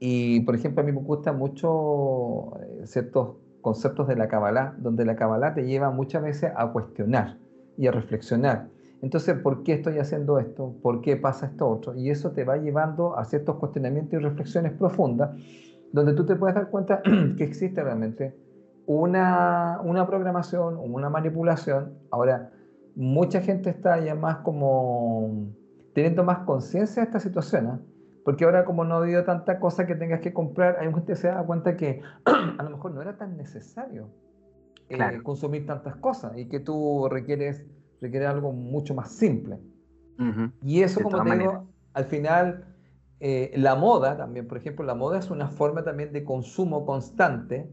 [0.00, 5.04] Y, por ejemplo, a mí me gustan mucho eh, ciertos conceptos de la Kabbalah, donde
[5.04, 7.38] la Kabbalah te lleva muchas veces a cuestionar
[7.76, 8.68] y a reflexionar.
[9.02, 10.76] Entonces, ¿por qué estoy haciendo esto?
[10.80, 11.94] ¿Por qué pasa esto otro?
[11.94, 15.36] Y eso te va llevando a ciertos cuestionamientos y reflexiones profundas,
[15.92, 17.02] donde tú te puedes dar cuenta
[17.36, 18.34] que existe realmente
[18.86, 21.98] una, una programación, una manipulación.
[22.12, 22.52] Ahora,
[22.94, 25.48] mucha gente está ya más como
[25.94, 27.78] teniendo más conciencia de esta situación, ¿eh?
[28.24, 31.16] porque ahora como no ha habido tanta cosa que tengas que comprar, hay gente que
[31.16, 34.08] se da cuenta que a lo mejor no era tan necesario
[34.88, 37.66] eh, consumir tantas cosas y que tú requieres
[38.02, 39.58] requiere algo mucho más simple.
[40.62, 42.64] Y eso, como te digo, al final
[43.18, 47.72] eh, la moda también, por ejemplo, la moda es una forma también de consumo constante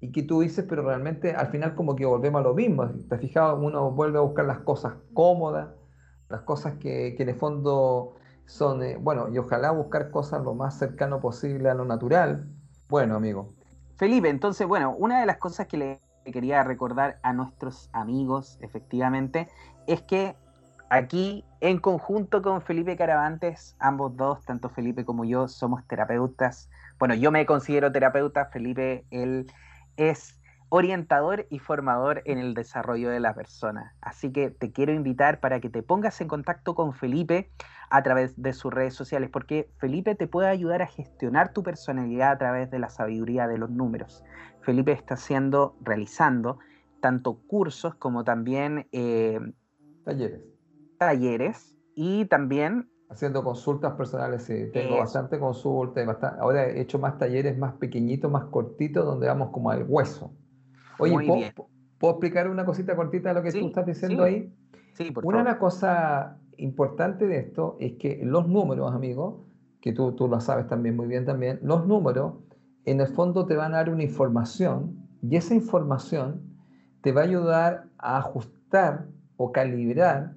[0.00, 2.88] y que tú dices, pero realmente al final como que volvemos a lo mismo.
[2.88, 3.58] ¿Te has fijado?
[3.58, 5.68] Uno vuelve a buscar las cosas cómodas,
[6.28, 8.14] las cosas que, que en el fondo
[8.46, 12.48] son, eh, bueno, y ojalá buscar cosas lo más cercano posible a lo natural.
[12.88, 13.54] Bueno, amigo.
[13.96, 19.48] Felipe, entonces, bueno, una de las cosas que le quería recordar a nuestros amigos, efectivamente,
[19.86, 20.36] es que
[20.88, 26.68] aquí, en conjunto con Felipe Caravantes, ambos dos, tanto Felipe como yo, somos terapeutas.
[26.98, 29.46] Bueno, yo me considero terapeuta, Felipe, él
[29.96, 30.39] es
[30.70, 33.94] orientador y formador en el desarrollo de la persona.
[34.00, 37.50] Así que te quiero invitar para que te pongas en contacto con Felipe
[37.90, 42.30] a través de sus redes sociales, porque Felipe te puede ayudar a gestionar tu personalidad
[42.30, 44.24] a través de la sabiduría de los números.
[44.62, 46.60] Felipe está haciendo, realizando
[47.00, 49.40] tanto cursos como también eh,
[50.04, 50.40] talleres.
[50.98, 56.06] Talleres y también haciendo consultas personales, sí, tengo bastante consultas,
[56.38, 60.32] ahora he hecho más talleres más pequeñitos, más cortitos, donde vamos como al hueso.
[61.00, 61.52] Oye,
[61.98, 64.52] ¿puedo, explicar una cosita cortita de lo que tú estás diciendo ahí?
[64.94, 65.50] Sí, por una favor.
[65.50, 69.46] Una cosa importante de esto es que los números, amigo,
[69.80, 72.34] que tú, tú lo sabes también muy bien también, los números
[72.84, 76.42] en el fondo te van a dar una información y esa información
[77.02, 79.06] te va a ayudar a ajustar
[79.36, 80.34] o calibrar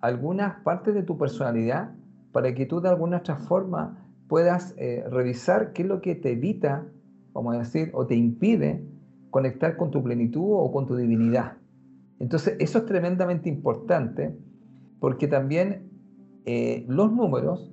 [0.00, 1.92] algunas partes de tu personalidad
[2.32, 3.98] para que tú de alguna otra forma
[4.28, 6.86] puedas eh, revisar qué es lo que te evita,
[7.32, 8.84] vamos a decir, o te impide
[9.32, 11.54] conectar con tu plenitud o con tu divinidad.
[12.20, 14.36] Entonces, eso es tremendamente importante
[15.00, 15.90] porque también
[16.44, 17.72] eh, los números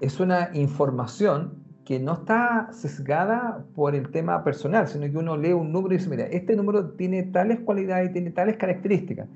[0.00, 5.54] es una información que no está sesgada por el tema personal, sino que uno lee
[5.54, 9.26] un número y dice, mira, este número tiene tales cualidades y tiene tales características.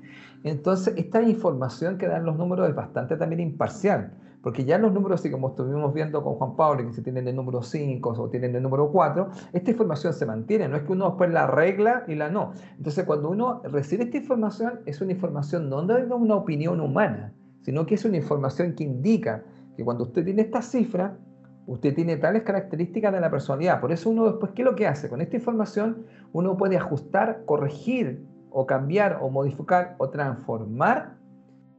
[0.43, 4.13] Entonces, esta información que dan los números es bastante también imparcial.
[4.43, 7.35] Porque ya los números, así como estuvimos viendo con Juan Pablo, que se tienen el
[7.35, 11.07] número 5 o tienen el número 4, esta información se mantiene, no es que uno
[11.07, 12.51] después la arregla y la no.
[12.77, 17.85] Entonces, cuando uno recibe esta información, es una información no de una opinión humana, sino
[17.85, 19.45] que es una información que indica
[19.77, 21.17] que cuando usted tiene esta cifra,
[21.65, 23.79] usted tiene tales características de la personalidad.
[23.79, 25.07] Por eso uno después, ¿qué es lo que hace?
[25.07, 31.22] Con esta información uno puede ajustar, corregir o cambiar o modificar o transformar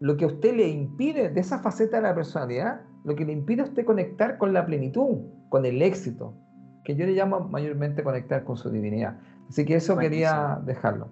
[0.04, 3.32] lo que a usted le impide de esa faceta de la personalidad, lo que le
[3.32, 6.34] impide a usted conectar con la plenitud, con el éxito,
[6.84, 9.16] que yo le llamo mayormente conectar con su divinidad.
[9.48, 11.08] Así que eso quería dejarlo.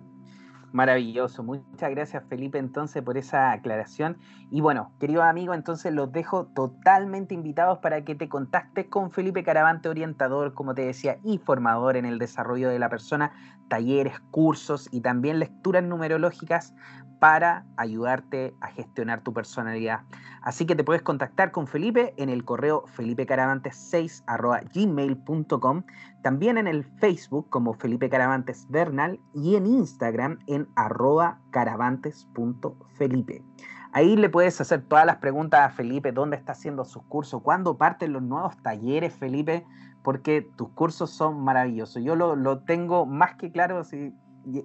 [0.72, 1.42] Maravilloso.
[1.42, 4.16] Muchas gracias Felipe entonces por esa aclaración.
[4.50, 9.42] Y bueno, queridos amigos, entonces los dejo totalmente invitados para que te contactes con Felipe
[9.42, 13.32] Caravante, orientador, como te decía, y formador en el desarrollo de la persona,
[13.68, 16.74] talleres, cursos y también lecturas numerológicas
[17.22, 20.00] para ayudarte a gestionar tu personalidad.
[20.40, 25.84] Así que te puedes contactar con Felipe en el correo felipecaravantes6.gmail.com,
[26.24, 33.44] también en el Facebook como Felipe Caravantes Bernal y en Instagram en arroba caravantes.felipe.
[33.92, 37.78] Ahí le puedes hacer todas las preguntas a Felipe, dónde está haciendo sus cursos, cuándo
[37.78, 39.64] parten los nuevos talleres, Felipe,
[40.02, 42.02] porque tus cursos son maravillosos.
[42.02, 44.12] Yo lo, lo tengo más que claro, si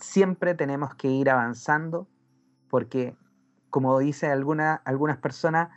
[0.01, 2.09] siempre tenemos que ir avanzando
[2.69, 3.16] porque,
[3.70, 5.70] como dice alguna, algunas personas,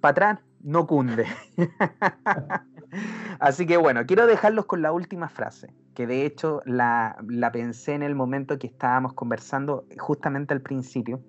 [0.00, 1.26] para atrás no cunde.
[3.40, 7.94] Así que bueno, quiero dejarlos con la última frase, que de hecho la, la pensé
[7.94, 11.20] en el momento que estábamos conversando justamente al principio,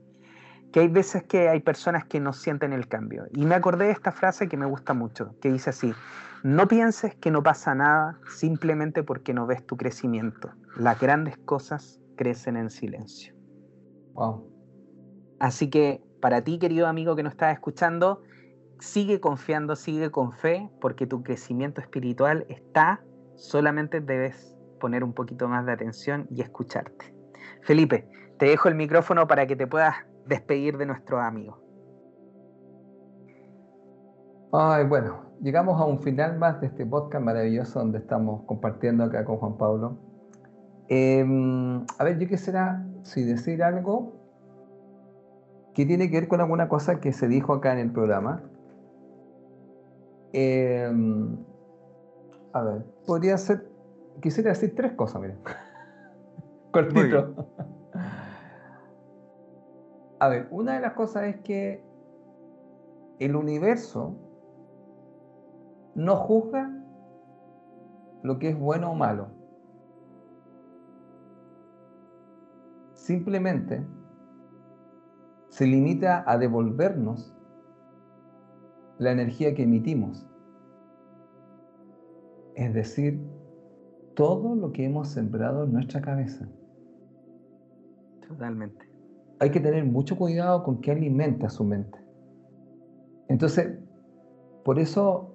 [0.72, 3.26] que hay veces que hay personas que no sienten el cambio.
[3.32, 5.94] Y me acordé de esta frase que me gusta mucho, que dice así,
[6.44, 10.52] no pienses que no pasa nada simplemente porque no ves tu crecimiento.
[10.78, 13.34] Las grandes cosas crecen en silencio.
[14.14, 14.50] Wow.
[15.40, 18.22] Así que para ti, querido amigo que nos estás escuchando,
[18.80, 23.02] sigue confiando, sigue con fe, porque tu crecimiento espiritual está,
[23.36, 27.14] solamente debes poner un poquito más de atención y escucharte.
[27.64, 29.96] Felipe, te dejo el micrófono para que te puedas
[30.26, 31.58] despedir de nuestros amigos.
[34.52, 39.26] Ay, bueno, llegamos a un final más de este podcast maravilloso donde estamos compartiendo acá
[39.26, 39.98] con Juan Pablo.
[40.88, 44.14] Em, a ver, yo quisiera, si decir algo
[45.74, 48.44] que tiene que ver con alguna cosa que se dijo acá en el programa.
[50.34, 51.38] Em,
[52.54, 53.68] a ver, podría ser,
[54.22, 55.36] quisiera decir tres cosas, mira.
[56.72, 57.48] Cortito.
[60.20, 61.82] A ver, una de las cosas es que
[63.20, 64.16] el universo
[66.00, 66.72] no juzga
[68.24, 69.28] lo que es bueno o malo.
[72.94, 73.86] Simplemente
[75.50, 77.36] se limita a devolvernos
[78.98, 80.26] la energía que emitimos.
[82.56, 83.22] Es decir,
[84.16, 86.48] todo lo que hemos sembrado en nuestra cabeza.
[88.26, 88.90] Totalmente.
[89.40, 92.00] Hay que tener mucho cuidado con qué alimenta su mente.
[93.28, 93.78] Entonces,
[94.64, 95.29] por eso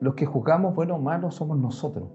[0.00, 2.08] los que juzgamos bueno o malo somos nosotros,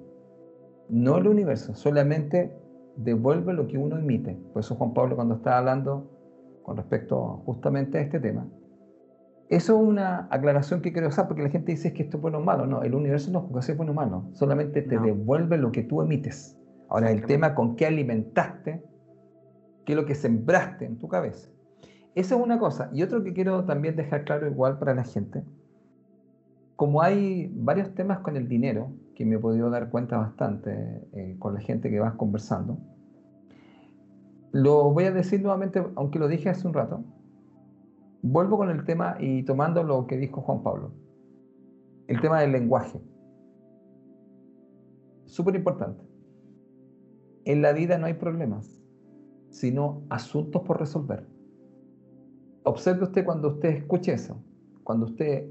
[0.90, 2.56] no el universo, solamente
[2.98, 4.38] devuelve lo que uno emite.
[4.54, 6.10] Por eso Juan Pablo cuando estaba hablando
[6.64, 8.48] con respecto justamente a este tema,
[9.50, 12.40] eso es una aclaración que quiero hacer porque la gente dice que esto es bueno
[12.40, 12.66] o malo.
[12.66, 15.84] No, el universo no juzga si es bueno o malo, solamente te devuelve lo que
[15.84, 16.58] tú emites.
[16.90, 18.84] Ahora, el tema con qué alimentaste,
[19.86, 21.50] qué es lo que sembraste en tu cabeza.
[22.16, 22.90] Esa es una cosa.
[22.94, 25.44] Y otro que quiero también dejar claro igual para la gente,
[26.76, 31.36] como hay varios temas con el dinero, que me he podido dar cuenta bastante eh,
[31.40, 32.78] con la gente que vas conversando,
[34.52, 37.04] lo voy a decir nuevamente, aunque lo dije hace un rato,
[38.22, 40.92] vuelvo con el tema y tomando lo que dijo Juan Pablo,
[42.08, 43.00] el tema del lenguaje.
[45.26, 46.04] Súper importante.
[47.46, 48.82] En la vida no hay problemas,
[49.50, 51.28] sino asuntos por resolver.
[52.64, 54.42] Observe usted cuando usted escuche eso,
[54.84, 55.50] cuando usted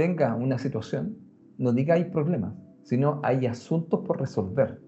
[0.00, 1.14] tenga una situación,
[1.58, 2.54] no diga hay problemas,
[2.84, 4.80] sino hay asuntos por resolver.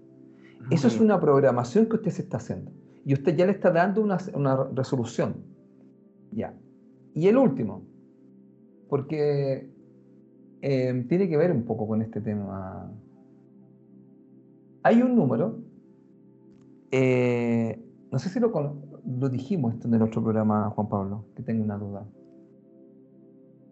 [0.71, 2.71] Eso es una programación que usted se está haciendo.
[3.05, 4.17] Y usted ya le está dando una,
[4.73, 5.35] resolución.
[6.31, 6.57] Ya.
[7.13, 7.83] Y el último,
[8.89, 9.69] porque
[10.63, 12.91] eh, tiene que ver un poco con este tema.
[14.81, 15.59] Hay un número,
[16.89, 17.79] eh,
[18.11, 21.63] no sé si lo, lo dijimos esto en el otro programa, Juan Pablo, que tengo
[21.63, 22.03] una duda.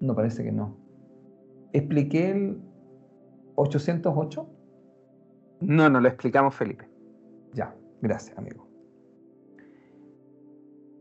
[0.01, 0.80] No, parece que no.
[1.73, 2.61] ¿Expliqué el
[3.55, 4.49] 808?
[5.61, 6.89] No, no lo explicamos, Felipe.
[7.53, 8.67] Ya, gracias, amigo.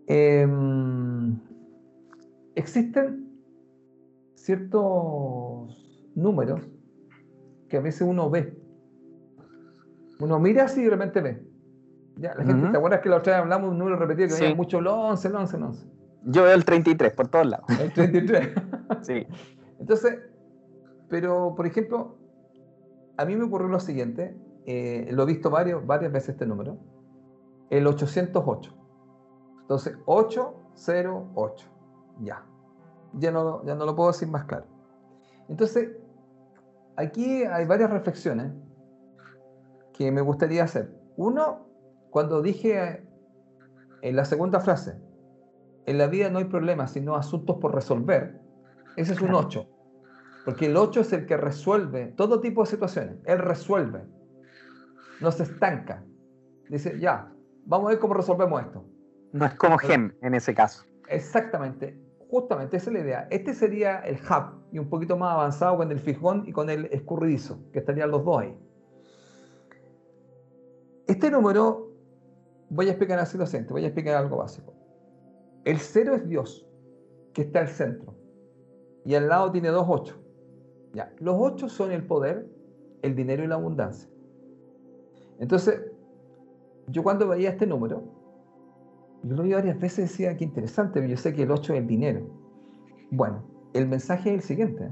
[0.06, 1.38] Em,
[2.54, 3.30] existen
[4.34, 6.68] ciertos números
[7.68, 8.58] que a veces uno ve.
[10.18, 11.42] Uno mira así y de repente ve.
[12.16, 14.34] Ya, la gente, ¿te acuerdas que la otra vez hablamos de un número repetido que
[14.34, 14.54] sí.
[14.54, 15.86] mucho el 11, el 11, el 11?
[16.24, 17.66] Yo veo el 33 por todos lados.
[17.80, 18.48] El 33.
[19.02, 19.26] sí.
[19.78, 20.18] Entonces,
[21.10, 22.16] pero, por ejemplo,
[23.16, 26.78] a mí me ocurrió lo siguiente, eh, lo he visto varios, varias veces este número,
[27.68, 28.72] el 808.
[29.62, 31.66] Entonces, 808,
[32.20, 32.46] ya.
[33.14, 34.66] Ya no, ya no lo puedo decir más claro.
[35.48, 35.90] Entonces,
[36.96, 38.52] aquí hay varias reflexiones
[39.92, 40.94] que me gustaría hacer.
[41.16, 41.66] Uno,
[42.10, 43.04] cuando dije
[44.02, 44.96] en la segunda frase,
[45.86, 48.40] en la vida no hay problemas, sino asuntos por resolver,
[48.96, 49.66] ese es un 8.
[50.44, 53.16] Porque el 8 es el que resuelve todo tipo de situaciones.
[53.24, 54.04] Él resuelve.
[55.20, 56.02] No se estanca.
[56.68, 57.32] Dice, ya,
[57.66, 58.84] vamos a ver cómo resolvemos esto.
[59.32, 60.84] No es como GEM en ese caso.
[61.08, 62.00] Exactamente.
[62.30, 63.28] Justamente, esa es la idea.
[63.30, 66.86] Este sería el hub y un poquito más avanzado con el fijón y con el
[66.86, 68.56] escurridizo, que estarían los dos ahí.
[71.08, 71.90] Este número,
[72.68, 74.72] voy a explicar así lo siguiente, voy a explicar algo básico.
[75.64, 76.64] El cero es Dios,
[77.34, 78.14] que está al centro.
[79.04, 80.19] Y al lado tiene dos ocho.
[81.18, 82.48] Los ocho son el poder,
[83.02, 84.08] el dinero y la abundancia.
[85.38, 85.80] Entonces,
[86.88, 88.02] yo cuando veía este número,
[89.22, 91.78] yo lo vi varias veces y decía, qué interesante, yo sé que el 8 es
[91.80, 92.26] el dinero.
[93.10, 94.90] Bueno, el mensaje es el siguiente.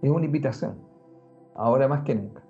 [0.00, 0.78] Es una invitación,
[1.54, 2.42] ahora más que nunca.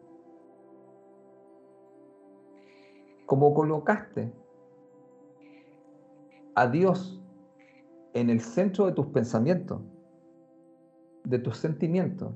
[3.27, 4.33] Como colocaste
[6.55, 7.23] a Dios
[8.13, 9.81] en el centro de tus pensamientos,
[11.25, 12.35] de tus sentimientos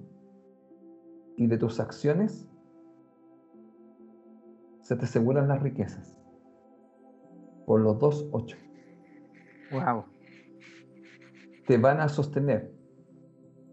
[1.36, 2.48] y de tus acciones,
[4.82, 6.18] se te aseguran las riquezas.
[7.66, 8.56] Por los dos ocho.
[9.70, 10.04] Wow.
[11.66, 12.72] Te van a sostener.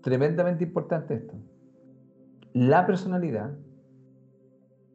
[0.03, 1.33] Tremendamente importante esto.
[2.53, 3.57] La personalidad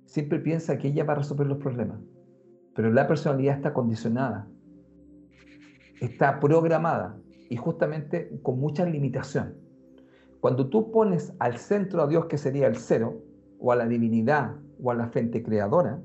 [0.05, 2.01] siempre piensa que ella va a resolver los problemas,
[2.75, 4.49] pero la personalidad está condicionada,
[6.01, 7.19] está programada
[7.49, 9.60] y justamente con mucha limitación.
[10.41, 13.23] Cuando tú pones al centro a Dios, que sería el cero,
[13.59, 16.01] o a la divinidad, o a la fuente creadora,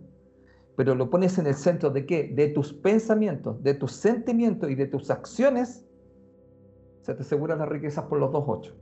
[0.75, 2.33] pero lo pones en el centro de qué?
[2.35, 5.87] De tus pensamientos, de tus sentimientos y de tus acciones,
[7.01, 8.75] se te aseguran las riquezas por los dos ocho.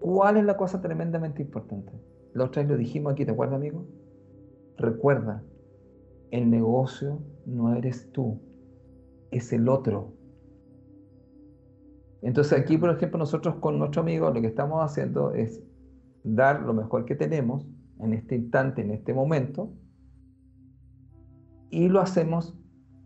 [0.00, 1.92] ¿Cuál es la cosa tremendamente importante?
[2.34, 3.84] La otra vez lo dijimos aquí, ¿te acuerdas, amigo?
[4.76, 5.44] Recuerda,
[6.30, 8.40] el negocio no eres tú,
[9.30, 10.12] es el otro.
[12.22, 15.62] Entonces aquí, por ejemplo, nosotros con nuestro amigo lo que estamos haciendo es
[16.24, 17.66] dar lo mejor que tenemos
[18.00, 19.72] en este instante, en este momento,
[21.70, 22.56] y lo hacemos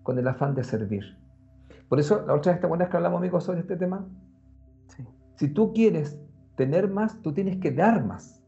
[0.02, 1.02] con el afán de servir.
[1.88, 4.08] Por eso, la otra vez, ¿te acuerdas que hablamos, amigos, sobre este tema?
[4.88, 5.04] Sí.
[5.36, 6.18] Si tú quieres
[6.56, 8.42] tener más, tú tienes que dar más.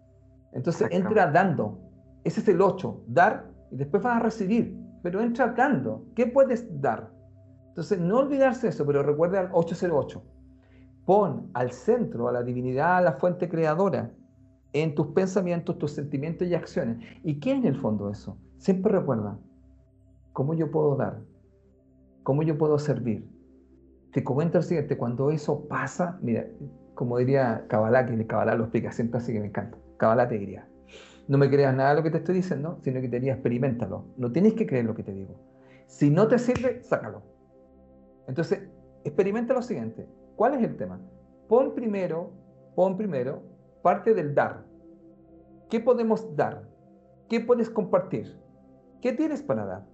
[0.53, 1.81] Entonces, entra dando.
[2.23, 6.07] Ese es el 8, dar, y después vas a recibir, pero entra dando.
[6.15, 7.11] ¿Qué puedes dar?
[7.69, 10.23] Entonces, no olvidarse eso, pero recuerda el 808.
[11.05, 14.11] Pon al centro a la divinidad, a la fuente creadora,
[14.73, 16.99] en tus pensamientos, tus sentimientos y acciones.
[17.23, 18.37] ¿Y qué es en el fondo eso?
[18.59, 19.39] Siempre recuerda,
[20.35, 21.21] ¿Cómo yo puedo dar?
[22.25, 23.25] ¿Cómo yo puedo servir?
[24.13, 26.45] Te comento el siguiente, cuando eso pasa, mira,
[26.95, 29.79] como diría Kabbalah, que Kabbalah lo explica siempre así que me encanta.
[29.97, 30.67] Kabbalah te diría,
[31.29, 34.07] no me creas nada de lo que te estoy diciendo, sino que te diría, experimentalo.
[34.17, 35.37] No tienes que creer lo que te digo.
[35.87, 37.23] Si no te sirve, sácalo.
[38.27, 38.69] Entonces,
[39.05, 40.09] experimenta lo siguiente.
[40.37, 41.01] ¿Cuál es el tema?
[41.49, 42.31] Pon primero,
[42.75, 43.43] pon primero
[43.83, 44.65] parte del dar.
[45.69, 46.63] ¿Qué podemos dar?
[47.29, 48.39] ¿Qué puedes compartir?
[49.01, 49.85] ¿Qué tienes para dar?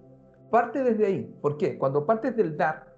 [0.49, 1.37] Parte desde ahí.
[1.41, 1.77] ¿Por qué?
[1.77, 2.95] Cuando partes del dar,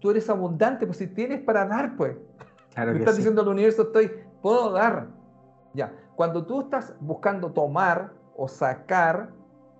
[0.00, 2.16] tú eres abundante, pues si tienes para dar, pues.
[2.74, 4.10] Claro Me estás diciendo al universo, estoy,
[4.40, 5.08] puedo dar.
[5.74, 5.94] Ya.
[6.16, 9.30] Cuando tú estás buscando tomar o sacar,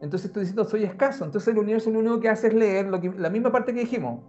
[0.00, 1.24] entonces estoy diciendo, soy escaso.
[1.24, 3.80] Entonces el universo lo único que hace es leer lo que, la misma parte que
[3.80, 4.20] dijimos.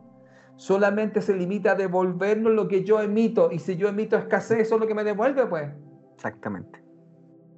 [0.56, 3.52] Solamente se limita a devolvernos lo que yo emito.
[3.52, 5.70] Y si yo emito escasez, eso es lo que me devuelve, pues.
[6.16, 6.84] Exactamente.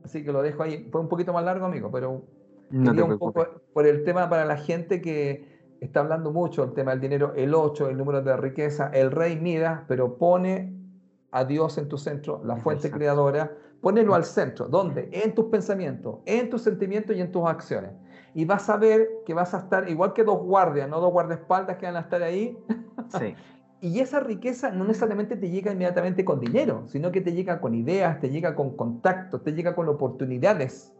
[0.04, 0.88] Así que lo dejo ahí.
[0.92, 2.26] Fue un poquito más largo, amigo, pero
[2.72, 7.02] un poco por el tema para la gente que está hablando mucho, el tema del
[7.02, 10.74] dinero, el 8, el número de riqueza, el rey mira, pero pone
[11.32, 13.52] a Dios en tu centro, la fuente creadora,
[13.82, 14.68] ponelo al centro.
[14.68, 15.10] ¿Dónde?
[15.12, 17.92] En tus pensamientos, en tus sentimientos y en tus acciones.
[18.36, 21.78] Y vas a ver que vas a estar igual que dos guardias, no dos guardaespaldas
[21.78, 22.56] que van a estar ahí.
[23.18, 23.34] Sí.
[23.82, 27.74] y esa riqueza no necesariamente te llega inmediatamente con dinero, sino que te llega con
[27.74, 30.94] ideas, te llega con contactos, te llega con oportunidades.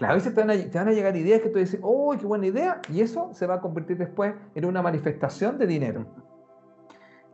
[0.00, 2.80] A veces te van, a, llegar ideas que tú dices, ¡oh, qué buena idea!
[2.88, 6.04] Y eso se va a convertir después en una manifestación de dinero.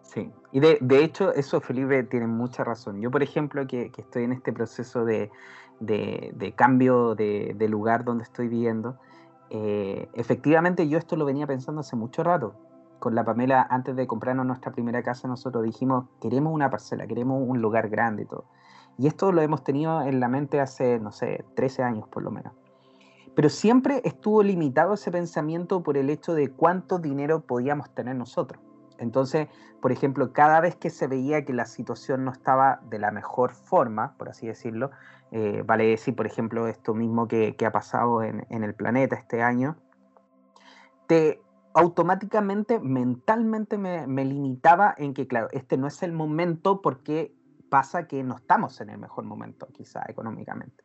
[0.03, 3.01] Sí, y de, de hecho, eso Felipe tiene mucha razón.
[3.01, 5.31] Yo, por ejemplo, que, que estoy en este proceso de,
[5.81, 8.99] de, cambio de, lugar donde estoy viviendo,
[9.51, 12.55] eh, efectivamente yo esto lo venía pensando hace mucho rato.
[12.99, 17.43] Con la Pamela, antes de comprarnos nuestra primera casa, nosotros dijimos, queremos una parcela, queremos
[17.45, 18.45] un lugar grande y todo.
[18.99, 22.31] Y esto lo hemos tenido en la mente hace, no sé, 13 años por lo
[22.31, 22.53] menos.
[23.35, 28.61] Pero siempre estuvo limitado ese pensamiento por el hecho de cuánto dinero podíamos tener nosotros.
[29.01, 29.49] Entonces,
[29.81, 33.53] por ejemplo, cada vez que se veía que la situación no estaba de la mejor
[33.53, 34.91] forma, por así decirlo,
[35.33, 39.77] eh, vale decir, por ejemplo, esto mismo que, ha pasado en, el planeta este año,
[41.07, 47.35] te automáticamente, mentalmente me, me limitaba en que, claro, este no es el momento porque
[47.71, 50.85] pasa que no estamos en el mejor momento, quizá económicamente.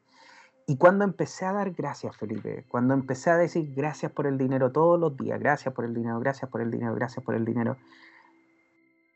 [0.67, 4.71] Y cuando empecé a dar gracias, Felipe, cuando empecé a decir gracias por el dinero
[4.71, 7.77] todos los días, gracias por el dinero, gracias por el dinero, gracias por el dinero,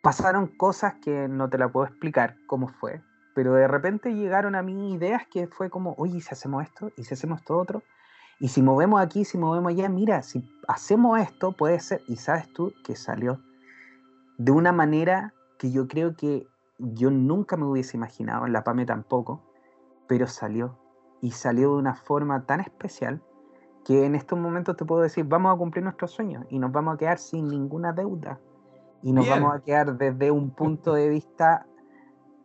[0.01, 3.01] pasaron cosas que no te la puedo explicar cómo fue,
[3.35, 7.03] pero de repente llegaron a mí ideas que fue como, oye, si hacemos esto, y
[7.03, 7.83] si hacemos esto otro,
[8.39, 12.51] y si movemos aquí, si movemos allá, mira, si hacemos esto, puede ser, y sabes
[12.53, 13.39] tú que salió
[14.39, 16.47] de una manera que yo creo que
[16.77, 19.43] yo nunca me hubiese imaginado, en la PAME tampoco,
[20.07, 20.79] pero salió.
[21.21, 23.21] Y salió de una forma tan especial
[23.83, 26.95] que en estos momentos te puedo decir, vamos a cumplir nuestros sueños y nos vamos
[26.95, 28.39] a quedar sin ninguna deuda.
[29.01, 31.65] Y nos vamos a quedar desde un punto de vista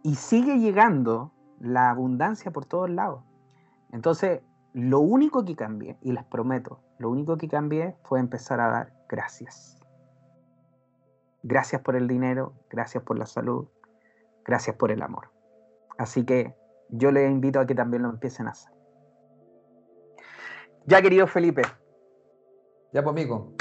[0.02, 3.24] y sigue llegando la abundancia por todos lados.
[3.90, 8.68] Entonces, lo único que cambié, y les prometo, lo único que cambié fue empezar a
[8.68, 9.80] dar gracias.
[11.42, 13.68] gracias por el dinero, gracias por la salud,
[14.44, 15.30] gracias por el amor.
[15.98, 16.54] Así que
[16.88, 18.72] yo les invito a que también lo empiecen a hacer.
[20.86, 21.62] Ya, querido Felipe.
[22.92, 23.52] Ya, pues, amigo.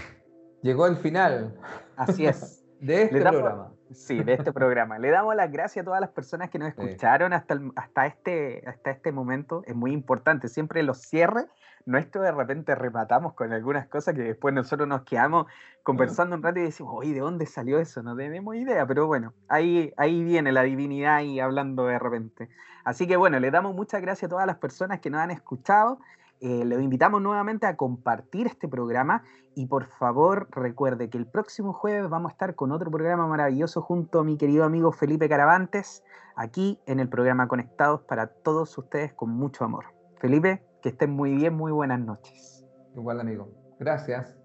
[0.62, 1.60] Llegó el final.
[1.96, 2.60] Así es.
[2.86, 3.72] de este programa.
[3.92, 5.00] Sí, de este programa.
[5.00, 8.92] Le damos las gracias a todas las personas que nos escucharon hasta, hasta, este, hasta
[8.92, 9.64] este momento.
[9.66, 10.48] Es muy importante.
[10.48, 11.46] Siempre los cierres
[11.86, 15.48] nuestros de repente rematamos con algunas cosas que después nosotros nos quedamos
[15.84, 18.02] conversando un rato y decimos, oye, ¿de dónde salió eso?
[18.04, 22.50] No tenemos idea, pero bueno, ahí, ahí viene la divinidad y hablando de repente.
[22.86, 26.00] Así que bueno, le damos muchas gracias a todas las personas que nos han escuchado.
[26.46, 29.24] Eh, los invitamos nuevamente a compartir este programa
[29.56, 33.82] y por favor recuerde que el próximo jueves vamos a estar con otro programa maravilloso
[33.82, 36.04] junto a mi querido amigo Felipe Caravantes,
[36.36, 39.86] aquí en el programa Conectados para todos ustedes con mucho amor.
[40.20, 42.66] Felipe, que estén muy bien, muy buenas noches.
[42.94, 43.48] Igual amigo,
[43.80, 44.36] gracias,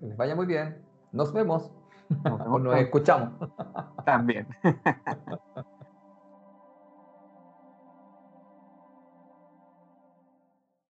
[0.00, 1.72] que les vaya muy bien, nos vemos,
[2.24, 3.32] nos, vemos nos escuchamos.
[4.04, 4.46] También.